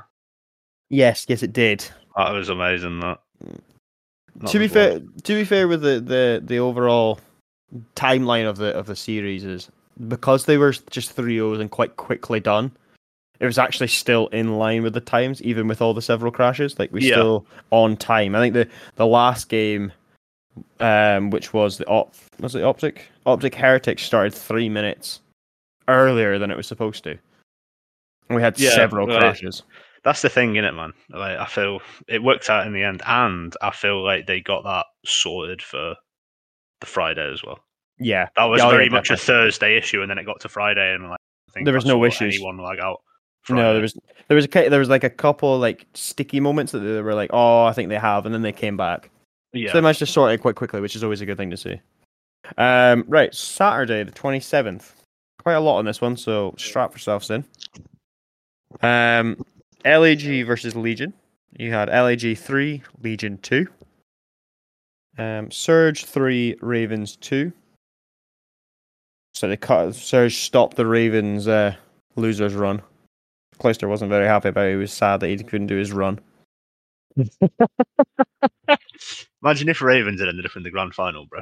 Yes, 0.90 1.26
yes, 1.28 1.44
it 1.44 1.54
did. 1.54 1.86
That 2.16 2.32
was 2.32 2.50
amazing. 2.50 3.00
That. 3.02 3.20
That 4.36 4.50
to 4.50 4.58
be 4.58 4.66
was 4.66 4.72
fair, 4.72 5.00
to 5.00 5.34
be 5.34 5.46
fair 5.46 5.68
with 5.68 5.82
the, 5.82 6.00
the 6.00 6.42
the 6.44 6.60
overall 6.60 7.20
timeline 7.96 8.48
of 8.48 8.58
the 8.58 8.76
of 8.76 8.88
the 8.88 8.96
series 8.96 9.44
is 9.46 9.70
because 10.08 10.46
they 10.46 10.58
were 10.58 10.74
just 10.90 11.12
three 11.12 11.40
O's 11.40 11.60
and 11.60 11.72
quite 11.72 11.98
quickly 11.98 12.40
done. 12.40 12.72
It 13.40 13.46
was 13.46 13.58
actually 13.58 13.88
still 13.88 14.28
in 14.28 14.58
line 14.58 14.84
with 14.84 14.94
the 14.94 15.02
times, 15.02 15.42
even 15.42 15.68
with 15.68 15.82
all 15.82 15.94
the 15.94 16.02
several 16.02 16.32
crashes. 16.32 16.78
Like 16.80 16.92
we 16.92 17.02
Yeah. 17.02 17.16
still 17.16 17.46
on 17.72 17.98
time. 17.98 18.36
I 18.36 18.40
think 18.40 18.54
the 18.54 18.68
the 18.96 19.08
last 19.08 19.50
game, 19.50 19.92
um, 20.80 21.30
which 21.30 21.52
was 21.54 21.78
the 21.78 21.86
op 21.88 22.14
was 22.40 22.56
it 22.56 22.64
optic 22.64 23.08
optic 23.26 23.56
heretic 23.56 24.00
started 24.00 24.34
three 24.34 24.70
minutes 24.70 25.20
earlier 25.88 26.38
than 26.40 26.52
it 26.52 26.58
was 26.58 26.68
supposed 26.68 27.04
to. 27.04 27.12
And 28.30 28.36
we 28.38 28.42
had 28.42 28.58
Yeah, 28.58 28.70
several 28.70 29.08
right. 29.08 29.18
crashes. 29.18 29.64
That's 30.04 30.22
the 30.22 30.30
thing, 30.30 30.54
innit, 30.54 30.76
man? 30.76 30.94
Like 31.10 31.38
I 31.38 31.46
feel 31.46 31.82
it 32.08 32.24
worked 32.24 32.50
out 32.50 32.68
in 32.68 32.74
the 32.74 32.84
end, 32.84 33.02
and 33.06 33.54
I 33.62 33.72
feel 33.72 34.04
like 34.04 34.28
they 34.28 34.42
got 34.42 34.64
that 34.64 34.86
sorted 35.06 35.62
for 35.62 35.96
the 36.82 36.86
Friday 36.86 37.30
as 37.32 37.44
well. 37.44 37.60
Yeah, 38.00 38.28
That 38.36 38.46
was 38.46 38.62
Yeah, 38.62 38.70
very 38.70 38.90
much 38.90 39.12
a. 39.12 39.18
Thursday 39.18 39.78
issue, 39.78 40.02
and 40.02 40.10
then 40.10 40.18
it 40.18 40.26
got 40.26 40.40
to 40.42 40.50
Friday, 40.50 40.94
and 40.94 41.10
like 41.10 41.20
I 41.50 41.52
think 41.52 41.66
There 41.66 41.74
was 41.74 41.86
no 41.86 42.04
issues. 42.06 42.36
Anyone 42.36 42.58
like 42.58 42.80
out? 42.80 43.02
No, 43.50 43.74
there 43.74 43.82
was 43.82 43.98
there 44.28 44.36
was 44.36 44.46
a 44.46 44.70
there 44.70 44.80
was 44.80 44.90
like 44.90 45.04
a 45.04 45.10
couple 45.10 45.58
like 45.60 45.86
sticky 45.94 46.40
moments 46.40 46.72
that 46.72 46.80
they 46.80 47.02
were 47.02 47.14
like, 47.14 47.30
oh, 47.34 47.66
I 47.66 47.74
think 47.74 47.90
they 47.90 47.98
have, 47.98 48.26
and 48.26 48.34
then 48.34 48.42
they 48.42 48.54
came 48.54 48.78
back. 48.78 49.10
Yeah, 49.52 49.70
So 49.70 49.74
they 49.74 49.82
managed 49.82 50.00
to 50.00 50.06
sort 50.06 50.32
it 50.32 50.40
quite 50.42 50.56
quickly, 50.56 50.82
which 50.82 50.96
is 50.96 51.04
always 51.04 51.22
a 51.22 51.26
good 51.26 51.38
thing 51.38 51.52
to 51.52 51.58
see. 51.58 51.80
Um, 52.58 53.06
right, 53.08 53.34
Saturday 53.34 54.04
the 54.04 54.12
twenty 54.12 54.40
seventh. 54.40 54.96
Quite 55.42 55.54
a 55.54 55.60
lot 55.60 55.78
on 55.78 55.86
this 55.86 56.00
one, 56.00 56.16
so 56.16 56.56
strap 56.58 56.94
yourselves 56.94 57.30
in. 57.30 57.44
Um, 58.82 59.44
LAG 59.86 60.46
versus 60.46 60.76
Legion. 60.76 61.14
you 61.58 61.72
had 61.72 61.90
LAG 61.90 62.38
three, 62.38 62.82
Legion 63.02 63.38
two, 63.40 63.68
um, 65.18 65.52
Surge 65.52 66.06
three, 66.06 66.56
Ravens 66.62 67.18
two. 67.18 67.52
So 69.34 69.48
they 69.48 69.58
cut. 69.58 69.96
Surge 69.96 70.38
stopped 70.38 70.78
the 70.78 70.86
Ravens' 70.86 71.48
uh, 71.48 71.76
losers 72.16 72.54
run. 72.54 72.82
Clayster 73.60 73.88
wasn't 73.88 74.10
very 74.10 74.28
happy 74.28 74.50
about 74.50 74.68
it. 74.68 74.72
He 74.72 74.76
was 74.78 74.92
sad 74.92 75.20
that 75.20 75.28
he 75.28 75.38
couldn't 75.38 75.68
do 75.68 75.78
his 75.78 75.92
run. 75.92 76.20
Imagine 79.44 79.70
if 79.70 79.82
Ravens 79.82 80.20
had 80.20 80.30
ended 80.30 80.46
up 80.46 80.56
in 80.56 80.64
the 80.64 80.72
grand 80.72 80.94
final, 80.96 81.26
bro. 81.26 81.42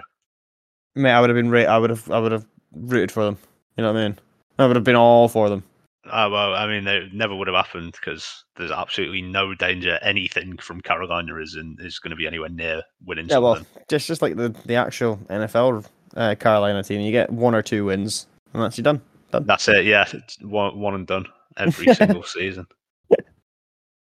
Mate, 0.96 1.12
I 1.12 1.22
would 1.22 1.30
have 1.30 1.38
been. 1.38 1.50
Ra- 1.50 1.62
I 1.62 1.78
would 1.78 1.90
have. 1.90 2.10
I 2.12 2.20
would 2.20 2.32
have 2.32 2.46
rooted 2.74 3.12
for 3.12 3.24
them. 3.24 3.38
You 3.78 3.84
know 3.84 3.94
what 3.94 4.00
I 4.00 4.08
mean? 4.08 4.20
I 4.60 4.68
would 4.68 4.76
have 4.76 4.84
been 4.84 4.96
all 4.96 5.28
for 5.28 5.50
them. 5.50 5.64
Uh, 6.06 6.28
well, 6.32 6.56
I 6.56 6.68
mean, 6.68 6.88
it 6.88 7.14
never 7.14 7.36
would 7.36 7.48
have 7.48 7.56
happened 7.56 7.94
because 7.94 8.44
there's 8.58 8.72
absolutely 8.72 9.22
no 9.22 9.54
danger 9.54 10.00
anything 10.02 10.58
from 10.58 10.82
Carolina 10.82 11.38
is 11.38 11.56
in, 11.56 11.78
is 11.80 12.00
going 12.00 12.10
to 12.10 12.16
be 12.16 12.26
anywhere 12.26 12.50
near 12.50 12.82
winning. 13.06 13.28
Yeah, 13.30 13.38
well, 13.38 13.62
just 13.88 14.08
just 14.08 14.22
like 14.22 14.36
the 14.36 14.50
the 14.66 14.76
actual 14.76 15.18
NFL 15.30 15.86
uh, 16.16 16.36
Carolina 16.36 16.84
team, 16.84 17.02
you 17.02 17.12
get 17.12 17.30
one 17.30 17.56
or 17.56 17.62
two 17.62 17.86
wins, 17.86 18.28
and 18.54 18.64
that's 18.64 18.78
you 18.78 18.84
done. 18.84 19.02
that's 19.32 19.68
it. 19.68 19.86
Yeah, 19.86 20.06
it's 20.12 20.42
one, 20.42 20.78
one 20.78 20.96
and 20.96 21.08
done 21.08 21.28
every 21.58 21.94
single 21.94 22.24
season. 22.24 22.68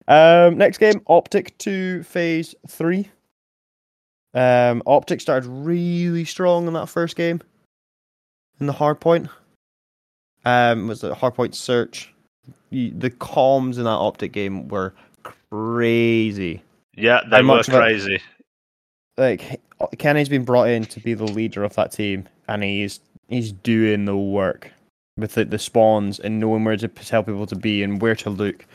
Um, 0.08 0.58
next 0.58 0.78
game, 0.78 1.02
Optic 1.06 1.56
two, 1.58 2.02
FaZe 2.02 2.56
three. 2.66 3.08
Um, 4.34 4.82
Optic 4.84 5.20
started 5.20 5.48
really 5.48 6.24
strong 6.24 6.66
in 6.66 6.72
that 6.72 6.88
first 6.88 7.14
game. 7.14 7.40
In 8.58 8.66
the 8.66 8.72
hard 8.72 8.98
point, 8.98 9.28
um, 10.44 10.88
was 10.88 11.00
the 11.00 11.14
hard 11.14 11.34
point 11.34 11.54
search. 11.54 12.12
The 12.72 13.10
comms 13.10 13.78
in 13.78 13.84
that 13.84 13.90
Optic 13.90 14.32
game 14.32 14.66
were 14.66 14.94
crazy. 15.22 16.60
Yeah, 16.96 17.20
they 17.30 17.36
were 17.36 17.44
much 17.44 17.68
of 17.68 17.74
a- 17.74 17.78
crazy. 17.78 18.20
Like 19.16 19.60
Kenny's 19.98 20.28
been 20.28 20.44
brought 20.44 20.68
in 20.70 20.86
to 20.86 20.98
be 20.98 21.14
the 21.14 21.24
leader 21.24 21.62
of 21.62 21.74
that 21.76 21.92
team, 21.92 22.28
and 22.48 22.64
he's 22.64 22.98
he's 23.28 23.52
doing 23.52 24.06
the 24.06 24.16
work 24.16 24.72
with 25.20 25.34
the, 25.34 25.44
the 25.44 25.58
spawns 25.58 26.18
and 26.18 26.40
knowing 26.40 26.64
where 26.64 26.76
to 26.76 26.88
tell 26.88 27.22
people 27.22 27.46
to 27.46 27.56
be 27.56 27.82
and 27.82 28.00
where 28.00 28.16
to 28.16 28.30
look 28.30 28.66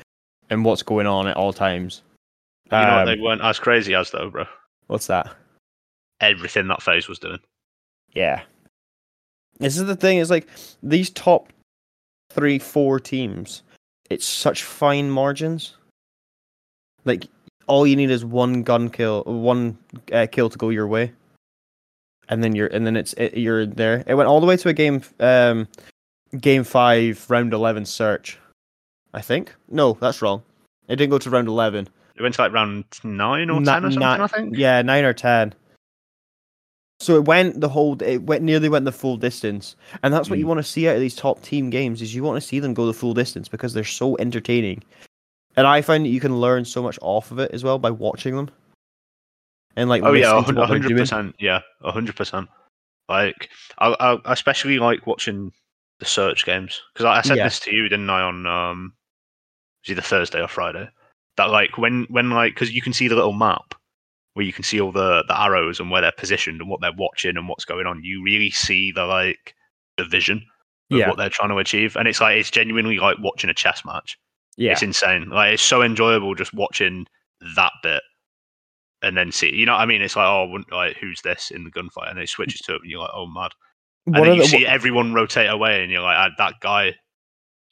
and 0.50 0.64
what's 0.64 0.84
going 0.84 1.08
on 1.08 1.28
at 1.28 1.38
all 1.38 1.54
times. 1.54 2.02
You 2.66 2.78
know 2.78 2.84
what 2.84 3.00
Um, 3.00 3.06
they 3.08 3.20
weren't 3.22 3.42
as 3.44 3.60
crazy 3.60 3.94
as 3.96 4.12
though, 4.12 4.30
bro. 4.30 4.46
what's 4.88 5.08
that? 5.08 5.36
Everything 6.22 6.68
that 6.68 6.82
FaZe 6.82 7.08
was 7.08 7.20
doing. 7.20 7.40
Yeah. 8.14 8.42
This 9.60 9.78
is 9.78 9.86
the 9.86 9.96
thing, 9.96 10.20
it's 10.20 10.30
like 10.30 10.48
these 10.84 11.10
top 11.10 11.52
three, 12.30 12.60
four 12.60 13.00
teams, 13.00 13.64
it's 14.10 14.26
such 14.26 14.64
fine 14.64 15.10
margins. 15.10 15.76
Like 17.06 17.26
all 17.68 17.88
you 17.88 17.96
need 17.96 18.12
is 18.12 18.26
one 18.26 18.64
gun 18.64 18.90
kill, 18.90 19.24
one 19.24 19.78
uh, 20.12 20.28
kill 20.32 20.50
to 20.50 20.58
go 20.58 20.70
your 20.70 20.88
way, 20.88 21.14
and 22.30 22.44
then 22.44 22.56
you're 22.56 22.68
and 22.68 22.86
then 22.86 22.98
it's 22.98 23.14
it, 23.14 23.38
you're 23.38 23.66
there. 23.66 24.04
It 24.08 24.16
went 24.16 24.28
all 24.28 24.42
the 24.42 24.46
way 24.46 24.58
to 24.58 24.70
a 24.70 24.74
game, 24.74 25.02
um, 25.20 25.68
game 26.40 26.64
five, 26.64 27.26
round 27.30 27.54
eleven 27.54 27.86
search. 27.86 28.38
I 29.14 29.22
think 29.22 29.56
no, 29.70 29.94
that's 30.00 30.22
wrong. 30.22 30.44
It 30.88 30.98
didn't 30.98 31.12
go 31.12 31.18
to 31.20 31.30
round 31.30 31.48
eleven. 31.48 31.88
It 32.16 32.22
went 32.22 32.36
to 32.36 32.42
like 32.42 32.54
round 32.54 32.86
nine 33.04 33.50
or 33.50 33.60
Na- 33.60 33.74
ten 33.74 33.86
or 33.86 33.92
something, 33.92 34.00
na- 34.00 34.24
I 34.24 34.28
think. 34.28 34.58
Yeah, 34.58 34.82
nine 34.82 35.04
or 35.04 35.14
ten. 35.14 35.54
So 37.02 37.16
it 37.16 37.26
went 37.26 37.60
the 37.60 37.68
whole. 37.70 38.02
It 38.02 38.24
went 38.24 38.44
nearly 38.44 38.70
went 38.70 38.86
the 38.86 38.92
full 38.92 39.18
distance, 39.18 39.76
and 40.02 40.14
that's 40.14 40.30
what 40.30 40.40
you 40.40 40.46
Mm. 40.46 40.50
want 40.50 40.58
to 40.60 40.64
see 40.64 40.88
out 40.88 40.96
of 40.96 41.02
these 41.02 41.16
top 41.16 41.42
team 41.42 41.70
games. 41.70 42.02
Is 42.02 42.16
you 42.16 42.24
want 42.24 42.42
to 42.42 42.48
see 42.48 42.60
them 42.60 42.74
go 42.74 42.86
the 42.86 42.94
full 42.94 43.14
distance 43.14 43.48
because 43.50 43.74
they're 43.74 43.84
so 43.84 44.18
entertaining, 44.18 44.82
and 45.58 45.68
I 45.68 45.82
find 45.82 46.06
that 46.06 46.10
you 46.10 46.22
can 46.22 46.40
learn 46.40 46.64
so 46.64 46.82
much 46.82 46.98
off 47.02 47.32
of 47.32 47.40
it 47.40 47.52
as 47.52 47.64
well 47.66 47.78
by 47.80 47.92
watching 47.92 48.36
them. 48.36 48.50
And 49.76 49.90
like, 49.90 50.04
Oh 50.04 50.14
yeah, 50.14 50.34
listening 50.34 50.56
to 50.56 50.62
what 50.62 50.68
they're 50.70 50.80
hundred 50.80 50.98
percent. 50.98 51.36
Yeah, 51.38 51.60
hundred 51.84 52.16
percent. 52.16 52.48
Like, 53.10 53.50
I 53.78 53.94
I 54.00 54.32
especially 54.32 54.80
like 54.80 55.06
watching 55.06 55.52
the 56.00 56.06
search 56.06 56.46
games 56.46 56.82
because 56.94 57.06
I, 57.06 57.18
I 57.20 57.22
said 57.22 57.38
Yeah. 57.38 57.46
this 57.46 57.60
to 57.62 57.74
you, 57.76 57.84
didn't 57.90 58.10
I? 58.10 58.22
On 58.22 58.46
um, 58.48 58.94
was 59.84 59.92
either 59.92 60.02
Thursday 60.02 60.42
or 60.42 60.48
Friday. 60.48 60.90
That 61.38 61.50
like 61.50 61.78
when 61.78 62.06
when 62.10 62.30
like 62.32 62.54
because 62.54 62.72
you 62.74 62.82
can 62.82 62.94
see 62.94 63.08
the 63.08 63.16
little 63.16 63.34
map 63.34 63.76
where 64.34 64.46
you 64.46 64.54
can 64.54 64.64
see 64.64 64.82
all 64.82 64.92
the 64.92 65.24
the 65.28 65.40
arrows 65.40 65.80
and 65.80 65.92
where 65.92 66.02
they're 66.02 66.12
positioned 66.18 66.62
and 66.62 66.70
what 66.70 66.82
they're 66.82 66.92
watching 66.98 67.38
and 67.38 67.48
what's 67.48 67.66
going 67.66 67.88
on. 67.88 68.04
You 68.04 68.24
really 68.24 68.52
see 68.52 68.92
the 68.92 69.06
like 69.06 69.56
the 69.98 70.06
vision 70.06 70.46
of 70.92 71.00
Yeah, 71.00 71.08
what 71.08 71.18
they're 71.18 71.30
trying 71.30 71.50
to 71.50 71.58
achieve, 71.58 71.96
and 71.96 72.08
it's 72.08 72.22
like 72.22 72.38
it's 72.38 72.52
genuinely 72.52 73.00
like 73.00 73.18
watching 73.20 73.50
a 73.50 73.54
chess 73.54 73.84
match. 73.86 74.18
yeah, 74.58 74.74
It's 74.74 74.84
insane. 74.84 75.30
Like 75.30 75.54
it's 75.56 75.64
so 75.64 75.82
enjoyable 75.82 76.36
just 76.36 76.54
watching 76.54 77.08
that 77.56 77.74
bit 77.84 78.04
and 79.02 79.18
then 79.18 79.32
see. 79.32 79.54
You 79.54 79.66
know 79.66 79.74
what 79.74 79.82
I 79.82 79.86
mean? 79.86 80.02
It's 80.02 80.16
like, 80.16 80.26
oh, 80.28 80.58
like 80.72 80.98
who's 80.98 81.22
this 81.22 81.52
in 81.52 81.64
the 81.64 81.72
gunfight? 81.72 82.10
And 82.10 82.20
it 82.20 82.30
switches 82.30 82.62
to 82.62 82.76
it, 82.76 82.82
and 82.82 82.90
you're 82.92 83.02
like, 83.02 83.12
oh, 83.14 83.28
mad. 83.28 83.52
And 84.06 84.16
then 84.16 84.36
you 84.36 84.42
the- 84.44 84.48
see 84.48 84.68
everyone 84.68 85.14
rotate 85.14 85.50
away, 85.50 85.82
and 85.82 85.92
you're 85.92 86.02
like, 86.02 86.18
ah, 86.18 86.30
that 86.38 86.60
guy 86.60 86.94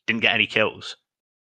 didn't 0.08 0.22
get 0.22 0.34
any 0.34 0.48
kills, 0.48 0.98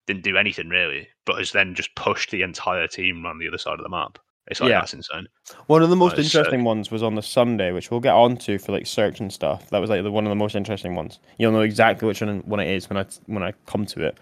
didn't 0.07 0.23
do 0.23 0.38
anything 0.38 0.69
really, 0.69 1.07
but 1.26 1.38
has 1.38 1.51
then 1.51 1.76
just 1.76 1.95
pushed 1.95 2.32
the 2.32 2.41
entire 2.41 2.88
team 2.88 3.26
around 3.26 3.39
the 3.39 3.47
other 3.47 3.57
side 3.57 3.80
of 3.80 3.84
the 3.84 3.89
map. 3.89 4.19
It's 4.47 4.61
like 4.61 4.69
Yeah. 4.69 4.82
that's 4.82 4.93
insane. 4.93 5.28
One 5.65 5.82
of 5.82 5.89
the 5.89 5.95
most 5.95 6.19
interesting 6.19 6.63
ones 6.63 6.91
was 6.91 7.01
on 7.01 7.15
the 7.15 7.23
Sunday, 7.23 7.71
which 7.71 7.89
we'll 7.89 7.99
get 7.99 8.13
onto 8.13 8.59
for 8.59 8.73
like 8.73 8.86
search 8.86 9.19
and 9.19 9.34
stuff. 9.34 9.69
That 9.71 9.80
was 9.80 9.89
like 9.89 10.03
the, 10.03 10.11
one 10.11 10.26
of 10.26 10.30
the 10.30 10.36
most 10.36 10.55
interesting 10.55 10.93
ones. 10.93 11.17
You'll 11.39 11.51
know 11.51 11.61
exactly 11.61 12.07
which 12.07 12.21
one, 12.21 12.41
one 12.41 12.59
it 12.59 12.67
is 12.69 12.88
when 12.88 12.97
I 12.97 13.05
when 13.26 13.41
I 13.41 13.53
come 13.65 13.88
to 13.88 14.03
it. 14.05 14.17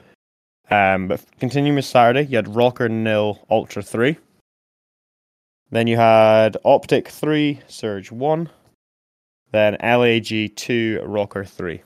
Um, 0.72 1.10
but 1.10 1.22
continuing 1.42 1.76
with 1.76 1.84
Saturday, 1.84 2.26
you 2.26 2.38
had 2.38 2.46
ROKKR 2.46 2.90
nil, 2.90 3.46
Ultra 3.50 3.84
three. 3.84 4.18
Then 5.72 5.88
you 5.88 5.98
had 5.98 6.56
Optic 6.64 7.10
three, 7.10 7.60
Surge 7.68 8.10
one. 8.10 8.50
Then 9.54 9.78
LAG 9.84 10.56
two, 10.56 11.00
ROKKR 11.06 11.48
three. 11.48 11.84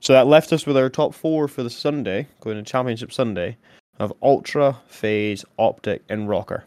So 0.00 0.14
that 0.14 0.26
left 0.26 0.50
us 0.50 0.66
with 0.66 0.78
our 0.78 0.88
top 0.88 1.14
four 1.14 1.46
for 1.46 1.62
the 1.62 1.68
Sunday, 1.68 2.26
going 2.40 2.56
to 2.56 2.62
Championship 2.62 3.12
Sunday, 3.12 3.58
of 3.98 4.14
Ultra, 4.22 4.80
FaZe, 4.86 5.44
Optic, 5.58 6.02
and 6.08 6.26
ROKKR. 6.26 6.62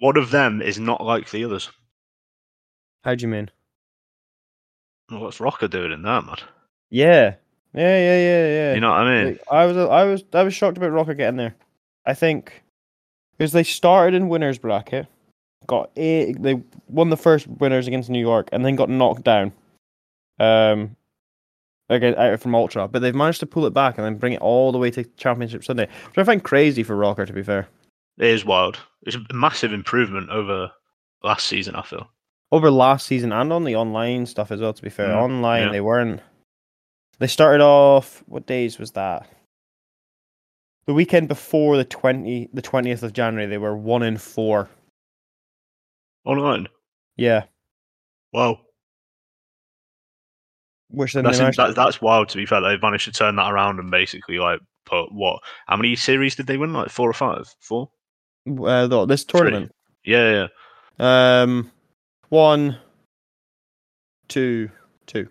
One 0.00 0.18
of 0.18 0.30
them 0.30 0.60
is 0.60 0.78
not 0.78 1.02
like 1.02 1.30
the 1.30 1.44
others. 1.44 1.70
How 3.04 3.14
do 3.14 3.22
you 3.22 3.28
mean? 3.28 3.50
What's 5.08 5.38
ROKKR 5.38 5.70
doing 5.70 5.92
in 5.92 6.02
that, 6.02 6.26
man? 6.26 6.36
Yeah, 6.90 7.36
yeah, 7.72 7.98
yeah, 7.98 8.18
yeah, 8.18 8.46
yeah. 8.48 8.74
You 8.74 8.80
know 8.80 8.90
what 8.90 8.98
I 8.98 9.24
mean? 9.24 9.38
I 9.50 9.64
was, 9.64 9.76
I 9.78 10.04
was, 10.04 10.24
I 10.34 10.42
was 10.42 10.52
shocked 10.52 10.76
about 10.76 10.90
ROKKR 10.90 11.16
getting 11.16 11.38
there. 11.38 11.54
I 12.04 12.12
think 12.12 12.62
because 13.38 13.52
they 13.52 13.62
started 13.62 14.14
in 14.14 14.28
winners 14.28 14.58
bracket, 14.58 15.06
got 15.66 15.90
eight, 15.96 16.40
they 16.42 16.62
won 16.88 17.10
the 17.10 17.16
first 17.16 17.46
winners 17.48 17.86
against 17.86 18.10
New 18.10 18.20
York, 18.20 18.48
and 18.52 18.64
then 18.64 18.76
got 18.76 18.88
knocked 18.88 19.24
down. 19.24 19.52
Um, 20.38 20.96
again, 21.88 22.14
out 22.16 22.40
from 22.40 22.54
Ultra, 22.54 22.88
but 22.88 23.00
they've 23.02 23.14
managed 23.14 23.40
to 23.40 23.46
pull 23.46 23.66
it 23.66 23.74
back 23.74 23.96
and 23.98 24.04
then 24.04 24.16
bring 24.16 24.32
it 24.32 24.40
all 24.40 24.72
the 24.72 24.78
way 24.78 24.90
to 24.90 25.04
Championship 25.16 25.62
Sunday, 25.64 25.86
which 26.08 26.18
I 26.18 26.24
find 26.24 26.42
crazy 26.42 26.82
for 26.82 26.96
ROKKR. 26.96 27.26
To 27.26 27.32
be 27.32 27.42
fair, 27.42 27.68
It 28.18 28.26
is 28.28 28.44
wild. 28.44 28.78
It's 29.02 29.16
a 29.16 29.34
massive 29.34 29.72
improvement 29.72 30.30
over 30.30 30.70
last 31.22 31.46
season. 31.46 31.74
I 31.76 31.82
feel. 31.82 32.08
over 32.50 32.70
last 32.70 33.06
season 33.06 33.32
and 33.32 33.52
on 33.52 33.64
the 33.64 33.76
online 33.76 34.26
stuff 34.26 34.50
as 34.52 34.60
well. 34.60 34.72
To 34.72 34.82
be 34.82 34.90
fair, 34.90 35.08
Mm, 35.08 35.22
online 35.22 35.62
yeah. 35.64 35.72
they 35.72 35.80
weren't. 35.80 36.20
They 37.18 37.26
started 37.26 37.62
off. 37.62 38.22
What 38.26 38.46
days 38.46 38.78
was 38.78 38.92
that? 38.92 39.28
The 40.86 40.94
weekend 40.94 41.28
before 41.28 41.76
the 41.76 41.84
twenty, 41.84 42.48
the 42.52 42.62
twentieth 42.62 43.02
of 43.04 43.12
January, 43.12 43.46
they 43.46 43.58
were 43.58 43.76
one 43.76 44.02
in 44.02 44.16
four. 44.18 44.68
Online. 46.24 46.68
Yeah, 47.16 47.44
Wow. 48.32 48.60
which 50.88 51.12
then 51.14 51.24
That's 51.24 51.38
in, 51.38 51.50
that, 51.56 51.74
that's 51.74 52.00
wild. 52.00 52.28
To 52.30 52.36
be 52.36 52.46
fair, 52.46 52.60
they've 52.60 52.80
managed 52.80 53.04
to 53.06 53.12
turn 53.12 53.36
that 53.36 53.50
around 53.52 53.78
and 53.78 53.90
basically 53.90 54.38
like 54.38 54.60
put 54.86 55.12
what? 55.12 55.40
How 55.66 55.76
many 55.76 55.96
series 55.96 56.34
did 56.36 56.46
they 56.46 56.56
win? 56.56 56.72
Like 56.72 56.90
four 56.90 57.08
or 57.08 57.12
five? 57.14 57.46
Four? 57.60 57.90
uh, 58.48 58.86
the- 58.86 59.06
this 59.06 59.24
tournament. 59.24 59.72
Yeah, 60.04 60.48
yeah. 60.98 61.42
Um, 61.42 61.70
one, 62.28 62.78
two, 64.28 64.70
two. 65.06 65.28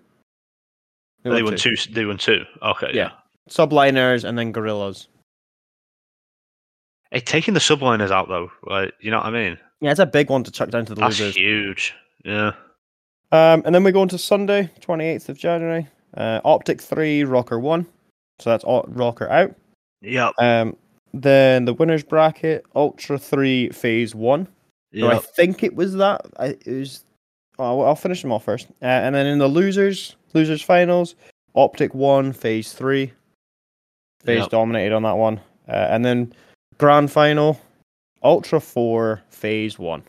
They 1.24 1.44
won 1.44 1.56
two. 1.58 1.76
They 1.92 2.06
won 2.06 2.18
two. 2.18 2.44
Okay, 2.64 2.88
Yeah. 2.94 2.94
yeah. 2.94 3.12
Subliners 3.50 4.24
and 4.24 4.38
then 4.38 4.52
Guerrillas. 4.52 5.08
Hey, 7.12 7.20
taking 7.20 7.54
the 7.54 7.60
subliners 7.60 8.12
out 8.12 8.28
though, 8.30 8.52
right? 8.66 8.92
You 9.02 9.12
know 9.12 9.18
what 9.18 9.26
I 9.28 9.32
mean? 9.32 9.58
Yeah, 9.82 9.92
it's 9.92 10.00
a 10.00 10.06
big 10.06 10.30
one 10.30 10.44
to 10.44 10.52
chuck 10.52 10.70
down 10.70 10.86
to 10.86 10.94
the 10.96 11.02
That's 11.02 11.20
losers. 11.20 11.36
huge. 11.36 11.94
Yeah. 12.24 12.52
Um, 13.32 13.64
and 13.66 13.74
then 13.74 13.84
we 13.84 13.92
go 13.92 14.04
into 14.04 14.18
Sunday, 14.18 14.70
28th 14.82 15.30
of 15.30 15.38
January. 15.38 15.88
Uh, 16.16 16.40
Optic 16.46 16.82
3, 16.82 17.22
ROKKR 17.24 17.60
1. 17.60 17.86
So 18.40 18.50
that's 18.50 18.64
all, 18.64 18.84
ROKKR 18.84 19.30
out. 19.30 19.56
Yep. 20.02 20.34
Um, 20.38 20.76
then 21.14 21.66
the 21.66 21.74
winners 21.74 22.04
bracket, 22.04 22.66
Ultra 22.76 23.18
3, 23.18 23.70
FaZe 23.70 24.14
1. 24.16 24.48
So 25.00 25.10
I 25.10 25.18
think 25.20 25.64
it 25.64 25.74
was 25.76 25.94
that. 25.96 26.22
I, 26.38 26.48
it 26.48 26.68
was. 26.68 27.06
Oh, 27.58 27.82
I'll 27.82 27.96
finish 27.96 28.22
them 28.22 28.32
off 28.32 28.44
first. 28.44 28.68
Uh, 28.82 28.86
and 28.86 29.16
then 29.16 29.26
in 29.26 29.38
the 29.40 29.48
losers, 29.48 30.16
losers 30.34 30.62
finals, 30.62 31.16
Optic 31.56 31.94
1, 31.96 32.34
FaZe 32.34 32.74
3. 32.74 33.12
FaZe 34.26 34.40
Yep. 34.42 34.50
dominated 34.50 34.94
on 34.94 35.04
that 35.04 35.18
one. 35.18 35.40
Uh, 35.68 35.88
and 35.90 36.04
then 36.04 36.34
Grand 36.78 37.10
final, 37.12 37.60
Ultra 38.24 38.60
Four, 38.62 39.22
FaZe 39.30 39.80
One. 39.80 40.04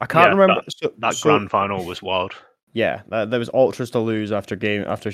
I 0.00 0.06
can't 0.06 0.26
Yeah, 0.26 0.38
remember 0.38 0.62
so, 0.68 0.92
That 0.98 1.14
so- 1.14 1.30
grand 1.30 1.50
final 1.50 1.84
was 1.84 2.02
wild. 2.02 2.32
Yeah, 2.72 3.00
that, 3.08 3.30
there 3.30 3.38
was 3.38 3.48
ultras 3.54 3.90
to 3.92 3.98
lose 4.00 4.32
after 4.32 4.54
game 4.54 4.84
after 4.86 5.12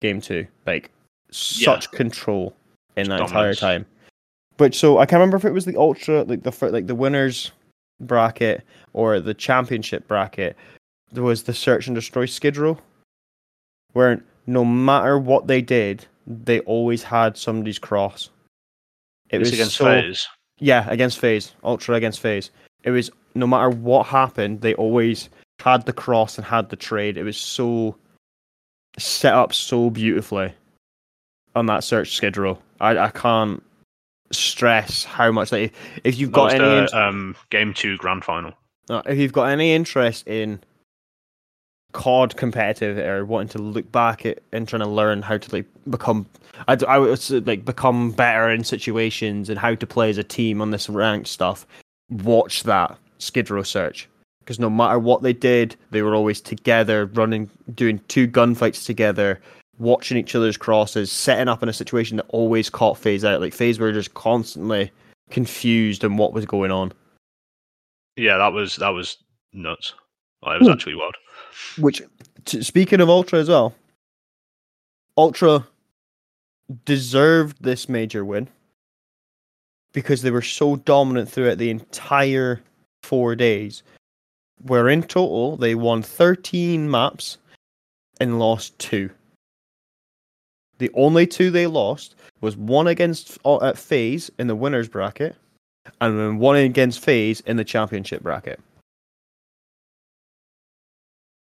game 0.00 0.20
two. 0.20 0.46
Like 0.66 0.90
such 1.32 1.90
control 1.90 2.54
in 2.96 3.08
that 3.08 3.20
entire 3.20 3.54
time. 3.54 3.84
But 4.56 4.74
so 4.74 4.98
I 4.98 5.06
can't 5.06 5.18
remember 5.18 5.36
if 5.36 5.44
it 5.44 5.52
was 5.52 5.64
the 5.64 5.76
ultra 5.76 6.22
like 6.22 6.42
the 6.44 6.70
like 6.70 6.86
the 6.86 6.94
winners 6.94 7.50
bracket 8.00 8.62
or 8.92 9.18
the 9.18 9.34
championship 9.34 10.06
bracket. 10.06 10.56
There 11.10 11.24
was 11.24 11.42
the 11.42 11.54
search 11.54 11.88
and 11.88 11.96
destroy 11.96 12.26
skid 12.26 12.56
row, 12.56 12.78
where 13.94 14.22
no 14.46 14.64
matter 14.64 15.18
what 15.18 15.48
they 15.48 15.60
did, 15.62 16.06
they 16.26 16.60
always 16.60 17.02
had 17.02 17.36
somebody's 17.36 17.80
cross. 17.80 18.30
It 19.30 19.40
It's 19.40 19.50
was 19.50 19.52
against 19.58 19.76
so 19.76 19.84
FaZe. 19.84 20.28
yeah, 20.58 20.86
against 20.90 21.18
FaZe, 21.18 21.52
ultra 21.64 21.94
against 21.96 22.20
FaZe. 22.20 22.50
It 22.84 22.90
was 22.90 23.10
no 23.34 23.46
matter 23.46 23.70
what 23.70 24.06
happened, 24.06 24.60
they 24.60 24.74
always 24.74 25.28
had 25.60 25.86
the 25.86 25.92
cross 25.92 26.36
and 26.38 26.46
had 26.46 26.68
the 26.70 26.76
trade. 26.76 27.16
It 27.16 27.22
was 27.24 27.36
so 27.36 27.96
set 28.98 29.34
up 29.34 29.52
so 29.52 29.90
beautifully 29.90 30.52
on 31.54 31.66
that 31.66 31.84
search 31.84 32.14
schedule. 32.16 32.60
I, 32.80 32.98
I 32.98 33.10
can't 33.10 33.62
stress 34.32 35.04
how 35.04 35.30
much 35.32 35.50
that 35.50 35.70
if 36.04 36.18
you've 36.18 36.30
That 36.30 36.36
got 36.36 36.52
any 36.54 36.62
the 36.86 36.88
um, 36.98 37.36
game 37.50 37.74
two 37.74 37.96
grand 37.98 38.24
final. 38.24 38.52
uh, 38.88 39.02
if 39.06 39.18
you've 39.18 39.32
got 39.32 39.44
any 39.50 39.74
interest 39.74 40.26
in 40.26 40.60
COD 41.92 42.36
competitive 42.36 42.98
or 42.98 43.24
wanting 43.24 43.48
to 43.48 43.58
look 43.58 43.90
back 43.90 44.24
at 44.24 44.40
and 44.52 44.66
trying 44.66 44.82
to 44.82 44.88
learn 44.88 45.22
how 45.22 45.38
to 45.38 45.54
like 45.54 45.66
become, 45.88 46.26
I 46.68 46.98
would 46.98 47.18
say, 47.18 47.40
like 47.40 47.64
become 47.64 48.12
better 48.12 48.50
in 48.50 48.64
situations 48.64 49.48
and 49.48 49.58
how 49.58 49.74
to 49.74 49.86
play 49.86 50.10
as 50.10 50.18
a 50.18 50.24
team 50.24 50.60
on 50.60 50.70
this 50.70 50.88
ranked 50.88 51.28
stuff. 51.28 51.66
Watch 52.10 52.64
that 52.64 52.96
Skid 53.18 53.50
Row 53.50 53.62
search 53.62 54.08
because 54.40 54.58
no 54.58 54.70
matter 54.70 54.98
what 54.98 55.22
they 55.22 55.32
did, 55.32 55.76
they 55.90 56.02
were 56.02 56.14
always 56.14 56.40
together, 56.40 57.06
running, 57.06 57.48
doing 57.74 58.00
two 58.08 58.26
gunfights 58.26 58.84
together, 58.84 59.40
watching 59.78 60.18
each 60.18 60.34
other's 60.34 60.56
crosses, 60.56 61.12
setting 61.12 61.48
up 61.48 61.62
in 61.62 61.68
a 61.68 61.72
situation 61.72 62.16
that 62.16 62.26
always 62.30 62.68
caught 62.68 62.98
FaZe 62.98 63.24
out. 63.24 63.40
Like 63.40 63.54
FaZe 63.54 63.78
were 63.78 63.92
just 63.92 64.14
constantly 64.14 64.90
confused 65.30 66.04
on 66.04 66.16
what 66.16 66.32
was 66.32 66.46
going 66.46 66.70
on. 66.70 66.92
Yeah, 68.16 68.38
that 68.38 68.52
was 68.52 68.76
that 68.76 68.88
was 68.88 69.18
nuts. 69.52 69.94
Like, 70.42 70.56
it 70.56 70.60
was 70.60 70.68
hmm. 70.68 70.72
actually 70.72 70.94
wild. 70.94 71.14
Which, 71.78 72.02
t- 72.44 72.62
speaking 72.62 73.00
of 73.00 73.08
Ultra 73.08 73.40
as 73.40 73.48
well, 73.48 73.74
Ultra 75.16 75.66
deserved 76.84 77.56
this 77.60 77.88
major 77.88 78.24
win 78.24 78.48
because 79.92 80.22
they 80.22 80.30
were 80.30 80.42
so 80.42 80.76
dominant 80.76 81.28
throughout 81.30 81.58
the 81.58 81.70
entire 81.70 82.60
four 83.02 83.34
days. 83.34 83.82
Where 84.62 84.88
in 84.88 85.02
total 85.02 85.56
they 85.56 85.74
won 85.74 86.02
13 86.02 86.90
maps 86.90 87.38
and 88.20 88.38
lost 88.38 88.78
two. 88.78 89.10
The 90.78 90.90
only 90.94 91.26
two 91.26 91.50
they 91.50 91.66
lost 91.66 92.14
was 92.40 92.56
one 92.56 92.86
against 92.86 93.38
uh, 93.44 93.62
at 93.62 93.78
FaZe 93.78 94.30
in 94.38 94.46
the 94.46 94.56
winners 94.56 94.88
bracket, 94.88 95.36
and 96.00 96.18
then 96.18 96.38
one 96.38 96.56
against 96.56 97.00
FaZe 97.00 97.40
in 97.40 97.56
the 97.56 97.64
championship 97.64 98.22
bracket. 98.22 98.60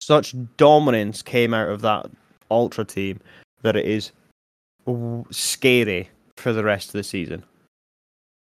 Such 0.09 0.35
dominance 0.57 1.21
came 1.21 1.53
out 1.53 1.69
of 1.69 1.83
that 1.83 2.07
Ultra 2.51 2.87
team 2.87 3.21
that 3.61 3.77
it 3.77 3.85
is 3.85 4.11
scary 5.31 6.09
for 6.39 6.55
the 6.55 6.65
rest 6.65 6.87
of 6.89 6.93
the 6.95 7.05
season. 7.05 7.45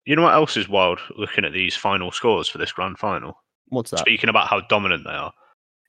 You 0.04 0.14
know 0.14 0.22
what 0.22 0.34
else 0.34 0.56
is 0.56 0.68
wild? 0.68 1.00
Looking 1.18 1.44
at 1.44 1.52
these 1.52 1.74
final 1.74 2.12
scores 2.12 2.48
for 2.48 2.58
this 2.58 2.70
grand 2.70 3.00
final. 3.00 3.42
What's 3.70 3.90
that? 3.90 3.98
Speaking 3.98 4.30
about 4.30 4.46
how 4.46 4.60
dominant 4.60 5.02
they 5.02 5.10
are. 5.10 5.32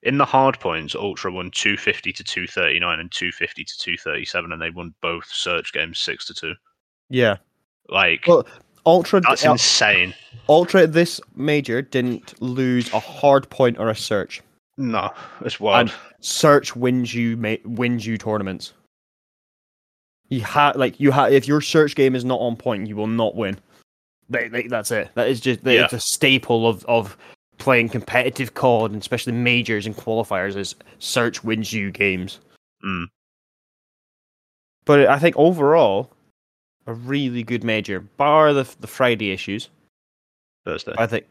In 0.02 0.18
the 0.18 0.26
hard 0.26 0.60
points, 0.60 0.96
Ultra 0.96 1.32
won 1.32 1.52
250 1.52 2.12
to 2.12 2.24
239 2.24 3.00
and 3.00 3.12
250 3.12 3.64
to 3.64 3.78
237, 3.78 4.52
and 4.52 4.60
they 4.60 4.72
won 4.72 4.96
both 5.04 5.28
search 5.28 5.74
games 5.74 6.00
6 6.00 6.26
to 6.26 6.34
2. 6.34 6.54
Yeah. 7.12 7.38
Like, 7.88 8.26
Well, 8.26 8.48
Ultra 8.88 9.22
that's 9.22 9.46
uh, 9.46 9.52
insane. 9.52 10.16
Ultra 10.50 10.88
this 10.88 11.22
major 11.36 11.84
didn't 11.84 12.42
lose 12.42 12.92
a 12.94 13.00
hard 13.00 13.48
point 13.52 13.78
or 13.78 13.90
a 13.90 13.96
search. 13.96 14.42
No, 14.78 15.12
it's 15.42 15.60
wild. 15.60 15.92
Search 16.20 16.76
wins 16.76 17.14
you 17.14 17.36
ma- 17.38 17.56
wins 17.66 18.06
you 18.06 18.18
tournaments. 18.18 18.74
You 20.30 20.42
have 20.42 20.76
like 20.76 21.00
you 21.00 21.12
have 21.12 21.32
if 21.32 21.48
your 21.48 21.62
search 21.62 21.96
game 21.96 22.16
is 22.16 22.24
not 22.26 22.40
on 22.40 22.56
point, 22.56 22.88
you 22.88 22.96
will 22.96 23.08
not 23.08 23.36
win. 23.36 23.58
They, 24.30 24.50
they, 24.50 24.68
that's 24.68 24.92
it. 24.92 25.10
That 25.16 25.30
is 25.30 25.40
just 25.40 25.62
Yeah. 25.64 25.86
it's 25.86 25.94
a 25.94 26.00
staple 26.00 26.68
of 26.68 26.86
of 26.86 27.18
playing 27.58 27.90
competitive 27.90 28.54
COD 28.54 28.92
and 28.92 29.02
especially 29.02 29.34
majors 29.34 29.86
and 29.86 29.96
qualifiers. 29.96 30.56
Is 30.56 30.76
search 31.00 31.44
wins 31.44 31.74
you 31.74 31.92
games. 31.92 32.40
Mm. 32.86 33.06
But 34.86 35.08
I 35.08 35.18
think 35.18 35.36
overall, 35.38 36.12
a 36.86 36.94
really 36.94 37.42
good 37.42 37.64
major, 37.64 38.02
bar 38.02 38.54
the 38.54 38.68
the 38.80 38.88
Friday 38.88 39.32
issues. 39.32 39.70
Thursday. 40.66 40.94
I 40.98 41.08
think 41.08 41.26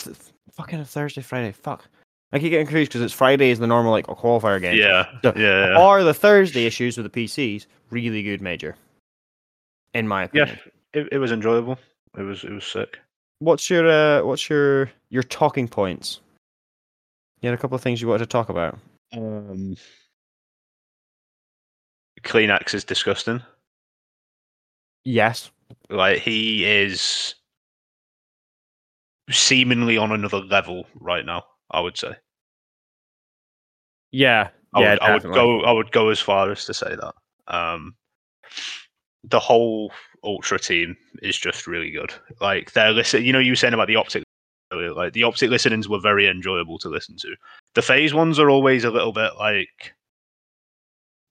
th- 0.00 0.16
fucking 0.52 0.84
Thursday, 0.84 1.22
Friday. 1.22 1.52
Fuck. 1.52 1.86
I 2.32 2.38
keep 2.38 2.50
getting 2.50 2.66
confused 2.66 2.90
because 2.90 3.02
it's 3.02 3.12
Friday 3.14 3.50
is 3.50 3.58
the 3.58 3.66
normal 3.66 3.90
like 3.90 4.06
a 4.08 4.14
qualifier 4.14 4.60
game. 4.60 4.76
Yeah, 4.78 5.06
So- 5.22 5.32
yeah, 5.36 5.70
yeah. 5.72 5.80
Or 5.80 6.04
the 6.04 6.14
Thursday 6.14 6.64
issues 6.64 6.96
with 6.96 7.10
the 7.12 7.24
PCs. 7.24 7.66
Really 7.90 8.22
good 8.22 8.40
major, 8.40 8.76
in 9.94 10.06
my 10.06 10.28
Yeah. 10.32 10.42
opinion. 10.44 10.58
It, 10.92 11.08
it 11.12 11.18
was 11.18 11.32
enjoyable. 11.32 11.78
It 12.16 12.22
was 12.22 12.44
it 12.44 12.50
was 12.52 12.64
sick. 12.64 12.98
What's 13.40 13.68
your 13.70 13.88
uh, 13.88 14.24
what's 14.24 14.48
your 14.48 14.90
your 15.10 15.22
talking 15.24 15.66
points? 15.66 16.20
You 17.40 17.48
had 17.48 17.58
a 17.58 17.60
couple 17.60 17.74
of 17.74 17.80
things 17.82 18.00
you 18.02 18.08
wanted 18.08 18.20
to 18.20 18.26
talk 18.26 18.48
about. 18.48 18.78
Um, 19.12 19.74
CleanX 22.22 22.74
is 22.74 22.84
disgusting. 22.84 23.42
Yes. 25.04 25.50
Like 25.88 26.18
he 26.18 26.64
is 26.64 27.34
seemingly 29.30 29.96
on 29.96 30.12
another 30.12 30.38
level 30.40 30.86
right 31.00 31.24
now. 31.24 31.44
I 31.70 31.80
would 31.80 31.96
say. 31.96 32.12
Yeah. 34.12 34.48
I 34.74 34.80
yeah. 34.80 34.90
would, 34.90 35.00
I 35.00 35.12
would 35.12 35.22
go. 35.22 35.60
I 35.62 35.72
would 35.72 35.92
go 35.92 36.08
as 36.10 36.20
far 36.20 36.50
as 36.50 36.64
to 36.66 36.74
say 36.74 36.94
that. 36.94 37.14
Um, 37.48 37.94
the 39.24 39.40
whole 39.40 39.92
ultra 40.22 40.58
team 40.58 40.96
is 41.22 41.36
just 41.36 41.66
really 41.66 41.90
good. 41.90 42.12
Like 42.40 42.72
they're 42.72 42.92
listen. 42.92 43.24
You 43.24 43.32
know, 43.32 43.38
you 43.38 43.52
were 43.52 43.56
saying 43.56 43.74
about 43.74 43.88
the 43.88 43.96
optic. 43.96 44.22
Like 44.72 45.14
the 45.14 45.24
optic 45.24 45.50
listenings 45.50 45.88
were 45.88 45.98
very 45.98 46.28
enjoyable 46.28 46.78
to 46.78 46.88
listen 46.88 47.16
to. 47.18 47.34
The 47.74 47.82
FaZe 47.82 48.14
ones 48.14 48.38
are 48.38 48.48
always 48.48 48.84
a 48.84 48.90
little 48.90 49.12
bit 49.12 49.32
like 49.36 49.94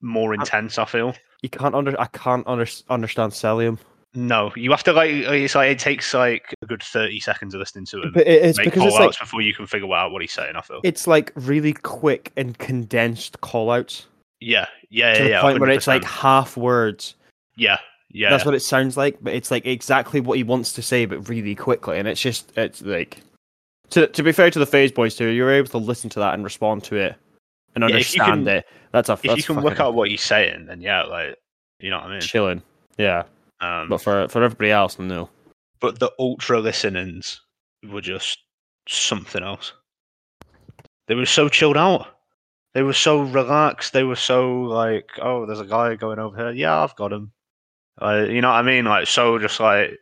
more 0.01 0.33
intense. 0.33 0.77
I 0.77 0.85
feel. 0.85 1.15
You 1.41 1.49
can't 1.49 1.73
under. 1.73 1.99
I 1.99 2.07
can't 2.07 2.45
under, 2.47 2.67
understand 2.89 3.31
Cellium. 3.31 3.77
No, 4.15 4.51
you 4.55 4.71
have 4.71 4.83
to 4.83 4.93
like. 4.93 5.11
It's 5.11 5.53
like 5.53 5.69
it 5.71 5.77
takes 5.79 6.13
like 6.15 6.55
a 6.63 6.65
good 6.65 6.81
thirty 6.81 7.19
seconds 7.19 7.53
of 7.53 7.59
listening 7.59 7.85
to 7.87 8.01
him. 8.01 8.11
But 8.13 8.25
it- 8.27 8.43
it's 8.43 8.57
make 8.57 8.65
because 8.65 8.79
call 8.79 8.87
it's 8.87 8.99
like 8.99 9.19
before 9.19 9.41
you 9.41 9.53
can 9.53 9.67
figure 9.67 9.93
out 9.93 10.11
what 10.11 10.21
he's 10.21 10.31
saying. 10.33 10.55
I 10.55 10.61
feel. 10.61 10.81
it's 10.83 11.05
like 11.05 11.31
really 11.35 11.73
quick 11.73 12.31
and 12.35 12.57
condensed 12.57 13.39
call 13.41 13.69
outs 13.69 14.07
yeah, 14.41 14.65
yeah, 14.89 15.13
to 15.13 15.17
yeah, 15.19 15.23
the 15.23 15.29
yeah. 15.29 15.41
point 15.41 15.59
where 15.59 15.69
it's 15.69 15.85
like 15.85 16.03
half 16.03 16.57
words. 16.57 17.15
yeah, 17.55 17.77
yeah. 18.09 18.31
That's 18.31 18.45
what 18.45 18.55
it 18.55 18.61
sounds 18.61 18.97
like, 18.97 19.17
but 19.21 19.33
it's 19.33 19.51
like 19.51 19.67
exactly 19.67 20.19
what 20.21 20.37
he 20.37 20.43
wants 20.43 20.73
to 20.73 20.81
say, 20.81 21.05
but 21.05 21.29
really 21.29 21.53
quickly. 21.53 21.99
And 21.99 22.07
it's 22.07 22.19
just, 22.21 22.51
it's 22.57 22.81
like, 22.81 23.21
to 23.91 24.07
to 24.07 24.23
be 24.23 24.31
fair 24.31 24.49
to 24.49 24.57
the 24.57 24.65
FaZe 24.65 24.91
Boys 24.91 25.15
too, 25.15 25.27
you're 25.27 25.51
able 25.51 25.67
to 25.69 25.77
listen 25.77 26.09
to 26.11 26.19
that 26.19 26.33
and 26.33 26.43
respond 26.43 26.83
to 26.85 26.95
it 26.95 27.15
and 27.75 27.83
Yeah, 27.83 27.87
understand 27.95 28.45
can- 28.45 28.57
it. 28.57 28.65
That's 28.91 29.09
a 29.09 29.13
if 29.13 29.21
that's 29.21 29.37
you 29.37 29.43
can 29.43 29.61
work 29.63 29.79
out 29.79 29.93
what 29.93 30.09
he's 30.09 30.21
saying, 30.23 30.65
then 30.65 30.81
yeah, 30.81 31.03
like 31.03 31.35
you 31.79 31.91
know 31.91 31.97
what 31.99 32.07
I 32.07 32.11
mean. 32.13 32.21
chilling. 32.21 32.63
Yeah, 32.97 33.23
Um, 33.61 33.89
but 33.89 33.99
for 33.99 34.27
for 34.29 34.43
everybody 34.43 34.71
else, 34.71 34.97
no. 34.99 35.29
but 35.79 35.99
the 35.99 36.11
ultra 36.19 36.59
listenings 36.59 37.41
were 37.89 38.01
just 38.01 38.39
something 38.87 39.43
else. 39.43 39.73
They 41.07 41.15
were 41.15 41.25
so 41.25 41.49
chilled 41.49 41.77
out. 41.77 42.07
They 42.73 42.83
were 42.83 42.93
so 42.93 43.21
relaxed. 43.21 43.93
They 43.93 44.03
were 44.03 44.15
so 44.15 44.61
like, 44.61 45.09
oh, 45.21 45.45
there's 45.45 45.59
a 45.59 45.65
guy 45.65 45.95
going 45.95 46.19
over 46.19 46.37
here. 46.37 46.51
Yeah, 46.51 46.81
I've 46.83 46.95
got 46.95 47.11
him. 47.11 47.31
Uh, 48.01 48.25
you 48.29 48.41
know 48.41 48.49
what 48.49 48.55
I 48.59 48.61
mean? 48.61 48.85
Like, 48.85 49.07
so 49.07 49.39
just 49.39 49.59
like 49.59 49.97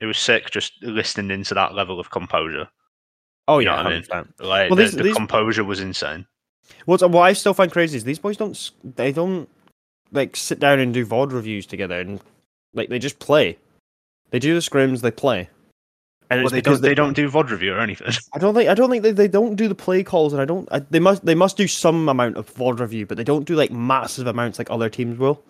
it 0.00 0.06
was 0.06 0.18
sick 0.18 0.50
just 0.50 0.72
listening 0.82 1.30
into 1.30 1.54
that 1.54 1.74
level 1.74 1.98
of 2.00 2.10
composure. 2.10 2.68
Oh 3.48 3.58
You 3.58 3.66
know 3.66 3.72
yeah, 3.76 3.82
what 3.84 3.86
I 3.86 3.94
mean? 4.22 4.34
Like 4.40 4.70
Well, 4.70 4.76
the, 4.76 4.82
these- 4.82 4.92
the 4.96 5.02
these- 5.04 5.16
composure 5.16 5.64
was 5.64 5.80
insane. 5.80 6.26
What's 6.86 7.02
what 7.02 7.20
I 7.22 7.34
still 7.34 7.54
find 7.54 7.70
crazy 7.70 7.96
is 7.98 8.04
these 8.04 8.18
boys 8.18 8.36
don't 8.38 8.70
they 8.82 9.12
don't 9.12 9.48
like 10.12 10.34
sit 10.34 10.58
down 10.60 10.78
and 10.80 10.92
do 10.94 11.04
VOD 11.06 11.32
reviews 11.32 11.66
together 11.66 12.00
and 12.00 12.20
like 12.74 12.88
they 12.88 12.98
just 12.98 13.18
play. 13.18 13.58
They 14.30 14.38
do 14.38 14.54
the 14.54 14.60
scrims, 14.60 15.00
they 15.00 15.10
play. 15.10 15.48
And 16.30 16.40
Well, 16.40 16.46
it's 16.46 16.52
they 16.52 16.58
because 16.58 16.80
don't. 16.80 16.88
They 16.88 16.94
don't 16.94 17.12
do 17.12 17.30
VOD 17.30 17.50
review 17.50 17.74
or 17.74 17.80
anything. 17.80 18.08
I 18.34 18.38
don't 18.38 18.54
think 18.54 18.68
I 18.70 18.74
don't 18.74 18.90
think 18.90 19.02
they, 19.02 19.12
they 19.12 19.28
don't 19.28 19.56
do 19.56 19.68
the 19.68 19.74
play 19.74 20.02
calls, 20.02 20.32
and 20.32 20.40
I 20.40 20.44
don't. 20.44 20.66
I, 20.72 20.78
they 20.78 20.98
must 21.00 21.24
they 21.24 21.34
must 21.34 21.56
do 21.56 21.68
some 21.68 22.08
amount 22.08 22.36
of 22.36 22.52
VOD 22.54 22.80
review, 22.80 23.06
but 23.06 23.16
they 23.16 23.24
don't 23.24 23.44
do 23.44 23.54
like 23.54 23.70
massive 23.70 24.26
amounts 24.26 24.58
like 24.58 24.70
other 24.70 24.88
teams 24.88 25.18
will. 25.18 25.42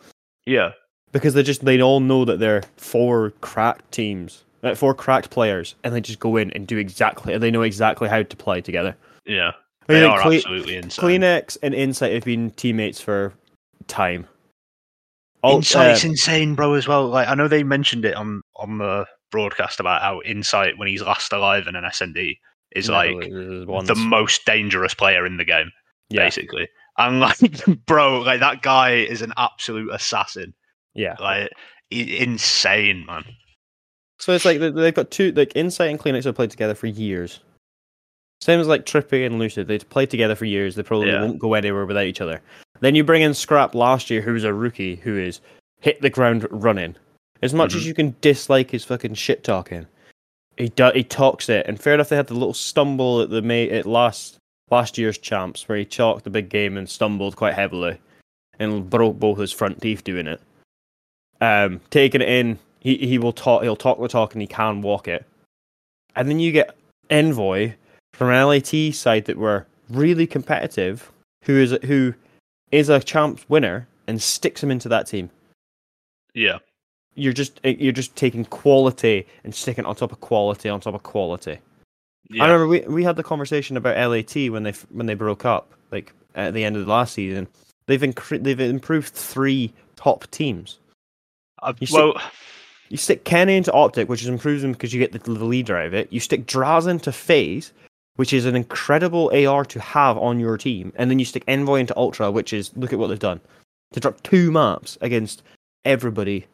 yeah, 0.46 0.72
because 1.12 1.34
they 1.34 1.42
just 1.44 1.64
they 1.64 1.80
all 1.80 2.00
know 2.00 2.24
that 2.24 2.40
they're 2.40 2.62
four 2.76 3.30
cracked 3.40 3.90
teams, 3.92 4.42
uh, 4.64 4.74
four 4.74 4.94
cracked 4.94 5.30
players, 5.30 5.76
and 5.84 5.94
they 5.94 6.00
just 6.00 6.18
go 6.18 6.36
in 6.36 6.50
and 6.50 6.66
do 6.66 6.76
exactly. 6.76 7.38
They 7.38 7.52
know 7.52 7.62
exactly 7.62 8.08
how 8.08 8.24
to 8.24 8.36
play 8.36 8.60
together. 8.60 8.96
Yeah, 9.24 9.52
I 9.88 9.92
they 9.94 10.04
are 10.04 10.20
Cle- 10.20 10.32
absolutely 10.34 10.74
insane. 10.76 11.04
CleanX 11.20 11.56
and 11.62 11.72
Insight 11.72 12.12
have 12.14 12.24
been 12.24 12.50
teammates 12.50 13.00
for 13.00 13.32
time. 13.86 14.26
All- 15.44 15.56
Insight's 15.56 16.04
uh, 16.04 16.08
insane, 16.08 16.54
bro. 16.54 16.74
As 16.74 16.88
well, 16.88 17.06
like 17.08 17.28
I 17.28 17.34
know 17.34 17.48
they 17.48 17.62
mentioned 17.62 18.04
it 18.04 18.14
on 18.16 18.42
on 18.56 18.78
the 18.78 19.06
broadcast 19.30 19.80
about 19.80 20.00
how 20.02 20.20
Insight, 20.22 20.78
when 20.78 20.88
he's 20.88 21.02
last 21.02 21.32
alive 21.32 21.66
in 21.66 21.76
an 21.76 21.84
SND, 21.84 22.36
is 22.74 22.88
like 22.88 23.14
once. 23.66 23.88
the 23.88 23.94
most 23.94 24.44
dangerous 24.46 24.94
player 24.94 25.26
in 25.26 25.36
the 25.36 25.44
game, 25.44 25.70
yeah, 26.10 26.24
basically. 26.24 26.68
And 26.98 27.20
like, 27.20 27.38
bro, 27.86 28.20
like 28.20 28.40
that 28.40 28.62
guy 28.62 28.94
is 28.96 29.22
an 29.22 29.32
absolute 29.36 29.92
assassin. 29.92 30.54
yeah. 30.94 31.16
Like, 31.20 31.50
i- 31.92 31.96
insane, 31.96 33.04
man. 33.06 33.24
So 34.20 34.32
it's 34.32 34.44
like 34.44 34.60
they- 34.60 34.70
they've 34.70 34.94
got 34.94 35.10
two 35.10 35.32
like 35.32 35.52
Insight 35.56 35.90
and 35.90 35.98
CleanX 35.98 36.24
have 36.24 36.36
played 36.36 36.50
together 36.50 36.74
for 36.74 36.86
years. 36.86 37.40
Same 38.40 38.60
as 38.60 38.66
like 38.66 38.84
Trippy 38.84 39.24
and 39.26 39.38
Lucid, 39.38 39.68
they've 39.68 39.88
played 39.88 40.10
together 40.10 40.34
for 40.34 40.44
years. 40.44 40.74
They 40.74 40.82
probably 40.82 41.10
Yeah. 41.10 41.22
won't 41.22 41.38
go 41.38 41.54
anywhere 41.54 41.86
without 41.86 42.04
each 42.04 42.20
other. 42.20 42.40
Then 42.80 42.94
you 42.94 43.04
bring 43.04 43.22
in 43.22 43.32
Scrap 43.34 43.74
last 43.74 44.10
year, 44.10 44.20
who's 44.20 44.44
a 44.44 44.52
rookie 44.52 44.96
who 44.96 45.16
is 45.16 45.40
hit 45.80 46.00
the 46.02 46.10
ground 46.10 46.46
running. 46.50 46.96
As 47.42 47.54
much 47.54 47.74
as 47.74 47.82
Mhm. 47.82 47.86
you 47.86 47.94
can 47.94 48.16
dislike 48.20 48.70
his 48.70 48.84
fucking 48.84 49.14
shit 49.14 49.44
talking, 49.44 49.86
he 50.56 50.68
do, 50.68 50.90
he 50.94 51.04
talks 51.04 51.48
it. 51.48 51.66
And 51.66 51.80
fair 51.80 51.94
enough, 51.94 52.08
they 52.08 52.16
had 52.16 52.26
the 52.26 52.34
little 52.34 52.54
stumble 52.54 53.20
at 53.20 53.30
the 53.30 53.42
May 53.42 53.68
at 53.70 53.86
last 53.86 54.38
last 54.70 54.96
year's 54.96 55.18
champs 55.18 55.68
where 55.68 55.76
he 55.78 55.84
chalked 55.84 56.24
the 56.24 56.30
big 56.30 56.48
game 56.48 56.76
and 56.76 56.88
stumbled 56.88 57.36
quite 57.36 57.54
heavily, 57.54 57.98
and 58.58 58.88
broke 58.88 59.18
both 59.18 59.38
his 59.38 59.52
front 59.52 59.80
teeth 59.82 60.02
doing 60.04 60.26
it. 60.26 60.40
Um, 61.40 61.80
taking 61.90 62.22
it 62.22 62.28
in, 62.28 62.58
he 62.80 62.96
he 62.96 63.18
will 63.18 63.32
talk. 63.32 63.62
He'll 63.62 63.76
talk 63.76 64.00
the 64.00 64.08
talk 64.08 64.32
and 64.34 64.40
he 64.42 64.46
can 64.48 64.80
walk 64.80 65.06
it. 65.08 65.24
And 66.16 66.28
then 66.28 66.40
you 66.40 66.50
get 66.52 66.74
Envoy 67.10 67.72
from 68.14 68.30
an 68.30 68.46
LAT 68.46 68.94
side 68.94 69.24
that 69.26 69.36
were 69.36 69.66
really 69.90 70.26
competitive, 70.26 71.10
who 71.42 71.56
is 71.60 71.72
who 71.84 72.14
is 72.70 72.88
a 72.88 73.00
champs 73.00 73.44
winner 73.48 73.86
and 74.06 74.20
sticks 74.22 74.62
him 74.62 74.70
into 74.70 74.88
that 74.88 75.06
team. 75.06 75.30
Yeah, 76.34 76.58
You're 77.14 77.32
just 77.32 77.60
eh, 77.64 77.76
you're 77.78 77.92
just 77.92 78.16
taking 78.16 78.44
quality 78.44 79.26
and 79.44 79.54
sticking 79.54 79.84
it 79.84 79.88
on 79.88 79.94
top 79.94 80.12
of 80.12 80.20
quality 80.20 80.68
on 80.68 80.80
top 80.80 80.94
of 80.94 81.02
quality. 81.02 81.58
yeah, 82.30 82.42
I 82.42 82.46
remember 82.46 82.66
we 82.68 82.80
we 82.80 83.04
had 83.04 83.16
the 83.16 83.22
conversation 83.22 83.76
about 83.76 83.96
LAT 83.96 84.34
when 84.50 84.62
they 84.64 84.72
when 84.90 85.06
they 85.06 85.14
broke 85.14 85.44
up, 85.44 85.72
like 85.92 86.12
at 86.34 86.54
the 86.54 86.64
end 86.64 86.76
of 86.76 86.84
the 86.86 86.90
last 86.90 87.14
season. 87.14 87.46
They've 87.86 88.00
incre- 88.00 88.42
they've 88.42 88.58
improved 88.60 89.12
three 89.12 89.72
top 89.96 90.28
teams. 90.30 90.78
I've- 91.62 91.78
you 91.80 91.86
see- 91.86 91.96
well, 91.96 92.20
You 92.88 92.96
stick 92.96 93.24
Kenny 93.24 93.56
into 93.56 93.72
Optic, 93.72 94.08
which 94.08 94.24
improves 94.26 94.62
him 94.64 94.72
because 94.72 94.92
you 94.92 95.00
get 95.00 95.12
the, 95.12 95.18
the 95.18 95.44
leader 95.44 95.76
out 95.76 95.86
of 95.86 95.94
it. 95.94 96.12
You 96.12 96.20
stick 96.20 96.46
Draz 96.46 96.86
into 96.88 97.12
FaZe, 97.12 97.72
which 98.16 98.32
is 98.32 98.44
an 98.44 98.54
incredible 98.56 99.30
AR 99.34 99.64
to 99.64 99.80
have 99.80 100.16
on 100.18 100.38
your 100.38 100.56
team, 100.56 100.92
and 100.96 101.10
then 101.10 101.18
you 101.18 101.24
stick 101.24 101.44
Envoy 101.48 101.80
into 101.80 101.96
Ultra, 101.96 102.30
which 102.30 102.52
is 102.52 102.70
look 102.76 102.92
at 102.92 102.98
what 102.98 103.08
they've 103.08 103.18
done 103.18 103.40
to 103.92 104.00
drop 104.00 104.22
two 104.22 104.50
maps 104.52 104.96
against 105.00 105.42
everybody, 105.84 106.46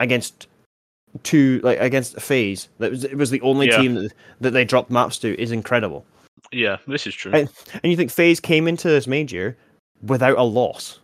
against 0.00 0.46
two 1.22 1.60
like 1.62 1.78
against 1.80 2.20
FaZe. 2.20 2.68
That 2.78 2.90
was 2.90 3.04
it 3.04 3.16
was 3.16 3.30
the 3.30 3.40
only 3.42 3.68
Yeah. 3.68 3.78
team 3.78 3.94
that, 3.94 4.12
that 4.40 4.50
they 4.50 4.64
dropped 4.64 4.90
maps 4.90 5.18
to 5.20 5.40
is 5.40 5.52
incredible. 5.52 6.04
yeah, 6.52 6.76
this 6.86 7.06
is 7.06 7.14
true. 7.14 7.32
And- 7.32 7.48
And 7.82 7.90
you 7.90 7.96
think 7.96 8.10
FaZe 8.10 8.40
came 8.40 8.68
into 8.68 8.88
this 8.88 9.06
major 9.06 9.56
without 10.02 10.38
a 10.38 10.42
loss? 10.42 10.98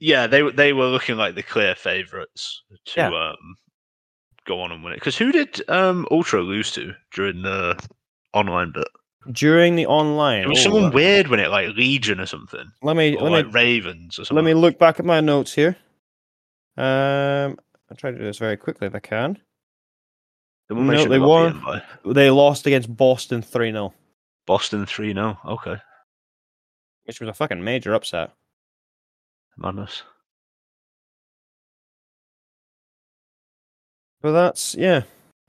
yeah, 0.00 0.26
they 0.26 0.42
were- 0.42 0.52
they 0.52 0.72
were 0.72 0.86
looking 0.86 1.16
like 1.16 1.34
the 1.34 1.42
clear 1.42 1.74
favourites 1.74 2.62
to 2.86 2.92
Yeah. 3.00 3.08
um, 3.10 3.56
go 4.46 4.60
on 4.60 4.70
and 4.72 4.82
win 4.84 4.92
it. 4.92 4.96
Because 4.96 5.16
who 5.18 5.30
did 5.32 5.68
um, 5.68 6.06
Ultra 6.10 6.40
lose 6.40 6.70
to 6.72 6.94
during 7.12 7.42
the 7.42 7.76
online 8.32 8.72
bit? 8.72 8.88
During 9.32 9.76
the 9.76 9.86
online, 9.86 10.42
It 10.44 10.48
was 10.48 10.60
oh, 10.60 10.62
someone 10.62 10.92
weird 10.92 11.28
when 11.28 11.40
it 11.40 11.48
like 11.50 11.74
Legion 11.76 12.18
or 12.20 12.26
something, 12.26 12.64
Let 12.82 12.96
me 12.96 13.14
or 13.16 13.24
let 13.24 13.30
like 13.30 13.46
me 13.46 13.52
Ravens 13.52 14.18
or 14.18 14.24
something. 14.24 14.44
Let 14.44 14.48
me 14.48 14.54
look 14.54 14.78
back 14.78 14.98
at 14.98 15.04
my 15.04 15.20
notes 15.20 15.52
here. 15.52 15.76
Um, 16.76 17.58
I'll 17.90 17.96
try 17.96 18.10
to 18.10 18.16
do 18.18 18.24
this 18.24 18.38
very 18.38 18.56
quickly 18.56 18.86
if 18.86 18.94
I 18.94 19.00
can. 19.00 19.38
They 20.68 20.74
won- 20.74 20.86
no, 20.86 21.04
they 21.04 21.18
won. 21.18 21.82
They 22.04 22.30
lost 22.30 22.66
against 22.66 22.94
Boston 22.96 23.42
3 23.42 23.72
0, 23.72 23.92
Boston 24.46 24.86
three 24.86 25.12
0 25.12 25.38
Okay, 25.44 25.76
which 27.04 27.20
was 27.20 27.28
a 27.28 27.34
fucking 27.34 27.62
major 27.62 27.92
upset. 27.94 28.32
madness. 29.58 30.02
But 34.20 34.32
that's, 34.32 34.74
yeah, 34.74 35.02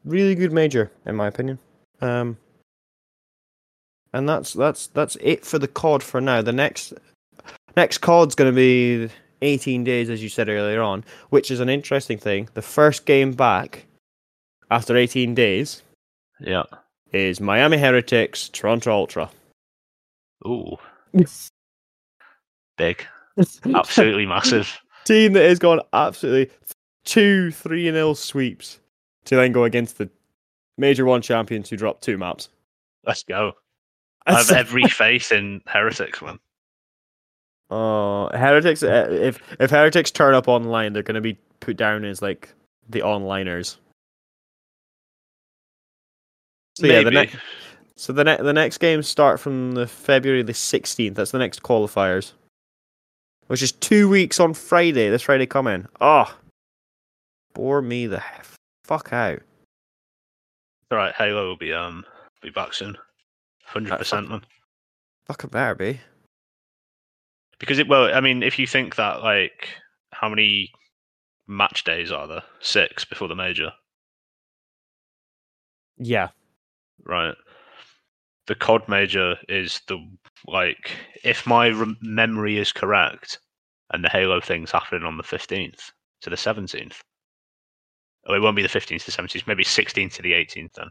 really 0.05 0.36
good 0.36 0.51
major, 0.53 0.91
in 1.05 1.15
my 1.15 1.27
opinion. 1.27 1.59
Um, 2.01 2.38
and 4.14 4.28
that's 4.28 4.53
that's 4.53 4.88
that's 4.88 5.18
it 5.22 5.45
for 5.45 5.60
the 5.60 5.68
COD 5.68 6.03
for 6.03 6.22
now. 6.22 6.41
The 6.41 6.51
next 6.53 6.93
next 7.76 7.99
COD's 7.99 8.36
going 8.36 8.51
to 8.51 8.55
be 8.55 9.10
18 9.41 9.84
days, 9.84 10.10
as 10.10 10.22
you 10.22 10.30
said 10.30 10.49
earlier 10.49 10.82
on, 10.82 11.03
which 11.30 11.49
is 11.51 11.60
an 11.60 11.70
interesting 11.70 12.18
thing. 12.18 12.49
The 12.53 12.62
first 12.62 13.05
game 13.05 13.32
back 13.34 13.86
after 14.72 14.97
18 14.97 15.34
days 15.34 15.82
Yeah. 16.39 16.64
is 17.14 17.39
Miami 17.39 17.78
Heretics, 17.78 18.49
Toronto 18.49 18.91
Ultra. 18.91 19.30
Ooh, 20.47 20.78
big, 22.78 23.05
absolutely 23.76 24.26
massive. 24.26 24.80
team 25.05 25.34
that 25.34 25.43
has 25.43 25.60
gone 25.60 25.82
absolutely 25.93 26.53
two, 27.05 27.51
three 27.51 27.89
nil 27.91 28.16
sweeps 28.16 28.80
to 29.26 29.36
then 29.36 29.51
go 29.51 29.64
against 29.64 29.97
the 29.97 30.10
major 30.78 31.05
one 31.05 31.22
champions 31.22 31.70
who 31.70 31.78
dropped 31.78 32.03
two 32.03 32.18
maps. 32.18 32.49
Let's 33.05 33.24
go. 33.24 33.53
I 34.26 34.34
have 34.34 34.51
every 34.51 34.84
faith 34.84 35.32
in 35.32 35.61
Heretics, 35.65 36.22
man. 36.22 36.39
Oh, 37.72 38.30
heretics! 38.34 38.82
uh, 38.84 39.07
If 39.11 39.41
if 39.59 39.70
heretics 39.70 40.11
turn 40.11 40.34
up 40.34 40.47
online, 40.47 40.93
they're 40.93 41.03
going 41.03 41.15
to 41.15 41.22
be 41.22 41.38
put 41.59 41.78
down 41.78 42.03
as 42.03 42.22
like 42.22 42.49
the 42.89 43.01
onliners. 43.01 43.78
So 46.78 46.88
yeah, 46.88 47.03
the 47.03 47.11
next 47.11 47.38
so 47.95 48.13
the 48.13 48.24
ne- 48.24 48.38
the 48.41 48.53
next 48.53 48.78
games 48.80 49.07
start 49.07 49.39
from 49.39 49.74
the 49.74 49.86
February 49.86 50.41
the 50.43 50.53
sixteenth. 50.53 51.15
That's 51.15 51.32
the 51.32 51.38
next 51.39 51.61
qualifiers, 51.61 52.32
which 53.47 53.61
is 53.61 53.72
two 53.72 54.09
weeks 54.09 54.39
on 54.39 54.53
Friday. 54.53 55.09
This 55.09 55.22
Friday 55.24 55.45
coming. 55.45 55.88
Oh, 56.01 56.34
bore 57.53 57.82
me 57.82 58.07
the 58.07 58.17
f- 58.17 58.55
fuck 58.86 59.11
out. 59.13 59.41
All 60.91 60.97
right, 60.97 61.13
Halo 61.13 61.47
will 61.49 61.57
be 61.57 61.74
um 61.74 62.03
be 62.41 62.49
back 62.49 62.74
soon, 62.74 62.97
hundred 63.70 63.97
percent, 63.97 64.30
man. 64.30 64.41
Fucking 65.26 65.49
better 65.49 65.76
be. 65.76 65.99
Because 67.59 67.78
it 67.80 67.88
well, 67.88 68.13
I 68.13 68.22
mean, 68.22 68.41
if 68.43 68.57
you 68.57 68.65
think 68.67 68.95
that 68.95 69.22
like 69.22 69.70
how 70.11 70.30
many 70.30 70.72
match 71.47 71.84
days 71.84 72.11
are 72.11 72.28
there? 72.28 72.43
Six 72.61 73.05
before 73.05 73.28
the 73.28 73.36
major, 73.36 73.72
Yeah. 75.97 76.30
right? 77.05 77.36
The 78.47 78.55
COD 78.55 78.88
major 78.88 79.36
is 79.47 79.82
the 79.88 79.97
like 80.47 80.91
if 81.24 81.45
my 81.45 81.72
memory 82.01 82.57
is 82.57 82.72
correct, 82.72 83.39
and 83.91 84.03
the 84.03 84.09
Halo 84.09 84.41
thing's 84.41 84.72
happening 84.72 85.03
on 85.03 85.17
the 85.17 85.24
fifteenth 85.24 85.91
to 86.22 86.30
the 86.30 86.38
seventeenth. 86.38 87.01
Oh, 88.26 88.34
it 88.34 88.39
won't 88.41 88.55
be 88.55 88.63
the 88.63 88.70
fifteenth 88.70 89.01
to 89.03 89.07
the 89.07 89.11
seventeenth. 89.11 89.47
Maybe 89.47 89.63
sixteenth 89.63 90.13
to 90.15 90.22
the 90.22 90.34
eighteenth 90.34 90.72
then. 90.74 90.89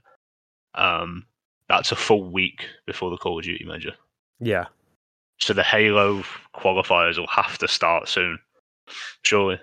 Um, 0.75 1.27
that's 1.69 1.93
a 1.93 1.97
full 1.97 2.31
week 2.31 2.67
before 2.87 3.11
the 3.11 3.17
Call 3.17 3.39
of 3.39 3.45
Duty 3.45 3.65
major. 3.65 3.93
Yeah. 4.41 4.67
So 5.39 5.53
the 5.53 5.63
Halo 5.63 6.23
qualifiers 6.55 7.19
will 7.19 7.27
have 7.29 7.59
to 7.59 7.69
start 7.69 8.09
soon. 8.09 8.39
Surely. 9.23 9.61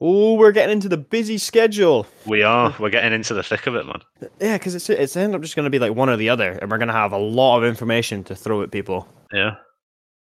Oh, 0.00 0.34
we're 0.34 0.52
getting 0.52 0.72
into 0.72 0.88
the 0.88 0.96
busy 0.96 1.36
schedule. 1.36 2.06
We 2.24 2.42
are. 2.42 2.74
We're 2.78 2.88
getting 2.88 3.12
into 3.12 3.34
the 3.34 3.42
thick 3.42 3.66
of 3.66 3.74
it, 3.74 3.84
man. 3.84 4.00
Yeah, 4.40 4.56
because 4.56 4.74
it's 4.74 4.88
it's 4.88 5.14
end 5.14 5.34
up 5.34 5.42
just 5.42 5.56
going 5.56 5.64
to 5.64 5.70
be 5.70 5.78
like 5.78 5.94
one 5.94 6.08
or 6.08 6.16
the 6.16 6.30
other, 6.30 6.52
and 6.52 6.70
we're 6.70 6.78
going 6.78 6.88
to 6.88 6.94
have 6.94 7.12
a 7.12 7.18
lot 7.18 7.58
of 7.58 7.64
information 7.64 8.24
to 8.24 8.34
throw 8.34 8.62
at 8.62 8.70
people. 8.70 9.06
Yeah. 9.30 9.56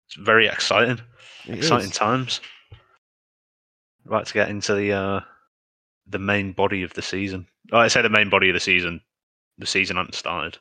It's 0.08 0.16
very 0.16 0.48
exciting. 0.48 1.00
It 1.46 1.58
exciting 1.58 1.90
is. 1.90 1.96
times. 1.96 2.40
Right 4.04 4.26
to 4.26 4.34
get 4.34 4.48
into 4.48 4.74
the 4.74 4.92
uh 4.92 5.20
the 6.08 6.18
main 6.18 6.52
body 6.52 6.82
of 6.82 6.92
the 6.94 7.02
season. 7.02 7.46
Oh, 7.70 7.78
I 7.78 7.86
say 7.88 8.02
the 8.02 8.10
main 8.10 8.30
body 8.30 8.50
of 8.50 8.54
the 8.54 8.60
season. 8.60 9.00
The 9.62 9.66
season 9.68 9.96
hasn't 9.96 10.16
started. 10.16 10.58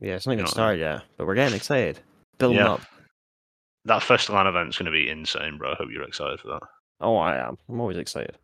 Yeah, 0.00 0.14
it's 0.16 0.26
not 0.26 0.32
even 0.32 0.42
know 0.42 0.48
what 0.48 0.50
I 0.50 0.52
started 0.54 0.80
yet, 0.80 1.02
but 1.16 1.28
we're 1.28 1.36
getting 1.36 1.54
excited. 1.54 2.00
Building 2.38 2.58
Yeah. 2.58 2.72
up. 2.72 2.80
That 3.84 4.02
first 4.02 4.28
LAN 4.28 4.48
event's 4.48 4.76
going 4.76 4.86
to 4.86 4.90
be 4.90 5.08
insane, 5.08 5.58
bro. 5.58 5.70
I 5.70 5.74
hope 5.76 5.90
you're 5.92 6.02
excited 6.02 6.40
for 6.40 6.48
that. 6.48 6.62
Oh, 7.00 7.16
I 7.16 7.36
am. 7.36 7.56
I'm 7.68 7.80
always 7.80 7.98
excited. 7.98 8.36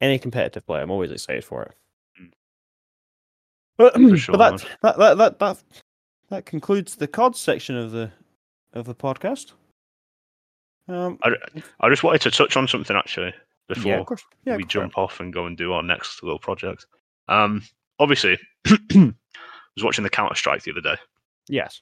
Any 0.00 0.16
competitive 0.20 0.64
play, 0.64 0.80
I'm 0.80 0.92
always 0.92 1.10
excited 1.10 1.44
for 1.44 1.64
it. 1.64 1.72
Mm. 2.22 2.30
But, 3.78 3.94
For 3.94 4.16
sure, 4.16 4.36
but 4.36 4.58
that, 4.58 4.68
that 4.82 4.98
that 4.98 5.18
that 5.18 5.38
that 5.40 5.62
that 6.30 6.46
concludes 6.46 6.94
the 6.94 7.08
COD 7.08 7.34
section 7.34 7.76
of 7.76 7.90
the 7.90 8.12
of 8.74 8.84
the 8.86 8.94
podcast. 8.94 9.54
Um, 10.86 11.18
I 11.24 11.30
I 11.80 11.88
just 11.88 12.04
wanted 12.04 12.20
to 12.20 12.30
touch 12.30 12.56
on 12.56 12.68
something 12.68 12.94
actually. 12.96 13.34
before 13.66 13.90
yeah, 13.90 13.98
of 13.98 14.06
course. 14.06 14.22
Yeah, 14.44 14.54
we 14.54 14.62
go 14.62 14.66
for 14.66 14.66
it. 14.66 14.70
jump 14.70 14.98
off 14.98 15.18
and 15.18 15.32
go 15.32 15.46
and 15.46 15.56
do 15.56 15.72
our 15.72 15.82
next 15.82 16.22
little 16.22 16.38
project. 16.38 16.86
Um, 17.26 17.62
obviously, 17.98 18.38
I 18.66 19.12
was 19.76 19.84
watching 19.84 20.04
the 20.04 20.10
Counter 20.10 20.34
Strike 20.34 20.62
the 20.62 20.70
other 20.72 20.80
day, 20.80 20.96
Yes. 21.48 21.80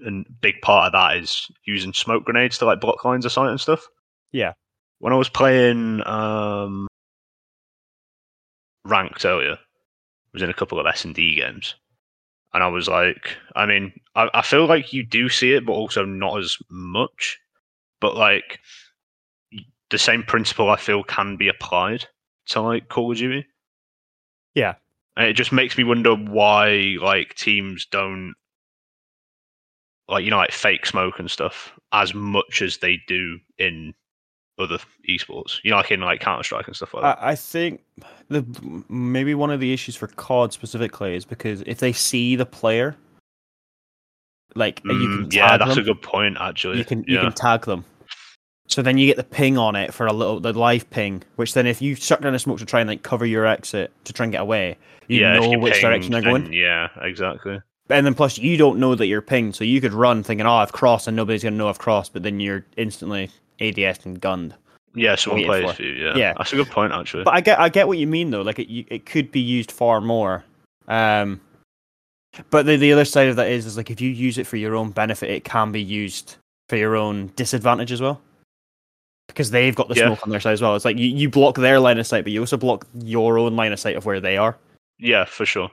and 0.00 0.24
big 0.40 0.60
part 0.62 0.86
of 0.86 0.92
that 0.92 1.16
is 1.16 1.48
using 1.64 1.92
smoke 1.92 2.24
grenades 2.24 2.58
to 2.58 2.64
like 2.66 2.80
block 2.80 3.04
lines 3.04 3.24
of 3.24 3.32
sight 3.32 3.50
and 3.50 3.60
stuff. 3.60 3.86
Yeah. 4.32 4.52
When 5.00 5.12
I 5.12 5.16
was 5.16 5.28
playing 5.28 6.06
um, 6.06 6.86
ranked 8.84 9.24
earlier, 9.24 9.52
I 9.54 10.30
was 10.32 10.42
in 10.42 10.50
a 10.50 10.54
couple 10.54 10.78
of 10.78 10.86
S 10.86 11.04
and 11.04 11.14
D 11.14 11.34
games, 11.36 11.74
and 12.52 12.62
I 12.62 12.68
was 12.68 12.88
like, 12.88 13.36
I 13.56 13.66
mean, 13.66 13.92
I, 14.14 14.28
I 14.34 14.42
feel 14.42 14.66
like 14.66 14.92
you 14.92 15.04
do 15.04 15.28
see 15.28 15.52
it, 15.52 15.66
but 15.66 15.72
also 15.72 16.04
not 16.04 16.38
as 16.38 16.56
much. 16.70 17.38
But 18.00 18.16
like 18.16 18.60
the 19.90 19.98
same 19.98 20.22
principle, 20.22 20.70
I 20.70 20.76
feel 20.76 21.02
can 21.04 21.36
be 21.36 21.48
applied 21.48 22.06
to 22.46 22.60
like 22.60 22.88
Call 22.88 23.12
of 23.12 23.18
Duty. 23.18 23.46
Yeah. 24.54 24.74
And 25.16 25.28
it 25.28 25.34
just 25.34 25.52
makes 25.52 25.78
me 25.78 25.84
wonder 25.84 26.14
why 26.14 26.96
like 27.00 27.34
teams 27.34 27.86
don't 27.86 28.34
like 30.08 30.24
you 30.24 30.30
know 30.30 30.36
like 30.36 30.52
fake 30.52 30.86
smoke 30.86 31.18
and 31.18 31.30
stuff 31.30 31.72
as 31.92 32.14
much 32.14 32.60
as 32.62 32.78
they 32.78 33.00
do 33.06 33.38
in 33.58 33.94
other 34.58 34.78
esports. 35.08 35.58
You 35.62 35.70
know, 35.70 35.78
like 35.78 35.90
in 35.90 36.00
like 36.00 36.20
Counter 36.20 36.42
Strike 36.42 36.66
and 36.66 36.76
stuff 36.76 36.94
like 36.94 37.02
that. 37.02 37.18
I, 37.20 37.34
think 37.34 37.82
the 38.28 38.44
maybe 38.88 39.34
one 39.34 39.50
of 39.50 39.60
the 39.60 39.72
issues 39.72 39.96
for 39.96 40.08
COD 40.08 40.52
specifically 40.52 41.14
is 41.14 41.24
because 41.24 41.62
if 41.66 41.78
they 41.78 41.92
see 41.92 42.36
the 42.36 42.46
player, 42.46 42.96
like 44.54 44.80
you 44.84 44.90
can 44.90 45.24
Mm, 45.26 45.32
yeah, 45.32 45.56
that's 45.56 45.74
them, 45.74 45.80
a 45.80 45.82
good 45.82 46.02
point. 46.02 46.36
Actually, 46.40 46.78
you 46.78 46.84
can 46.84 47.04
you 47.06 47.16
yeah. 47.16 47.22
can 47.22 47.32
tag 47.32 47.64
them. 47.66 47.84
So 48.66 48.80
then 48.82 48.96
you 48.96 49.06
get 49.06 49.16
the 49.16 49.24
ping 49.24 49.58
on 49.58 49.76
it 49.76 49.92
for 49.92 50.06
a 50.06 50.12
little 50.12 50.40
the 50.40 50.52
live 50.52 50.88
ping, 50.90 51.22
which 51.36 51.54
then 51.54 51.66
if 51.66 51.82
you 51.82 51.94
suck 51.94 52.20
down 52.20 52.34
a 52.34 52.38
smoke 52.38 52.58
to 52.58 52.64
try 52.64 52.80
and 52.80 52.88
like 52.88 53.02
cover 53.02 53.26
your 53.26 53.46
exit 53.46 53.92
to 54.04 54.12
try 54.12 54.24
and 54.24 54.32
get 54.32 54.40
away, 54.40 54.78
you 55.06 55.20
yeah, 55.20 55.34
know 55.34 55.50
you 55.50 55.58
which 55.58 55.74
ping, 55.74 55.82
direction 55.82 56.12
they're 56.12 56.22
going. 56.22 56.52
Yeah, 56.52 56.88
exactly. 57.02 57.60
And 57.90 58.06
then 58.06 58.14
plus 58.14 58.38
you 58.38 58.56
don't 58.56 58.78
know 58.78 58.94
that 58.94 59.06
you're 59.06 59.20
pinged, 59.20 59.54
so 59.54 59.64
you 59.64 59.80
could 59.80 59.92
run 59.92 60.22
thinking, 60.22 60.46
"Oh, 60.46 60.54
I've 60.54 60.72
crossed," 60.72 61.06
and 61.06 61.14
nobody's 61.16 61.42
gonna 61.44 61.56
know 61.56 61.68
I've 61.68 61.78
crossed, 61.78 62.14
but 62.14 62.22
then 62.22 62.40
you're 62.40 62.64
instantly 62.78 63.30
ADS 63.60 64.06
and 64.06 64.18
gunned. 64.20 64.54
Yeah, 64.94 65.16
someone 65.16 65.44
plays 65.44 65.78
you. 65.78 65.88
Yeah. 65.90 66.16
Yeah. 66.16 66.34
that's 66.38 66.52
a 66.52 66.56
good 66.56 66.70
point. 66.70 66.92
Actually, 66.92 67.24
But 67.24 67.34
I 67.34 67.40
get 67.42 67.60
I 67.60 67.68
get 67.68 67.86
what 67.86 67.98
you 67.98 68.06
mean 68.06 68.30
though. 68.30 68.42
Like 68.42 68.58
it 68.58 68.68
you- 68.68 68.86
it 68.88 69.04
could 69.04 69.30
be 69.30 69.40
used 69.40 69.70
far 69.70 70.00
more. 70.00 70.44
Um, 70.88 71.40
but 72.50 72.64
the 72.64 72.76
the 72.76 72.92
other 72.92 73.04
side 73.04 73.28
of 73.28 73.36
that 73.36 73.48
is 73.50 73.66
is 73.66 73.76
like 73.76 73.90
if 73.90 74.00
you 74.00 74.08
use 74.08 74.38
it 74.38 74.46
for 74.46 74.56
your 74.56 74.74
own 74.74 74.90
benefit, 74.90 75.28
it 75.30 75.44
can 75.44 75.70
be 75.70 75.82
used 75.82 76.36
for 76.70 76.76
your 76.76 76.96
own 76.96 77.32
disadvantage 77.36 77.92
as 77.92 78.00
well. 78.00 78.22
Because 79.28 79.50
they've 79.50 79.74
got 79.74 79.88
the 79.88 79.94
Yeah. 79.94 80.06
smoke 80.06 80.22
on 80.22 80.30
their 80.30 80.40
side 80.40 80.52
as 80.52 80.62
well. 80.62 80.76
It's 80.76 80.84
like 80.84 80.98
you, 80.98 81.06
you 81.06 81.28
block 81.30 81.56
their 81.56 81.80
line 81.80 81.98
of 81.98 82.06
sight, 82.06 82.24
but 82.24 82.32
you 82.32 82.40
also 82.40 82.56
block 82.56 82.86
your 83.02 83.38
own 83.38 83.56
line 83.56 83.72
of 83.72 83.80
sight 83.80 83.96
of 83.96 84.04
where 84.06 84.20
they 84.20 84.36
are. 84.36 84.58
yeah, 84.98 85.24
for 85.24 85.44
sure. 85.46 85.70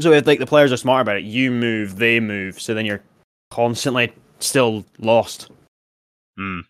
So 0.00 0.12
if 0.12 0.26
like 0.26 0.38
the 0.38 0.46
players 0.46 0.70
are 0.70 0.76
smart 0.76 1.02
about 1.02 1.16
it, 1.16 1.24
you 1.24 1.50
move, 1.50 1.96
they 1.96 2.20
move, 2.20 2.60
so 2.60 2.72
then 2.74 2.84
you're 2.86 3.02
constantly 3.50 4.12
still 4.38 4.84
lost. 4.98 5.50
Mm. 6.38 6.62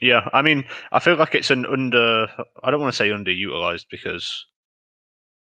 Yeah, 0.00 0.28
I 0.32 0.42
mean, 0.42 0.64
I 0.92 1.00
feel 1.00 1.16
like 1.16 1.34
it's 1.34 1.50
an 1.50 1.66
under. 1.66 2.26
I 2.62 2.70
don't 2.70 2.80
want 2.80 2.92
to 2.92 2.96
say 2.96 3.10
underutilized 3.10 3.86
because 3.90 4.46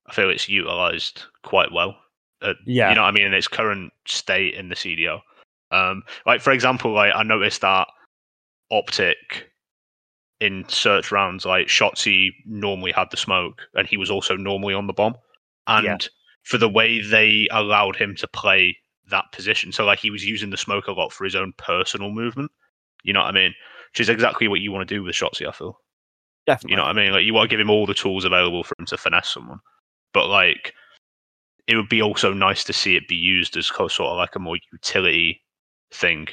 I 0.07 0.13
feel 0.13 0.29
it's 0.31 0.49
utilized 0.49 1.23
quite 1.45 1.73
well. 1.73 1.97
At, 2.43 2.57
Yeah. 2.67 2.91
you 2.91 2.95
know 2.97 3.03
what 3.03 3.09
I 3.09 3.13
mean. 3.13 3.27
In 3.27 3.35
its 3.35 3.49
current 3.49 3.93
state 4.07 4.55
in 4.55 4.69
the 4.69 4.75
CDO, 4.77 5.21
um, 5.71 6.03
like 6.27 6.41
for 6.41 6.53
example, 6.53 6.93
like 6.93 7.13
I 7.15 7.23
noticed 7.23 7.61
that 7.63 7.89
optic 8.71 9.51
in 10.41 10.65
search 10.69 11.13
rounds, 11.13 11.45
like 11.45 11.67
Shotzzy 11.67 12.31
normally 12.47 12.93
had 12.93 13.11
the 13.11 13.17
smoke, 13.17 13.63
and 13.75 13.87
he 13.87 13.97
was 13.97 14.11
also 14.11 14.37
normally 14.37 14.75
on 14.75 14.87
the 14.87 14.93
bomb, 14.93 15.17
and 15.67 15.85
Yeah. 15.87 15.99
for 16.45 16.57
the 16.59 16.69
way 16.69 17.01
they 17.01 17.47
allowed 17.51 17.97
him 17.97 18.17
to 18.17 18.29
play 18.29 18.79
that 19.11 19.31
position, 19.33 19.73
so 19.73 19.85
like 19.85 19.99
he 19.99 20.11
was 20.11 20.25
using 20.25 20.51
the 20.51 20.57
smoke 20.57 20.87
a 20.87 20.93
lot 20.93 21.13
for 21.13 21.25
his 21.25 21.35
own 21.35 21.53
personal 21.59 22.11
movement. 22.11 22.51
You 23.03 23.13
know 23.13 23.21
what 23.21 23.29
I 23.29 23.33
mean? 23.33 23.55
Which 23.93 24.01
is 24.01 24.09
exactly 24.09 24.47
what 24.49 24.61
you 24.61 24.73
want 24.73 24.89
to 24.89 24.95
do 24.95 25.03
with 25.03 25.15
Shotzzy, 25.15 25.47
I 25.49 25.53
feel. 25.53 25.81
Definitely. 26.47 26.73
You 26.73 26.77
know 26.77 26.85
what 26.85 26.97
I 26.99 27.03
mean? 27.03 27.13
Like 27.13 27.25
you 27.25 27.35
want 27.35 27.51
to 27.51 27.53
give 27.55 27.61
him 27.61 27.71
all 27.71 27.87
the 27.87 27.95
tools 27.95 28.25
available 28.25 28.63
for 28.63 28.75
him 28.79 28.87
to 28.87 28.97
finesse 28.97 29.29
someone. 29.29 29.61
But 30.15 30.29
like 30.29 30.75
it 31.67 31.77
would 31.77 31.89
be 31.89 32.03
also 32.03 32.33
nice 32.33 32.65
to 32.65 32.73
see 32.73 32.97
it 32.97 33.09
be 33.09 33.17
used 33.17 33.57
as 33.57 33.67
sort 33.67 33.91
of 34.01 34.17
like 34.17 34.35
a 34.35 34.39
more 34.39 34.59
utility 34.73 35.43
thing 35.93 36.29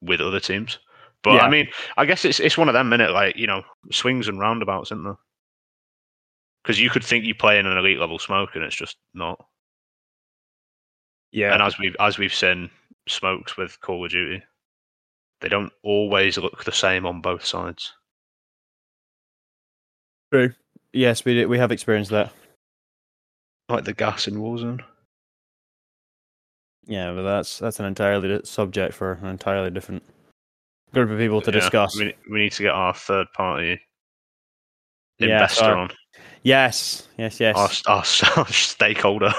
with 0.00 0.20
other 0.20 0.40
teams. 0.40 0.78
But 1.22 1.34
Yeah. 1.34 1.40
I 1.40 1.50
mean, 1.50 1.68
I 1.96 2.04
guess 2.06 2.24
it's 2.24 2.40
it's 2.40 2.56
one 2.58 2.68
of 2.68 2.74
them 2.74 2.88
minute 2.88 3.10
like, 3.12 3.36
you 3.36 3.46
know, 3.46 3.62
swings 3.90 4.28
and 4.28 4.38
roundabouts, 4.38 4.88
isn't 4.92 5.04
there? 5.04 5.16
Because 6.62 6.80
you 6.80 6.90
could 6.90 7.04
think 7.04 7.24
you 7.24 7.34
play 7.34 7.58
in 7.58 7.66
an 7.66 7.76
elite 7.76 7.98
level 7.98 8.18
smoke 8.18 8.50
and 8.54 8.62
it's 8.64 8.76
just 8.76 8.96
not. 9.14 9.44
yeah. 11.32 11.52
And 11.52 11.62
as 11.62 11.78
we've 11.78 11.96
as 12.00 12.18
we've 12.18 12.34
seen 12.34 12.70
smokes 13.08 13.56
with 13.56 13.80
Call 13.80 14.04
of 14.04 14.10
Duty, 14.10 14.42
they 15.40 15.48
don't 15.48 15.72
always 15.82 16.36
look 16.38 16.64
the 16.64 16.72
same 16.72 17.06
on 17.06 17.20
both 17.20 17.44
sides. 17.44 17.92
True. 20.32 20.52
Yes, 20.92 21.24
we 21.24 21.34
do, 21.34 21.48
we 21.48 21.58
have 21.58 21.72
experienced 21.72 22.10
that. 22.10 22.32
Like 23.68 23.84
the 23.84 23.92
gas 23.94 24.26
in 24.28 24.36
Warzone. 24.36 24.82
Yeah, 26.86 27.12
but 27.12 27.22
that's 27.22 27.58
that's 27.58 27.80
an 27.80 27.86
entirely 27.86 28.28
di- 28.28 28.44
subject 28.44 28.94
for 28.94 29.12
an 29.12 29.26
entirely 29.26 29.70
different 29.70 30.02
group 30.92 31.10
of 31.10 31.18
people 31.18 31.40
to 31.42 31.50
Yeah, 31.50 31.60
discuss. 31.60 31.96
We, 31.98 32.14
we 32.30 32.38
need 32.40 32.52
to 32.52 32.62
get 32.62 32.72
our 32.72 32.94
third 32.94 33.26
party 33.34 33.80
Yeah, 35.18 35.34
investor 35.34 35.64
so- 35.64 35.78
on, 35.78 35.90
Yes, 36.42 37.08
yes, 37.18 37.40
yes. 37.40 37.56
our, 37.86 37.94
our, 37.96 38.04
our 38.44 38.52
stakeholder, 38.52 39.32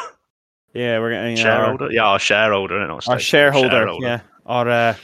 yeah, 0.74 1.00
we're 1.00 1.12
getting 1.12 1.38
shareholder. 1.38 1.92
yeah, 1.92 2.04
our 2.06 2.20
shareholder, 2.20 2.80
not 2.80 3.08
Our, 3.08 3.14
our 3.16 3.20
stakeholder, 3.20 3.70
shareholder, 3.70 4.06
Yeah, 4.06 4.20
our 4.46 4.70
uh, 4.70 4.96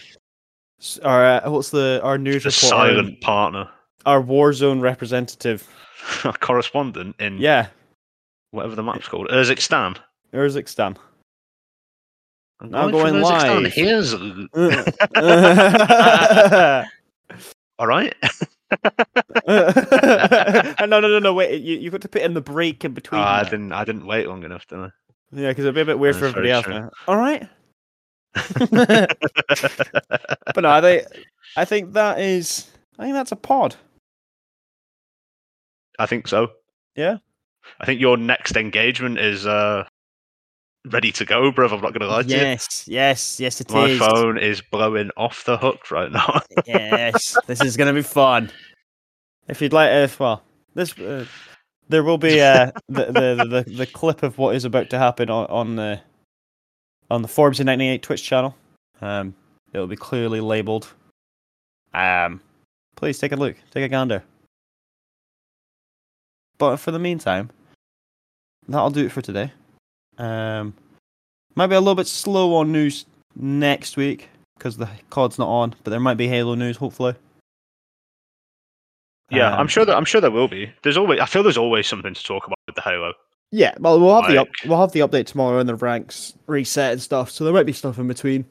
our 1.03 1.25
uh, 1.45 1.49
what's 1.49 1.69
the 1.71 2.01
our 2.03 2.17
news 2.17 2.43
the 2.43 2.49
reporter? 2.49 2.67
silent 2.67 3.21
partner, 3.21 3.69
Our 4.05 4.21
war 4.21 4.53
zone 4.53 4.81
representative. 4.81 5.67
our 6.25 6.33
correspondent 6.33 7.15
in 7.19 7.37
Yeah, 7.39 7.67
whatever 8.51 8.75
the 8.75 8.83
map's 8.83 9.07
called, 9.07 9.27
Urzikstan. 9.29 9.97
Urzikstan. 10.33 10.97
I'm 12.60 12.72
Now 12.72 12.89
going 12.89 13.14
going 13.14 13.16
from 13.24 13.24
Urzikstan. 13.24 13.64
live. 13.64 13.74
Here's 13.74 14.14
no, 15.16 16.86
all 17.80 17.88
right. 17.88 18.14
no, 20.88 20.99
no, 20.99 21.20
no. 21.20 21.34
Wait, 21.34 21.62
you 21.62 21.78
you've 21.78 21.91
got 21.91 22.01
to 22.01 22.08
put 22.10 22.22
in 22.22 22.34
the 22.34 22.41
break 22.41 22.84
in 22.86 22.93
between. 22.93 23.22
Ah, 23.22 23.39
I 23.39 23.43
didn't. 23.43 23.72
I 23.74 23.84
didn't 23.84 24.06
wait 24.08 24.28
long 24.28 24.43
enough, 24.43 24.66
did 24.68 24.80
I? 24.80 24.89
Yeah, 25.32 25.49
because 25.49 25.66
it'd 25.66 25.76
be 25.76 25.82
a 25.82 25.86
bit 25.86 25.99
weird 25.99 26.16
That's 26.16 26.34
for 26.34 26.39
everybody 26.39 26.51
else. 26.51 26.66
All 27.08 27.18
right. 27.18 27.47
But 30.53 30.62
no, 30.62 30.70
I 30.70 30.82
think 30.82 31.08
I 31.58 31.66
think 31.66 31.93
that 31.93 32.20
is 32.20 32.70
I 32.97 33.03
think 33.03 33.16
that's 33.16 33.32
a 33.32 33.36
pod. 33.38 33.76
I 35.99 36.06
think 36.06 36.28
so. 36.28 36.51
Yeah. 36.95 37.18
I 37.80 37.86
think 37.86 37.99
your 37.99 38.18
next 38.18 38.56
engagement 38.56 39.18
is 39.20 39.45
uh 39.45 39.86
ready 40.91 41.11
to 41.11 41.25
go, 41.25 41.51
bruv. 41.51 41.71
I'm 41.71 41.81
not 41.81 41.93
gonna 41.93 42.07
lie 42.07 42.23
to 42.23 42.29
you. 42.29 42.36
yes, 42.36 42.88
yes, 42.88 43.39
yes, 43.39 43.61
it 43.61 43.67
is. 43.69 43.73
My 43.73 43.97
phone 43.97 44.38
is 44.38 44.61
blowing 44.61 45.11
off 45.17 45.43
the 45.45 45.57
hook 45.57 45.91
right 45.91 46.11
now. 46.11 46.41
yes, 46.65 47.38
this 47.47 47.61
is 47.61 47.77
gonna 47.77 47.93
be 47.93 48.01
fun. 48.01 48.51
If 49.47 49.61
you'd 49.61 49.73
like, 49.73 49.91
if 49.91 50.19
well, 50.19 50.43
this 50.73 50.97
uh, 50.97 51.25
there 51.89 52.03
will 52.03 52.17
be 52.17 52.41
uh, 52.41 52.71
the, 52.89 53.05
the 53.05 53.63
the 53.65 53.71
the 53.71 53.86
clip 53.86 54.23
of 54.23 54.38
what 54.38 54.55
is 54.55 54.65
about 54.65 54.89
to 54.91 54.97
happen 54.97 55.29
on, 55.29 55.45
on 55.47 55.75
the 55.75 56.01
on 57.09 57.21
the 57.21 57.27
Forbes 57.27 57.59
in 57.59 57.65
'98 57.65 58.01
Twitch 58.01 58.23
channel. 58.23 58.55
Um, 59.01 59.36
it 59.73 59.79
will 59.79 59.88
be 59.88 59.95
clearly 59.95 60.39
labeled. 60.39 60.93
Um, 61.93 62.41
please 62.95 63.19
take 63.19 63.31
a 63.31 63.36
look, 63.36 63.55
take 63.71 63.83
a 63.83 63.89
gander. 63.89 64.23
But 66.57 66.77
for 66.77 66.91
the 66.91 66.99
meantime, 66.99 67.49
that'll 68.67 68.89
do 68.89 69.05
it 69.05 69.11
for 69.11 69.21
today. 69.21 69.51
Um, 70.18 70.74
might 71.55 71.68
be 71.68 71.76
a 71.76 71.80
little 71.80 71.95
bit 71.95 72.07
slow 72.07 72.55
on 72.55 72.72
news 72.72 73.05
next 73.36 73.97
week 73.97 74.30
because 74.57 74.78
the 74.78 74.89
COD's 75.09 75.39
not 75.39 75.47
on, 75.47 75.76
but 75.84 75.91
there 75.91 75.99
might 75.99 76.16
be 76.16 76.28
Halo 76.28 76.55
news 76.55 76.78
hopefully. 76.78 77.16
yeah, 79.30 79.53
Um, 79.53 79.59
I'm 79.61 79.68
sure 79.68 79.86
that 79.86 79.95
I'm 79.95 80.05
sure 80.05 80.22
there 80.22 80.32
will 80.32 80.47
be. 80.47 80.72
There's 80.84 80.97
always. 80.97 81.20
I 81.20 81.26
feel 81.26 81.43
there's 81.43 81.57
always 81.57 81.88
something 81.88 82.13
to 82.13 82.24
talk 82.24 82.45
about 82.45 82.57
with 82.68 82.76
the 82.76 82.82
Halo. 82.82 83.13
Yeah, 83.51 83.74
well, 83.80 83.99
we'll 83.99 84.22
have 84.22 84.30
the 84.30 84.41
up, 84.41 84.47
we'll 84.66 84.80
have 84.82 84.91
the 84.91 84.99
update 85.01 85.28
tomorrow 85.28 85.59
and 85.59 85.70
the 85.70 85.76
ranks 85.76 86.34
reset 86.47 86.93
and 86.93 87.01
stuff. 87.01 87.32
So 87.32 87.43
there 87.43 87.53
might 87.53 87.66
be 87.66 87.74
stuff 87.74 87.97
in 87.97 88.07
between. 88.07 88.45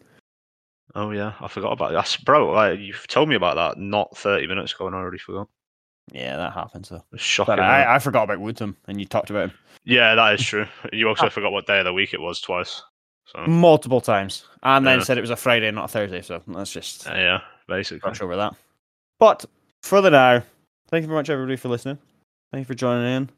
Oh 0.95 1.11
yeah, 1.11 1.33
I 1.41 1.49
forgot 1.49 1.73
about 1.73 1.93
that, 1.93 2.17
bro. 2.25 2.53
Like, 2.53 2.79
you've 2.79 3.07
told 3.09 3.29
me 3.29 3.35
about 3.35 3.57
that 3.57 3.79
not 3.81 4.17
30 4.17 4.47
minutes 4.47 4.73
ago, 4.73 4.87
and 4.87 4.95
I 4.95 5.01
already 5.01 5.19
forgot. 5.19 5.49
Yeah, 6.13 6.37
that 6.37 6.53
happens. 6.53 6.89
So. 6.89 7.03
It's 7.13 7.23
shocking. 7.23 7.59
I, 7.59 7.97
I 7.97 7.99
forgot 7.99 8.25
about 8.25 8.41
Woodham, 8.41 8.77
and 8.87 9.01
you 9.01 9.07
talked 9.07 9.31
about 9.31 9.51
him 9.51 9.59
Yeah, 9.85 10.15
that 10.15 10.35
is 10.41 10.45
true. 10.47 10.67
You 10.93 11.09
also 11.09 11.27
Ah. 11.27 11.29
forgot 11.31 11.53
what 11.53 11.67
day 11.67 11.79
of 11.79 11.85
the 11.85 11.93
week 11.93 12.15
it 12.15 12.21
was 12.21 12.41
twice. 12.41 12.83
So 13.27 13.47
multiple 13.47 14.01
times, 14.01 14.45
and 14.63 14.87
then 14.87 14.99
Yeah. 14.99 15.05
said 15.05 15.19
it 15.19 15.23
was 15.23 15.31
a 15.31 15.37
Friday, 15.37 15.71
not 15.71 15.87
a 15.87 15.89
Thursday. 15.89 16.21
So 16.23 16.43
let's 16.47 16.73
just 16.73 17.09
uh, 17.09 17.15
yeah, 17.15 17.41
basically. 17.69 18.01
brush 18.01 18.21
over 18.21 18.37
that. 18.37 18.55
But 19.19 19.43
for 19.83 19.89
for 19.89 20.01
the 20.03 20.11
now, 20.11 20.43
thank 20.89 21.03
you 21.03 21.09
very 21.09 21.19
much, 21.19 21.31
everybody, 21.31 21.57
for 21.57 21.69
listening. 21.69 21.99
Thank 22.53 22.63
you 22.63 22.67
for 22.67 22.75
joining 22.75 23.07
in. 23.17 23.31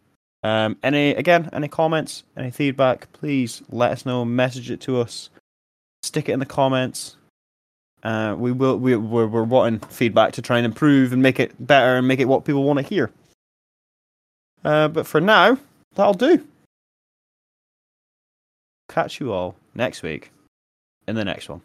Um, 0.43 0.77
any 0.83 1.11
again, 1.11 1.49
any 1.53 1.69
comments, 1.69 2.23
any 2.37 2.51
feedback, 2.51 3.11
please 3.13 3.63
let 3.71 3.91
us 3.93 4.05
know. 4.07 4.25
Message 4.25 4.71
it 4.71 4.81
to 4.83 5.01
us. 5.01 5.31
Stick 6.03 6.29
it 6.29 6.33
in 6.33 6.39
the 6.41 6.47
comments. 6.47 7.17
Uh, 8.05 8.37
we 8.39 8.53
will. 8.53 8.77
We, 8.79 8.95
we're, 8.95 9.27
we're 9.27 9.43
wanting 9.43 9.81
feedback 9.89 10.33
to 10.35 10.43
try 10.43 10.59
and 10.59 10.67
improve 10.67 11.13
and 11.13 11.21
make 11.23 11.41
it 11.41 11.55
better 11.65 11.97
and 11.97 12.07
make 12.07 12.21
it 12.21 12.27
what 12.27 12.45
people 12.45 12.63
want 12.63 12.79
to 12.79 12.85
hear. 12.85 13.11
Uh, 14.65 14.89
but 14.89 15.07
for 15.07 15.21
now, 15.21 15.59
that'll 15.97 16.15
do. 16.15 16.47
Catch 18.89 19.19
you 19.19 19.33
all 19.33 19.57
next 19.75 20.03
week 20.03 20.31
in 21.09 21.17
the 21.17 21.25
next 21.25 21.49
one. 21.49 21.61